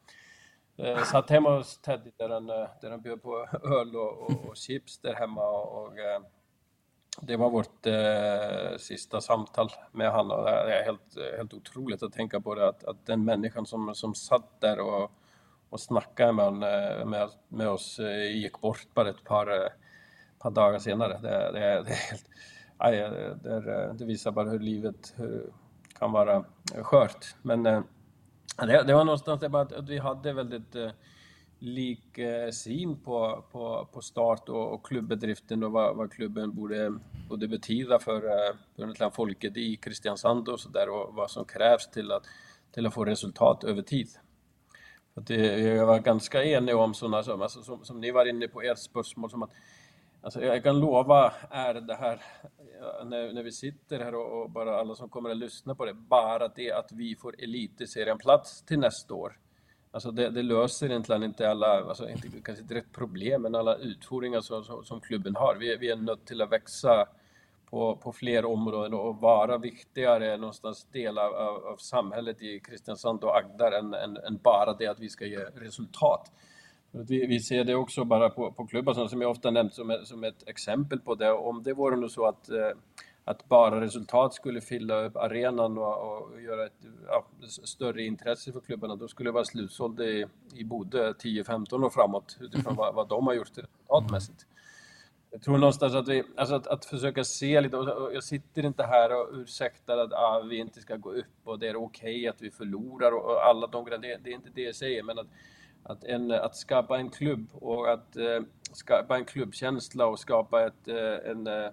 eh, 0.76 1.02
satt 1.02 1.30
hemma 1.30 1.56
hos 1.56 1.78
Teddy 1.78 2.10
där 2.16 2.28
han, 2.28 2.46
där 2.46 2.90
han 2.90 3.00
bjöd 3.00 3.22
på 3.22 3.46
öl 3.62 3.96
och, 3.96 4.22
och, 4.22 4.48
och 4.48 4.56
chips 4.56 4.98
där 4.98 5.14
hemma 5.14 5.48
och, 5.48 5.82
och 5.82 5.92
det 7.20 7.36
var 7.36 7.50
vårt 7.50 7.86
eh, 7.86 8.78
sista 8.78 9.20
samtal 9.20 9.68
med 9.92 10.10
honom 10.10 10.38
och 10.38 10.44
det 10.44 10.50
är 10.50 10.84
helt, 10.84 11.36
helt 11.36 11.54
otroligt 11.54 12.02
att 12.02 12.12
tänka 12.12 12.40
på 12.40 12.54
det 12.54 12.68
att, 12.68 12.84
att 12.84 13.06
den 13.06 13.24
människan 13.24 13.66
som, 13.66 13.94
som 13.94 14.14
satt 14.14 14.60
där 14.60 14.80
och, 14.80 15.10
och 15.70 15.80
snackade 15.80 16.32
med, 16.32 16.46
eh, 16.46 17.06
med, 17.06 17.28
med 17.48 17.68
oss 17.68 17.98
eh, 17.98 18.36
gick 18.36 18.60
bort 18.60 18.86
bara 18.94 19.08
ett 19.08 19.24
par, 19.24 19.62
eh, 19.62 19.68
par 20.38 20.50
dagar 20.50 20.78
senare. 20.78 21.18
Det, 21.22 21.28
det, 21.28 21.82
det 21.82 21.90
är 21.90 22.10
helt 22.10 22.26
aj, 22.76 22.96
det, 23.42 23.94
det, 23.98 24.04
visar 24.04 24.30
bara 24.30 24.50
hur 24.50 24.58
livet 24.58 25.14
kan 25.98 26.12
vara 26.12 26.44
skört. 26.82 27.34
Men 27.42 27.66
eh, 27.66 27.82
det, 28.56 28.82
det 28.82 28.94
var 28.94 29.04
någonstans 29.04 29.40
det 29.40 29.48
bara 29.48 29.62
att 29.62 29.88
vi 29.88 29.98
hade 29.98 30.32
väldigt 30.32 30.74
eh, 30.74 30.90
lik 31.64 32.18
eh, 32.18 32.50
syn 32.50 32.96
på, 33.00 33.44
på, 33.52 33.88
på 33.92 34.00
start 34.00 34.48
och, 34.48 34.74
och 34.74 34.86
klubbedriften 34.86 35.62
och 35.62 35.72
vad, 35.72 35.96
vad 35.96 36.12
klubben 36.12 36.54
borde, 36.54 36.98
borde 37.28 37.48
betyda 37.48 37.98
för, 37.98 38.24
eh, 38.24 38.54
för 38.76 39.10
folket 39.10 39.56
i 39.56 39.76
Kristiansand 39.76 40.48
och 40.48 40.60
så 40.60 40.68
där 40.68 40.88
och 40.88 41.14
vad 41.14 41.30
som 41.30 41.44
krävs 41.44 41.90
till 41.90 42.12
att, 42.12 42.22
till 42.72 42.86
att 42.86 42.94
få 42.94 43.04
resultat 43.04 43.64
över 43.64 43.82
tid. 43.82 44.08
Att 45.14 45.26
det, 45.26 45.58
jag 45.60 45.86
var 45.86 45.98
ganska 45.98 46.44
enig 46.44 46.76
om 46.76 46.94
sådana 46.94 47.22
som, 47.22 47.42
alltså, 47.42 47.62
som, 47.62 47.84
som 47.84 48.00
ni 48.00 48.10
var 48.10 48.26
inne 48.26 48.48
på 48.48 48.62
ert 48.62 48.78
spörsmål 48.78 49.30
som 49.30 49.42
att 49.42 49.50
Alltså 50.24 50.44
jag 50.44 50.62
kan 50.62 50.80
lova 50.80 51.32
är 51.50 51.74
det 51.74 51.94
här, 51.94 52.22
när, 53.04 53.32
när 53.32 53.42
vi 53.42 53.52
sitter 53.52 54.00
här 54.00 54.14
och, 54.14 54.42
och, 54.42 54.50
bara 54.50 54.80
alla 54.80 54.94
som 54.94 55.08
kommer 55.08 55.30
att 55.30 55.36
lyssna 55.36 55.74
på 55.74 55.84
det, 55.84 55.94
bara 55.94 56.48
det 56.48 56.72
att 56.72 56.92
vi 56.92 57.16
får 57.16 57.42
elitserien-plats 57.42 58.62
till 58.62 58.78
nästa 58.78 59.14
år. 59.14 59.38
Alltså 59.94 60.10
det, 60.10 60.30
det, 60.30 60.42
löser 60.42 60.86
egentligen 60.86 61.22
inte 61.22 61.50
alla, 61.50 61.84
alltså 61.84 62.08
inte 62.08 62.28
kanske 62.44 62.62
inte 62.62 62.74
rätt 62.74 62.92
problem, 62.92 63.42
men 63.42 63.54
alla 63.54 63.76
utfordringar 63.76 64.40
som, 64.40 64.64
som, 64.64 64.84
som, 64.84 65.00
klubben 65.00 65.36
har. 65.36 65.54
Vi, 65.54 65.76
vi 65.76 65.90
är 65.90 65.96
nödt 65.96 66.26
till 66.26 66.42
att 66.42 66.52
växa 66.52 67.06
på, 67.70 67.96
på 67.96 68.12
fler 68.12 68.44
områden 68.44 68.94
och 68.94 69.16
vara 69.16 69.58
viktigare 69.58 70.36
någonstans 70.36 70.86
del 70.92 71.18
av, 71.18 71.34
av, 71.34 71.66
av 71.66 71.76
samhället 71.76 72.42
i 72.42 72.60
Kristiansand 72.60 73.24
och 73.24 73.36
Agdar 73.36 73.72
än, 73.72 73.94
än, 73.94 74.16
än 74.16 74.36
bara 74.42 74.74
det 74.78 74.86
att 74.86 75.00
vi 75.00 75.08
ska 75.08 75.26
ge 75.26 75.38
resultat. 75.38 76.32
Vi, 76.90 77.26
vi, 77.26 77.40
ser 77.40 77.64
det 77.64 77.74
också 77.74 78.04
bara 78.04 78.30
på, 78.30 78.52
på 78.52 78.66
klubbar 78.66 79.08
som 79.08 79.20
jag 79.20 79.30
ofta 79.30 79.50
nämnt 79.50 79.74
som, 79.74 80.00
som 80.04 80.24
ett 80.24 80.48
exempel 80.48 81.00
på 81.00 81.14
det. 81.14 81.32
Om 81.32 81.62
det 81.62 81.74
vore 81.74 81.96
nog 81.96 82.10
så 82.10 82.26
att, 82.26 82.48
eh, 82.48 82.70
att 83.24 83.48
bara 83.48 83.80
resultat 83.80 84.34
skulle 84.34 84.60
fylla 84.60 85.04
upp 85.04 85.16
arenan 85.16 85.78
och, 85.78 86.18
och 86.18 86.42
göra 86.42 86.66
ett 86.66 86.86
ja, 87.06 87.26
större 87.48 88.02
intresse 88.02 88.52
för 88.52 88.60
klubbarna, 88.60 88.96
då 88.96 89.08
skulle 89.08 89.28
det 89.28 89.34
vara 89.34 89.44
slutsåld 89.44 90.00
i, 90.00 90.26
i 90.54 90.64
Bodö 90.64 91.12
10-15 91.12 91.84
år 91.84 91.90
framåt 91.90 92.36
utifrån 92.40 92.74
vad, 92.76 92.94
vad 92.94 93.08
de 93.08 93.26
har 93.26 93.34
gjort 93.34 93.58
resultatmässigt. 93.58 94.46
Jag 95.30 95.42
tror 95.42 95.58
någonstans 95.58 95.94
att 95.94 96.08
vi, 96.08 96.22
alltså 96.36 96.54
att, 96.54 96.66
att 96.66 96.84
försöka 96.84 97.24
se 97.24 97.60
lite, 97.60 97.76
och 97.76 98.14
jag 98.14 98.24
sitter 98.24 98.64
inte 98.64 98.82
här 98.82 99.20
och 99.20 99.28
ursäktar 99.32 99.98
att 99.98 100.12
ah, 100.12 100.40
vi 100.40 100.56
inte 100.56 100.80
ska 100.80 100.96
gå 100.96 101.12
upp 101.12 101.26
och 101.44 101.58
det 101.58 101.68
är 101.68 101.76
okej 101.76 102.16
okay 102.16 102.28
att 102.28 102.42
vi 102.42 102.50
förlorar 102.50 103.12
och, 103.12 103.24
och 103.24 103.46
alla 103.46 103.66
de 103.66 103.84
grejerna, 103.84 104.02
det, 104.02 104.18
det, 104.24 104.30
är 104.30 104.34
inte 104.34 104.50
det 104.54 104.62
jag 104.62 104.74
säger, 104.74 105.02
men 105.02 105.18
att 105.18 105.26
att, 105.84 106.04
en, 106.04 106.30
att 106.30 106.56
skapa 106.56 106.98
en 106.98 107.10
klubb 107.10 107.48
och 107.52 107.92
att 107.92 108.16
eh, 108.16 108.40
skapa 108.72 109.16
en 109.16 109.24
klubbkänsla 109.24 110.06
och 110.06 110.18
skapa 110.18 110.66
ett, 110.66 110.88
eh, 110.88 111.30
en, 111.30 111.46
eh, 111.46 111.70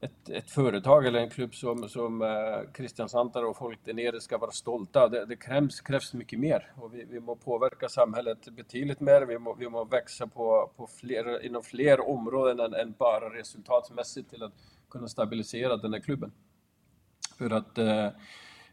ett, 0.00 0.28
ett, 0.28 0.50
företag 0.50 1.06
eller 1.06 1.20
en 1.20 1.30
klubb 1.30 1.54
som, 1.54 1.88
som 1.88 2.22
eh, 2.22 3.44
och 3.44 3.56
folk 3.56 3.78
där 3.84 3.94
nere 3.94 4.20
ska 4.20 4.38
vara 4.38 4.50
stolta. 4.50 5.08
Det, 5.08 5.26
det 5.26 5.36
krävs, 5.36 5.80
krävs 5.80 6.14
mycket 6.14 6.40
mer 6.40 6.72
och 6.76 6.94
vi, 6.94 7.04
vi 7.04 7.20
må 7.20 7.36
påverka 7.36 7.88
samhället 7.88 8.48
betydligt 8.50 9.00
mer. 9.00 9.22
Vi 9.22 9.38
må, 9.38 9.54
vi 9.54 9.68
må 9.68 9.84
växa 9.84 10.26
på, 10.26 10.70
på 10.76 10.86
fler, 10.86 11.46
inom 11.46 11.62
fler 11.62 12.08
områden 12.08 12.60
än, 12.60 12.74
än 12.74 12.94
bara 12.98 13.38
resultatmässigt 13.38 14.30
till 14.30 14.42
att 14.42 14.52
kunna 14.90 15.08
stabilisera 15.08 15.76
den 15.76 15.92
här 15.92 16.00
klubben. 16.00 16.32
För 17.38 17.50
att 17.50 17.78
eh, 17.78 18.08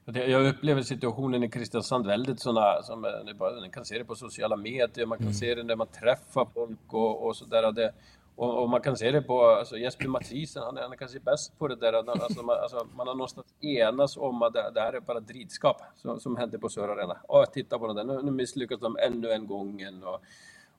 jag 0.06 0.48
upplever 0.48 0.82
situationen 0.82 1.44
i 1.44 1.50
Kristiansand 1.50 2.08
väldigt 2.08 2.40
sådana, 2.40 2.84
som 2.84 3.02
man 3.02 3.72
kan 3.72 3.86
se 3.86 3.98
det 3.98 4.06
på 4.06 4.16
sociala 4.16 4.58
medier, 4.58 5.06
man 5.06 5.18
kan 5.18 5.28
mm. 5.28 5.34
se 5.34 5.56
det 5.56 5.64
när 5.64 5.76
man 5.76 5.88
träffar 5.88 6.48
folk 6.54 6.94
och, 6.94 7.28
och 7.28 7.36
sådär. 7.36 7.94
Och, 8.38 8.64
och, 8.64 8.70
man 8.70 8.82
kan 8.82 8.98
se 8.98 9.12
det 9.12 9.22
på 9.22 9.46
alltså 9.46 9.78
Jesper 9.78 10.08
Mathisen, 10.08 10.64
han, 10.64 10.78
han 10.78 10.92
är 10.92 10.96
kanske 10.96 11.20
bäst 11.20 11.60
på 11.60 11.68
det 11.68 11.76
där. 11.76 11.94
Alltså, 11.94 12.44
man, 12.44 12.58
alltså, 12.60 12.88
man 12.96 13.08
har 13.08 13.16
någonstans 13.16 13.48
enats 13.62 14.18
om 14.18 14.42
att 14.42 14.54
det, 14.54 14.72
det 14.74 14.82
här 14.82 14.94
är 14.94 15.00
bara 15.00 15.20
dritskap 15.20 15.82
som, 15.96 16.20
som 16.20 16.38
hände 16.38 16.60
på 16.60 16.70
Södra 16.70 16.94
Arena. 16.94 17.18
Och 17.28 17.54
titta 17.54 17.80
på 17.80 17.88
det 17.88 17.94
där, 17.94 18.04
nu, 18.04 18.22
nu 18.22 18.32
misslyckas 18.32 18.80
de 18.80 18.98
ännu 18.98 19.32
en 19.32 19.48
gång. 19.48 19.86
Och, 20.04 20.22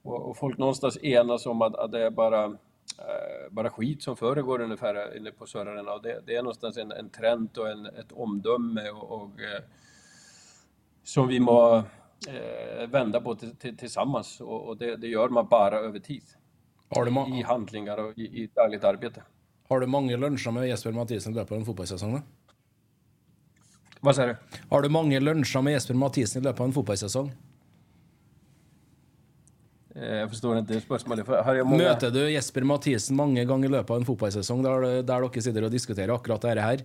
och, 0.02 0.30
och 0.30 0.36
folk 0.36 0.58
någonstans 0.58 0.98
enas 1.02 1.46
om 1.46 1.62
att, 1.62 1.74
att 1.74 1.92
det 1.92 2.06
är 2.06 2.10
bara 2.10 2.56
Eh, 2.98 3.50
bara 3.50 3.70
skit 3.70 4.02
som 4.02 4.16
föregår 4.16 4.60
ungefär 4.60 5.16
inne 5.16 5.30
på 5.30 5.46
Söraren. 5.46 5.88
Och 5.88 6.02
det, 6.02 6.22
det, 6.26 6.36
är 6.36 6.42
någonstans 6.42 6.76
en, 6.76 6.92
en 6.92 7.10
trend 7.10 7.58
och 7.58 7.70
en, 7.70 7.86
ett 7.86 8.12
omdöme 8.12 8.90
och, 8.90 9.12
och 9.12 9.40
eh, 9.40 9.62
som 11.04 11.28
vi 11.28 11.40
må 11.40 11.76
eh, 12.28 12.88
vända 12.88 13.20
på 13.20 13.34
tillsammans 13.78 14.40
och, 14.40 14.68
och 14.68 14.76
det, 14.76 14.96
det, 14.96 15.08
gör 15.08 15.28
man 15.28 15.48
bara 15.48 15.78
över 15.78 15.98
tid. 15.98 16.22
I 17.38 17.42
handlingar 17.42 17.98
och 17.98 18.18
i, 18.18 18.22
i 18.22 18.50
dagligt 18.54 18.84
arbete. 18.84 19.22
Har 19.68 19.80
du 19.80 19.86
många 19.86 20.16
luncher 20.16 20.50
med 20.50 20.68
Jesper 20.68 20.92
Mathisen 20.92 21.32
i 21.32 21.34
løpet 21.34 21.52
av 21.52 21.58
en 21.58 21.64
fotbollssäsong? 21.64 22.22
Vad 24.00 24.16
säger 24.16 24.28
du? 24.28 24.36
Har 24.68 24.82
du 24.82 24.88
många 24.88 25.20
luncher 25.20 25.62
med 25.62 25.72
Jesper 25.72 25.94
Mathisen 25.94 26.42
i 26.42 26.44
løpet 26.44 26.60
av 26.60 26.66
en 26.66 26.72
fotbollssäsong? 26.72 27.32
Eh, 29.94 30.04
jag 30.04 30.30
förstår 30.30 30.58
inte 30.58 30.80
spörsmålet. 30.80 31.26
Många... 31.66 31.76
Möter 31.76 32.10
du 32.10 32.30
Jesper 32.30 32.62
Mathisen 32.62 33.16
många 33.16 33.44
gånger 33.44 33.68
i 33.68 33.70
löpet 33.70 33.90
av 33.90 33.96
en 33.96 34.04
fotbollssäsong 34.04 34.62
där, 34.62 35.02
där 35.02 35.02
dere 35.02 35.42
sitter 35.42 35.62
och 35.62 35.70
diskuterar 35.70 36.14
akkurat 36.14 36.40
det 36.40 36.60
här? 36.60 36.84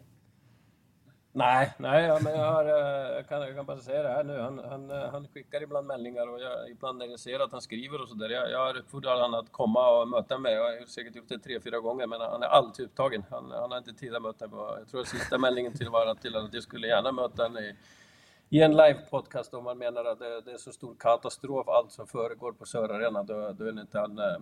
Nej, 1.36 1.73
nej 1.77 2.03
ja, 2.03 2.19
men 2.23 2.34
jag, 2.34 2.51
har, 2.51 2.65
eh, 2.65 3.15
jag, 3.15 3.27
kan, 3.27 3.41
jag 3.41 3.55
kan 3.55 3.65
bara 3.65 3.79
säga 3.79 4.03
det 4.03 4.09
här 4.09 4.23
nu. 4.23 4.39
Han, 4.39 4.59
han, 4.69 4.91
eh, 4.91 5.09
han 5.11 5.27
skickar 5.27 5.63
ibland 5.63 5.88
mälningar 5.88 6.27
och 6.27 6.41
jag, 6.41 6.69
ibland 6.71 6.97
när 6.97 7.05
jag 7.05 7.19
ser 7.19 7.39
att 7.39 7.51
han 7.51 7.61
skriver 7.61 8.01
och 8.01 8.09
sådär. 8.09 8.29
Jag, 8.29 8.51
jag 8.51 8.65
har 8.65 8.77
uppfordrat 8.77 9.21
honom 9.21 9.39
att 9.39 9.51
komma 9.51 10.01
och 10.01 10.07
möta 10.07 10.38
mig. 10.38 10.53
Jag 10.53 10.63
har 10.63 10.86
säkert 10.86 11.15
gjort 11.15 11.29
det 11.29 11.39
tre, 11.39 11.59
fyra 11.59 11.79
gånger, 11.79 12.07
men 12.07 12.21
han 12.21 12.43
är 12.43 12.47
alltid 12.47 12.86
upptagen. 12.86 13.23
Han, 13.29 13.51
han 13.51 13.71
har 13.71 13.77
inte 13.77 13.93
tid 13.93 14.15
att 14.15 14.21
möta 14.21 14.47
mig. 14.47 14.59
Jag 14.77 14.88
tror 14.88 15.01
att 15.01 15.07
sista 15.07 15.38
mälningen 15.38 15.73
till 15.73 15.89
var 15.89 16.15
till 16.15 16.36
att 16.36 16.53
jag 16.53 16.63
skulle 16.63 16.88
gärna 16.88 17.11
möta 17.11 17.43
honom 17.43 17.63
i 17.63 17.75
i 18.49 18.61
en 18.61 18.77
live-podcast 18.77 19.53
om 19.53 19.63
man 19.63 19.77
menar 19.77 20.05
att 20.05 20.19
det, 20.19 20.41
det, 20.41 20.51
är 20.51 20.57
så 20.57 20.71
stor 20.71 20.95
katastrof 20.99 21.67
allt 21.67 21.91
som 21.91 22.07
föregår 22.07 22.51
på 22.51 22.65
Sörarena, 22.65 23.23
då, 23.23 23.51
då 23.51 23.65
är 23.65 23.79
inte 23.79 23.99
han 23.99 24.19
eh, 24.19 24.38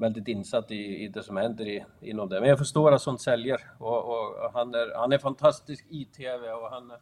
väldigt 0.00 0.28
insatt 0.28 0.70
i, 0.70 1.04
i 1.04 1.08
det 1.08 1.22
som 1.22 1.36
händer 1.36 1.68
i, 1.68 1.84
inom 2.00 2.28
det. 2.28 2.40
Men 2.40 2.48
jag 2.48 2.58
förstår 2.58 2.92
att 2.92 3.02
sånt 3.02 3.20
säljer 3.20 3.60
och, 3.78 4.04
och 4.08 4.52
han, 4.52 4.74
är, 4.74 4.98
han 4.98 5.12
är 5.12 5.18
fantastisk 5.18 5.86
i 5.88 6.04
TV 6.04 6.52
och 6.52 6.70
han 6.70 6.92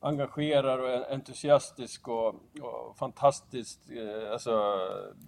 engagerar 0.00 0.78
och 0.78 0.88
är 0.88 1.12
entusiastisk 1.12 2.08
och, 2.08 2.28
och 2.60 2.96
fantastisk 2.98 3.78
eh, 3.90 4.32
alltså, 4.32 4.78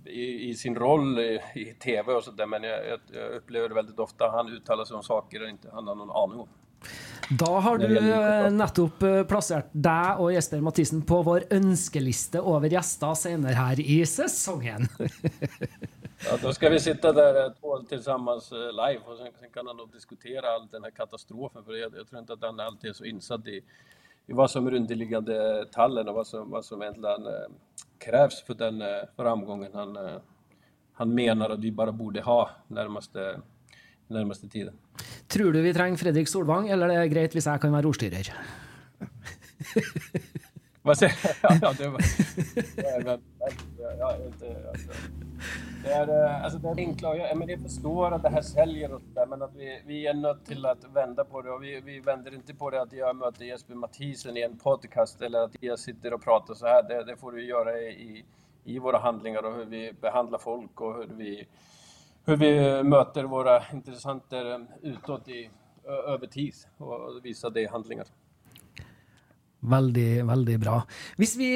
i, 0.04 0.50
i, 0.50 0.54
sin 0.54 0.76
roll 0.76 1.18
i, 1.18 1.40
i 1.54 1.64
TV 1.64 2.12
och 2.12 2.24
sådär. 2.24 2.46
Men 2.46 2.62
jag, 2.62 2.80
jag, 3.12 3.30
upplever 3.36 3.68
väldigt 3.68 3.98
ofta 3.98 4.30
han 4.30 4.48
uttalar 4.48 4.84
sig 4.84 4.96
om 4.96 5.02
saker 5.02 5.42
och 5.42 5.48
inte 5.48 5.68
han 5.72 5.86
har 5.86 5.94
någon 5.94 6.10
aning 6.10 6.40
om. 6.40 6.48
Da 7.30 7.60
har 7.60 7.78
du 7.78 7.98
eh, 7.98 8.50
nettopp 8.54 9.02
eh, 9.02 9.22
plassert 9.26 9.72
deg 9.74 10.20
og 10.22 10.30
Jesper 10.32 10.62
Mathisen 10.62 11.02
på 11.02 11.18
vår 11.26 11.48
ønskeliste 11.52 12.40
over 12.40 12.70
gjester 12.72 13.18
senere 13.18 13.58
her 13.58 13.80
i 13.80 14.06
säsongen. 14.06 14.86
ja, 16.24 16.38
då 16.42 16.52
ska 16.52 16.68
vi 16.68 16.80
sitta 16.80 17.12
där 17.12 17.54
två 17.60 17.78
tillsammans 17.78 18.52
eh, 18.52 18.58
live 18.58 19.00
och 19.04 19.16
sen, 19.18 19.26
sen 19.40 19.50
kan 19.50 19.66
han 19.66 19.76
då 19.76 19.86
diskutera 19.86 20.46
all 20.48 20.68
den 20.68 20.84
här 20.84 20.90
katastrofen. 20.90 21.64
För 21.64 21.72
jag, 21.72 21.96
jag 21.96 22.08
tror 22.08 22.20
inte 22.20 22.32
att 22.32 22.42
han 22.42 22.60
alltid 22.60 22.90
är 22.90 22.94
så 22.94 23.04
insatt 23.04 23.46
i, 23.46 23.62
i 24.26 24.32
vad 24.32 24.50
som 24.50 24.66
underliggande 24.66 25.66
tallen 25.72 26.08
och 26.08 26.14
vad 26.14 26.26
som, 26.26 26.50
vad 26.50 26.64
som 26.64 26.82
egentligen 26.82 27.26
eh, 27.26 27.48
krävs 27.98 28.42
för 28.42 28.54
den 28.54 28.82
eh, 28.82 29.02
framgången 29.16 29.70
han, 29.74 29.98
han 30.92 31.14
menar 31.14 31.50
att 31.50 31.60
vi 31.60 31.72
bara 31.72 31.92
borde 31.92 32.20
ha 32.20 32.50
närmaste, 32.68 33.40
närmaste 34.06 34.48
tiden. 34.48 34.74
Tror 35.26 35.52
du 35.52 35.62
vi 35.62 35.74
trenger 35.74 35.96
Fredrik 35.96 36.28
Solvang, 36.28 36.68
eller 36.68 36.88
er 36.88 37.00
det 37.00 37.08
greit 37.08 37.34
hvis 37.34 37.46
jeg 37.46 37.60
kan? 37.60 37.72
Vad 40.82 40.98
säger 40.98 41.14
ja, 41.42 41.72
det 41.78 41.88
var, 41.88 42.00
ja, 42.76 43.00
men, 43.04 43.20
ja, 43.98 44.16
inte, 44.26 44.68
alltså, 44.68 44.92
det 45.84 45.92
är, 45.92 46.24
eh, 46.24 46.44
alltså 46.44 46.58
det 46.58 46.68
är 46.68 46.78
enkla, 46.78 47.34
men 47.34 47.48
jag 47.48 47.60
förstår 47.60 48.12
att 48.12 48.22
det 48.22 48.28
här 48.28 48.42
säljer 48.42 48.92
och 48.92 49.00
där, 49.14 49.26
men 49.26 49.42
att 49.42 49.54
vi, 49.54 49.82
vi 49.86 50.06
är 50.06 50.14
nödda 50.14 50.40
till 50.44 50.66
att 50.66 50.84
vända 50.94 51.24
på 51.24 51.42
det 51.42 51.50
och 51.50 51.62
vi, 51.62 51.80
vi 51.80 52.00
vänder 52.00 52.34
inte 52.34 52.54
på 52.54 52.70
det 52.70 52.82
att 52.82 52.92
jag 52.92 53.16
möter 53.16 53.44
Jesper 53.44 53.74
Mathisen 53.74 54.36
i 54.36 54.42
en 54.42 54.58
podcast 54.58 55.22
eller 55.22 55.38
att 55.38 55.56
jag 55.60 55.78
sitter 55.78 56.14
och 56.14 56.22
pratar 56.22 56.54
så 56.54 56.66
här. 56.66 56.82
Det, 56.82 57.04
det 57.04 57.16
får 57.16 57.32
vi 57.32 57.46
göra 57.46 57.78
i, 57.78 58.24
i 58.64 58.78
våra 58.78 58.98
handlingar 58.98 59.42
och 59.42 59.54
hur 59.54 59.64
vi 59.64 59.92
behandlar 59.92 60.38
folk 60.38 60.80
och 60.80 60.94
hur 60.94 61.14
vi, 61.14 61.46
hur 62.24 62.36
vi 62.36 62.82
möter 62.82 63.24
våra 63.24 63.62
intressenter 63.72 64.66
utåt 64.82 65.28
i, 65.28 65.50
över 66.06 66.26
tid 66.26 66.54
och 66.76 67.24
visa 67.24 67.50
det 67.50 67.60
i 67.60 67.66
handlingar. 67.66 68.06
Veldig, 69.58 70.22
veldig 70.22 70.56
bra. 70.62 70.76
Hvis 71.18 71.32
vi 71.34 71.48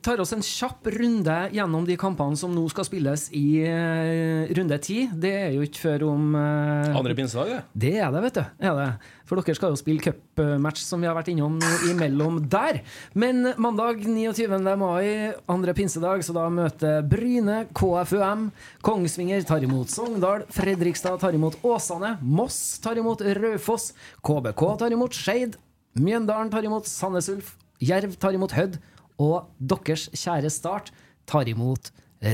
tar 0.00 0.20
oss 0.22 0.32
en 0.32 0.40
kjapp 0.44 0.86
runde 0.94 1.34
gjennom 1.52 1.84
de 1.84 1.96
kampene 2.00 2.38
som 2.40 2.54
nå 2.56 2.62
skal 2.72 2.86
spilles 2.88 3.26
i 3.36 3.60
eh, 3.68 4.48
runde 4.56 4.78
ti 4.80 5.02
Det 5.12 5.32
er 5.42 5.50
jo 5.52 5.66
ikke 5.66 5.82
før 5.82 6.06
om 6.08 6.38
uh, 6.38 6.96
Andre 6.96 7.12
pinsedag, 7.18 7.52
det? 7.52 7.60
Det 7.84 7.92
er 8.00 8.16
det, 8.16 8.24
vet 8.24 8.40
du. 8.40 8.42
Er 8.64 8.80
det. 8.80 8.88
For 9.28 9.36
dere 9.38 9.58
skal 9.60 9.76
jo 9.76 9.78
spille 9.78 10.00
cupmatch, 10.02 10.80
som 10.88 11.04
vi 11.04 11.10
har 11.10 11.14
vært 11.14 11.28
innom 11.34 11.60
imellom 11.92 12.40
der. 12.50 12.80
Men 13.12 13.52
mandag 13.60 14.02
29. 14.08 14.56
mai, 14.80 15.36
andre 15.44 15.76
pinsedag, 15.76 16.24
så 16.24 16.34
da 16.34 16.48
møter 16.50 17.04
Bryne 17.06 17.66
KFUM. 17.76 18.48
Kongsvinger 18.82 19.44
tar 19.46 19.68
imot 19.68 19.92
Sogndal. 19.92 20.48
Fredrikstad 20.50 21.20
tar 21.20 21.36
imot 21.36 21.60
Åsane. 21.60 22.16
Moss 22.24 22.80
tar 22.82 22.98
imot 22.98 23.22
Raufoss. 23.22 23.92
KBK 24.24 24.70
tar 24.80 24.96
imot 24.96 25.14
Skeid. 25.14 25.60
Mjøndalen 25.98 26.50
tar 26.52 26.66
imot 26.66 26.86
Sandnes 26.86 27.28
Ulf. 27.32 27.56
Jerv 27.82 28.14
tar 28.20 28.36
imot 28.36 28.54
Hødd. 28.54 28.78
Og 29.20 29.50
deres 29.58 30.06
kjære 30.14 30.50
Start 30.52 30.92
tar 31.26 31.48
imot 31.50 31.90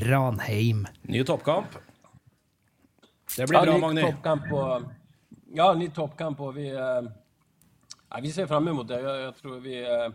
Ranheim. 0.07 0.85
Ny 1.09 1.25
toppkamp. 1.25 1.79
Det 3.37 3.49
blir 3.49 3.65
bra, 3.65 3.79
Magni. 3.79 4.03
Toppkamp 4.03 4.53
och, 4.53 4.83
ja, 5.55 5.73
ny 5.75 5.89
toppkamp 5.91 6.41
och 6.41 6.57
vi, 6.57 6.69
eh, 6.71 7.03
ja, 8.11 8.19
vi 8.23 8.33
ser 8.33 8.47
fram 8.47 8.69
emot 8.69 8.89
det. 8.89 9.01
Jag, 9.01 9.21
jag 9.21 9.37
tror 9.37 9.61
vi... 9.61 9.81
Eh, 9.85 10.13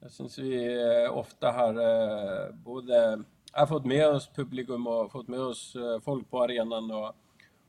jag 0.00 0.10
syns 0.10 0.38
vi 0.38 0.80
eh, 1.04 1.16
ofta 1.16 1.50
har 1.52 2.52
både 2.52 3.22
har 3.52 3.66
fått 3.66 3.84
med 3.84 4.08
oss 4.08 4.28
publikum 4.34 4.86
och 4.86 5.12
fått 5.12 5.28
med 5.28 5.40
oss 5.40 5.76
folk 6.04 6.30
på 6.30 6.42
arenan 6.42 6.90
och 6.90 7.16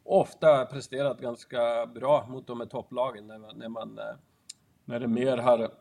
ofta 0.03 0.65
presterat 0.65 1.19
ganska 1.19 1.85
bra 1.85 2.25
mot 2.29 2.47
de 2.47 2.59
här 2.59 2.67
topplagen 2.67 3.27
när 3.27 3.69
man, 3.69 3.99
när 4.87 4.99
det 4.99 5.07
mer 5.07 5.37
har, 5.37 5.71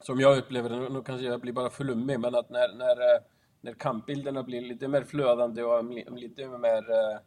som 0.00 0.20
jag 0.20 0.38
upplever 0.38 0.70
det, 0.70 0.88
nu 0.88 1.02
kanske 1.02 1.26
jag 1.26 1.40
blir 1.40 1.52
bara 1.52 1.70
flummig, 1.70 2.20
men 2.20 2.34
att 2.34 2.50
när, 2.50 2.74
när, 2.74 3.14
eh, 3.14 3.20
när 3.60 3.72
kampbilderna 3.72 4.42
blir 4.42 4.60
lite 4.60 4.88
mer 4.88 5.02
flödande 5.02 5.62
och 5.62 5.84
lite 5.84 6.48
mer, 6.48 6.90
eh, 6.90 7.18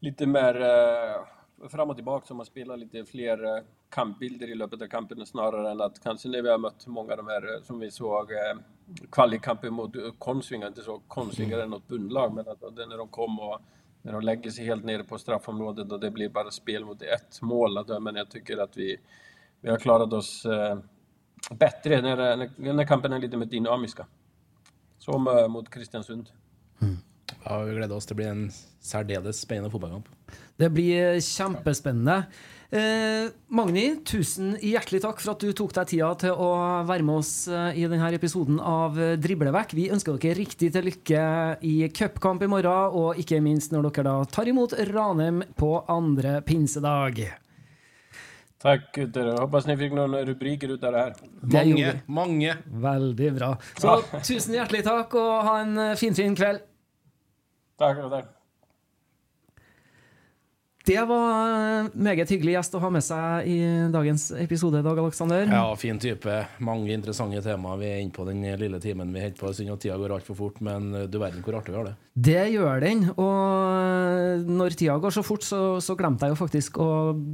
lite 0.00 0.26
mer 0.26 0.60
eh, 0.60 1.68
fram 1.68 1.90
och 1.90 1.96
tillbaka, 1.96 2.26
som 2.26 2.36
man 2.36 2.46
spelar 2.46 2.76
lite 2.76 3.04
fler 3.04 3.64
kampbilder 3.88 4.50
i 4.50 4.54
löpet 4.54 4.82
av 4.82 4.86
kampen 4.86 5.26
snarare 5.26 5.70
än 5.70 5.80
att 5.80 6.02
kanske 6.02 6.28
när 6.28 6.42
vi 6.42 6.50
har 6.50 6.58
mött 6.58 6.86
många 6.86 7.12
av 7.12 7.16
de 7.16 7.26
här 7.28 7.62
som 7.62 7.78
vi 7.78 7.90
såg 7.90 8.28
kvalikampen 9.10 9.74
mot 9.74 9.92
Konsvinga, 10.18 10.66
inte 10.66 10.82
så 10.82 11.00
konstigare 11.08 11.62
än 11.62 11.70
något 11.70 11.88
bundlag, 11.88 12.34
men 12.34 12.48
att 12.48 12.60
när 12.60 12.98
de 12.98 13.08
kom 13.08 13.40
och 13.40 13.60
när 14.02 14.12
de 14.12 14.22
lägger 14.22 14.50
sig 14.50 14.64
helt 14.64 14.84
nere 14.84 15.04
på 15.04 15.18
straffområdet 15.18 15.92
och 15.92 16.00
det 16.00 16.10
blir 16.10 16.28
bara 16.28 16.50
spel 16.50 16.84
mot 16.84 17.02
ett 17.02 17.42
mål. 17.42 18.00
Men 18.00 18.16
jag 18.16 18.30
tycker 18.30 18.58
att 18.58 18.76
vi, 18.76 18.96
vi 19.64 19.70
har 19.70 19.78
klarat 19.78 20.12
oss 20.12 20.44
eh, 20.44 20.76
bättre 21.50 22.02
när, 22.02 22.36
när, 22.36 22.72
när 22.72 22.84
kampen 22.84 23.12
är 23.12 23.18
lite 23.18 23.36
mer 23.36 23.46
dynamiska. 23.46 24.06
Som 24.98 25.28
eh, 25.28 25.48
mot 25.48 25.70
Kristiansund. 25.70 26.28
Mm. 26.82 26.96
Ja, 27.44 27.58
vi 27.58 27.74
gleder 27.74 27.96
oss. 27.96 28.06
Det 28.06 28.14
blir 28.14 28.28
en 28.28 28.50
særdeles 28.80 29.40
spennende 29.40 29.70
fotballkamp. 29.70 30.08
Det 30.56 30.68
blir 30.70 31.20
kjempespennende. 31.20 32.26
Eh, 32.70 33.30
Magni, 33.48 33.86
tusen 34.04 34.58
hjertelig 34.60 35.00
takk 35.00 35.22
for 35.22 35.32
at 35.32 35.40
du 35.40 35.54
tok 35.56 35.72
deg 35.78 35.88
tida 35.94 36.10
til 36.20 36.36
å 36.36 36.50
være 36.84 37.06
med 37.06 37.22
oss 37.22 37.32
eh, 37.48 37.78
i 37.80 37.86
denne 37.88 38.10
episoden 38.12 38.58
av 38.60 39.00
Driblevekk. 39.16 39.72
Vi 39.78 39.86
ønsker 39.94 40.18
dere 40.20 40.36
riktig 40.42 40.74
til 40.74 40.90
lykke 40.90 41.22
i 41.64 41.78
cupkamp 41.88 42.44
i 42.44 42.50
morgen, 42.52 42.92
og 43.00 43.22
ikke 43.22 43.40
minst 43.40 43.72
når 43.72 43.88
dere 43.88 44.06
da 44.10 44.28
tar 44.28 44.52
imot 44.52 44.76
Ranheim 44.92 45.40
på 45.56 45.72
andre 45.88 46.42
pinsedag. 46.44 47.24
Tack 48.64 48.92
gutter. 48.94 49.26
Hoppas 49.40 49.66
ni 49.66 49.76
fick 49.76 49.92
några 49.92 50.24
rubriker 50.24 50.68
ut 50.68 50.84
av 50.84 50.92
det 50.92 50.98
här. 50.98 51.14
Mange, 51.40 52.00
mange. 52.06 52.56
Veldig 52.64 53.34
bra. 53.34 53.56
Så 53.76 54.02
tusen 54.24 54.54
hjertelig 54.56 54.80
takk, 54.86 55.12
og 55.20 55.32
ha 55.44 55.58
en 55.60 55.74
finfin 56.00 56.14
fin 56.16 56.38
kveld. 56.38 56.62
Takk. 57.78 58.00
takk. 58.10 58.30
Det 60.84 61.04
var 61.08 61.90
meget 61.92 62.32
hyggelig 62.32 62.56
gjest 62.56 62.74
å 62.76 62.80
ha 62.80 62.90
med 62.92 63.04
seg 63.04 63.50
i 63.52 63.58
dagens 63.92 64.30
episode. 64.40 64.80
Dag 64.84 64.98
Alexander. 65.00 65.44
Ja, 65.44 65.68
fin 65.76 66.00
type. 66.00 66.40
Mange 66.64 66.96
interessante 66.96 67.44
temaer. 67.44 67.80
Vi 67.84 67.92
er 67.92 68.00
inne 68.00 68.16
på 68.16 68.24
den 68.28 68.40
lille 68.64 68.80
timen 68.80 69.12
vi 69.12 69.26
holder 69.26 69.44
på. 69.44 69.52
Synd 69.52 69.76
at 69.76 69.84
tida 69.84 70.00
går 70.00 70.16
altfor 70.16 70.40
fort, 70.40 70.64
men 70.64 70.88
du 71.04 71.20
verden 71.20 71.44
hvor 71.44 71.60
artig 71.60 71.76
vi 71.76 71.82
har 71.82 71.92
det. 71.92 71.96
Det 72.14 72.44
gjør 72.52 72.78
den. 72.78 73.00
Og 73.18 74.44
når 74.46 74.76
tida 74.78 74.94
går 75.02 75.10
så 75.16 75.22
fort, 75.26 75.42
så, 75.42 75.80
så 75.82 75.96
glemte 75.98 76.22
jeg 76.22 76.30
jo 76.30 76.38
faktisk 76.38 76.76
å 76.78 76.90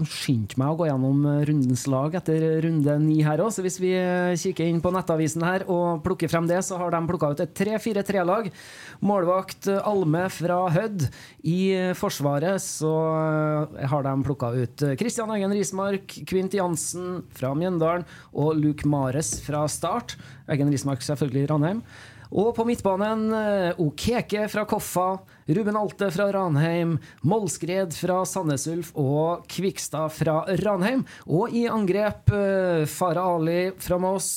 skynde 0.08 0.56
meg 0.56 0.72
å 0.72 0.78
gå 0.78 0.86
gjennom 0.88 1.26
rundens 1.50 1.82
lag 1.92 2.14
etter 2.16 2.46
runde 2.64 2.94
ni 3.02 3.18
her 3.20 3.42
òg. 3.44 3.50
Så 3.52 3.60
hvis 3.66 3.76
vi 3.82 3.90
kikker 4.40 4.64
inn 4.64 4.80
på 4.80 4.92
nettavisen 4.94 5.44
her 5.44 5.66
og 5.68 6.00
plukker 6.06 6.32
frem 6.32 6.48
det, 6.48 6.62
så 6.64 6.78
har 6.80 6.94
de 6.94 7.00
plukka 7.10 7.28
ut 7.34 7.42
et 7.44 7.52
3-4-3-lag. 7.60 8.48
Målvakt 9.04 9.68
Alme 9.68 10.22
fra 10.32 10.62
Hødd. 10.72 11.04
I 11.44 11.60
Forsvaret 12.00 12.64
så 12.64 12.94
har 13.92 14.06
de 14.08 14.14
plukka 14.24 14.54
ut 14.56 14.86
Kristian 15.00 15.34
Eggen 15.36 15.52
Rismark, 15.58 16.16
Kvint 16.30 16.56
Jansen 16.56 17.26
fra 17.36 17.52
Mjøndalen 17.52 18.08
og 18.32 18.56
Luke 18.56 18.88
Mares 18.88 19.36
fra 19.44 19.66
Start. 19.68 20.16
Eggen 20.48 20.72
Rismark 20.72 21.04
selvfølgelig 21.04 21.50
Ranheim. 21.52 21.84
Og 22.30 22.52
på 22.54 22.64
midtbanen 22.68 23.32
eh, 23.34 23.80
Okeke 23.82 24.44
fra 24.50 24.62
Koffa, 24.68 25.08
Ruben 25.50 25.78
Alte 25.78 26.12
fra 26.14 26.28
Ranheim, 26.30 26.94
Mollskred 27.26 27.96
fra 27.96 28.20
Sandnes 28.28 28.68
Ulf 28.70 28.92
og 28.98 29.48
Kvikstad 29.50 30.14
fra 30.14 30.44
Ranheim. 30.62 31.02
Og 31.26 31.50
i 31.50 31.66
angrep 31.66 32.30
eh, 32.36 32.86
Farah 32.86 33.34
Ali 33.34 33.58
fra 33.82 33.98
Moss, 33.98 34.30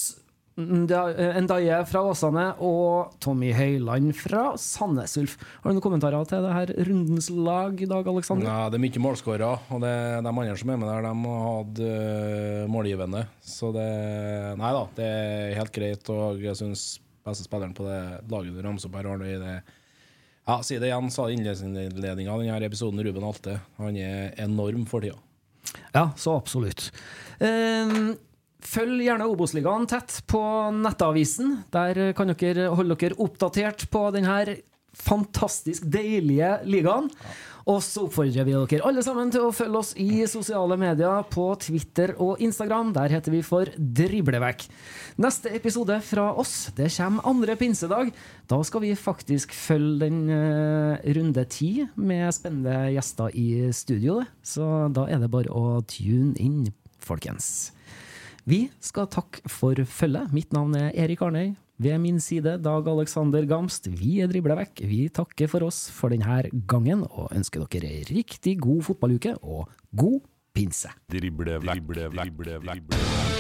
eh, 0.57 1.37
Ndaye 1.45 1.83
fra 1.85 2.01
Åsane 2.09 2.47
og 2.65 3.13
Tommy 3.21 3.53
Høiland 3.53 4.09
fra 4.17 4.55
Sandnes 4.57 5.13
Ulf. 5.21 5.37
Har 5.61 5.69
du 5.69 5.77
noen 5.77 5.85
kommentarer 5.85 6.25
til 6.33 6.49
det 6.49 6.57
her 6.57 6.73
rundens 6.89 7.29
lag 7.29 7.77
i 7.77 7.91
dag, 7.93 8.09
Aleksander? 8.09 8.49
Ja, 8.49 8.73
det 8.73 8.81
er 8.81 8.85
mye 8.87 9.05
målskårere, 9.05 9.53
og 9.69 9.85
det, 9.85 9.95
de 10.17 10.33
andre 10.33 10.57
som 10.57 10.73
er 10.73 10.81
med 10.81 10.89
der, 10.95 11.05
de 11.11 11.15
har 11.29 11.47
hatt 11.51 11.85
målgivende. 12.73 13.27
Så 13.45 13.69
det 13.77 13.87
Nei 14.57 14.75
da, 14.81 14.85
det 14.97 15.13
er 15.13 15.57
helt 15.61 15.77
greit, 15.77 16.09
og 16.09 16.41
jeg 16.41 16.57
syns 16.57 16.89
beste 17.25 17.45
spilleren 17.47 17.75
på 17.77 17.85
det 17.87 18.01
laget 18.31 18.55
du 18.55 18.61
ramser 18.65 18.89
opp 18.89 18.99
her, 18.99 19.09
har 19.11 19.21
du 19.21 19.27
i 19.29 19.39
det 19.41 19.55
Ja, 20.43 20.57
si 20.65 20.75
det 20.75 20.89
igjen, 20.89 21.11
sa 21.13 21.29
innledninga 21.31 22.33
av 22.33 22.43
denne 22.43 22.59
episoden, 22.67 22.99
Ruben 23.05 23.23
Alte. 23.23 23.61
Han 23.79 23.95
er 23.95 24.33
enorm 24.43 24.83
for 24.89 25.05
tida. 25.05 25.15
Ja, 25.93 26.09
så 26.19 26.35
absolutt. 26.35 26.89
Um, 27.39 28.17
Følg 28.63 29.03
gjerne 29.03 29.27
Obos-ligaen 29.27 29.87
tett 29.91 30.21
på 30.29 30.41
Nettavisen. 30.75 31.57
Der 31.73 32.13
kan 32.15 32.31
dere 32.31 32.69
holde 32.75 32.95
dere 32.99 33.19
oppdatert 33.23 33.87
på 33.91 34.05
denne 34.15 34.37
fantastisk 34.97 35.85
deilige 35.89 36.57
ligaen. 36.67 37.09
Og 37.63 37.79
så 37.79 38.03
oppfordrer 38.03 38.43
vi 38.43 38.55
dere 38.55 38.83
alle 38.83 39.03
sammen 39.05 39.29
til 39.31 39.45
å 39.45 39.53
følge 39.55 39.79
oss 39.79 39.93
i 39.99 40.25
sosiale 40.27 40.75
medier 40.79 41.23
på 41.31 41.45
Twitter 41.63 42.11
og 42.21 42.41
Instagram. 42.43 42.91
Der 42.97 43.13
heter 43.15 43.31
vi 43.31 43.39
for 43.45 43.71
Driblevekk. 43.77 44.65
Neste 45.23 45.53
episode 45.55 45.95
fra 46.03 46.27
oss 46.39 46.73
det 46.75 46.89
kommer 46.97 47.23
andre 47.29 47.55
pinsedag. 47.59 48.11
Da 48.51 48.59
skal 48.67 48.83
vi 48.83 48.91
faktisk 48.99 49.55
følge 49.55 50.09
den 50.09 50.27
uh, 50.27 50.99
runde 51.15 51.47
ti 51.47 51.71
med 51.95 52.35
spennende 52.35 52.91
gjester 52.97 53.31
i 53.31 53.47
studio. 53.71 54.19
Så 54.43 54.89
da 54.91 55.07
er 55.07 55.23
det 55.23 55.31
bare 55.31 55.55
å 55.55 55.79
tune 55.87 56.35
inn, 56.43 56.67
folkens. 56.99 57.71
Vi 58.43 58.65
skal 58.83 59.07
takke 59.07 59.47
for 59.47 59.79
følget. 59.87 60.35
Mitt 60.35 60.51
navn 60.51 60.75
er 60.75 60.91
Erik 60.99 61.23
Arnøy. 61.23 61.53
Ved 61.83 61.99
min 61.99 62.19
side 62.23 62.53
Dag 62.63 62.85
Alexander 62.87 63.43
Gamst, 63.43 63.89
vi 63.91 64.21
er 64.23 64.29
dribla 64.31 64.55
vekk. 64.55 64.85
Vi 64.87 65.01
takker 65.11 65.49
for 65.51 65.65
oss 65.67 65.89
for 65.91 66.13
denne 66.13 66.45
gangen 66.69 67.03
og 67.09 67.33
ønsker 67.35 67.65
dere 67.73 67.89
ei 67.91 68.05
riktig 68.07 68.55
god 68.63 68.85
fotballuke 68.87 69.33
og 69.43 69.67
god 69.91 70.21
pinse. 70.55 70.93
Drible 71.11 71.59
vekk, 71.59 71.83
drible 71.83 72.07
vekk, 72.07 72.31
drible 72.39 72.55
vekk. 72.63 72.87
Drible 72.87 73.03
vekk. 73.03 73.33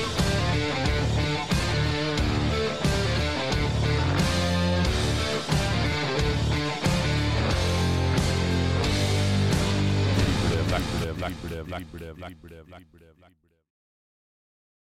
Black, 10.73 10.85
black, 11.15 11.35
black, 11.63 11.85
black, 11.93 12.17
black, 12.17 12.35
black, 12.67 13.22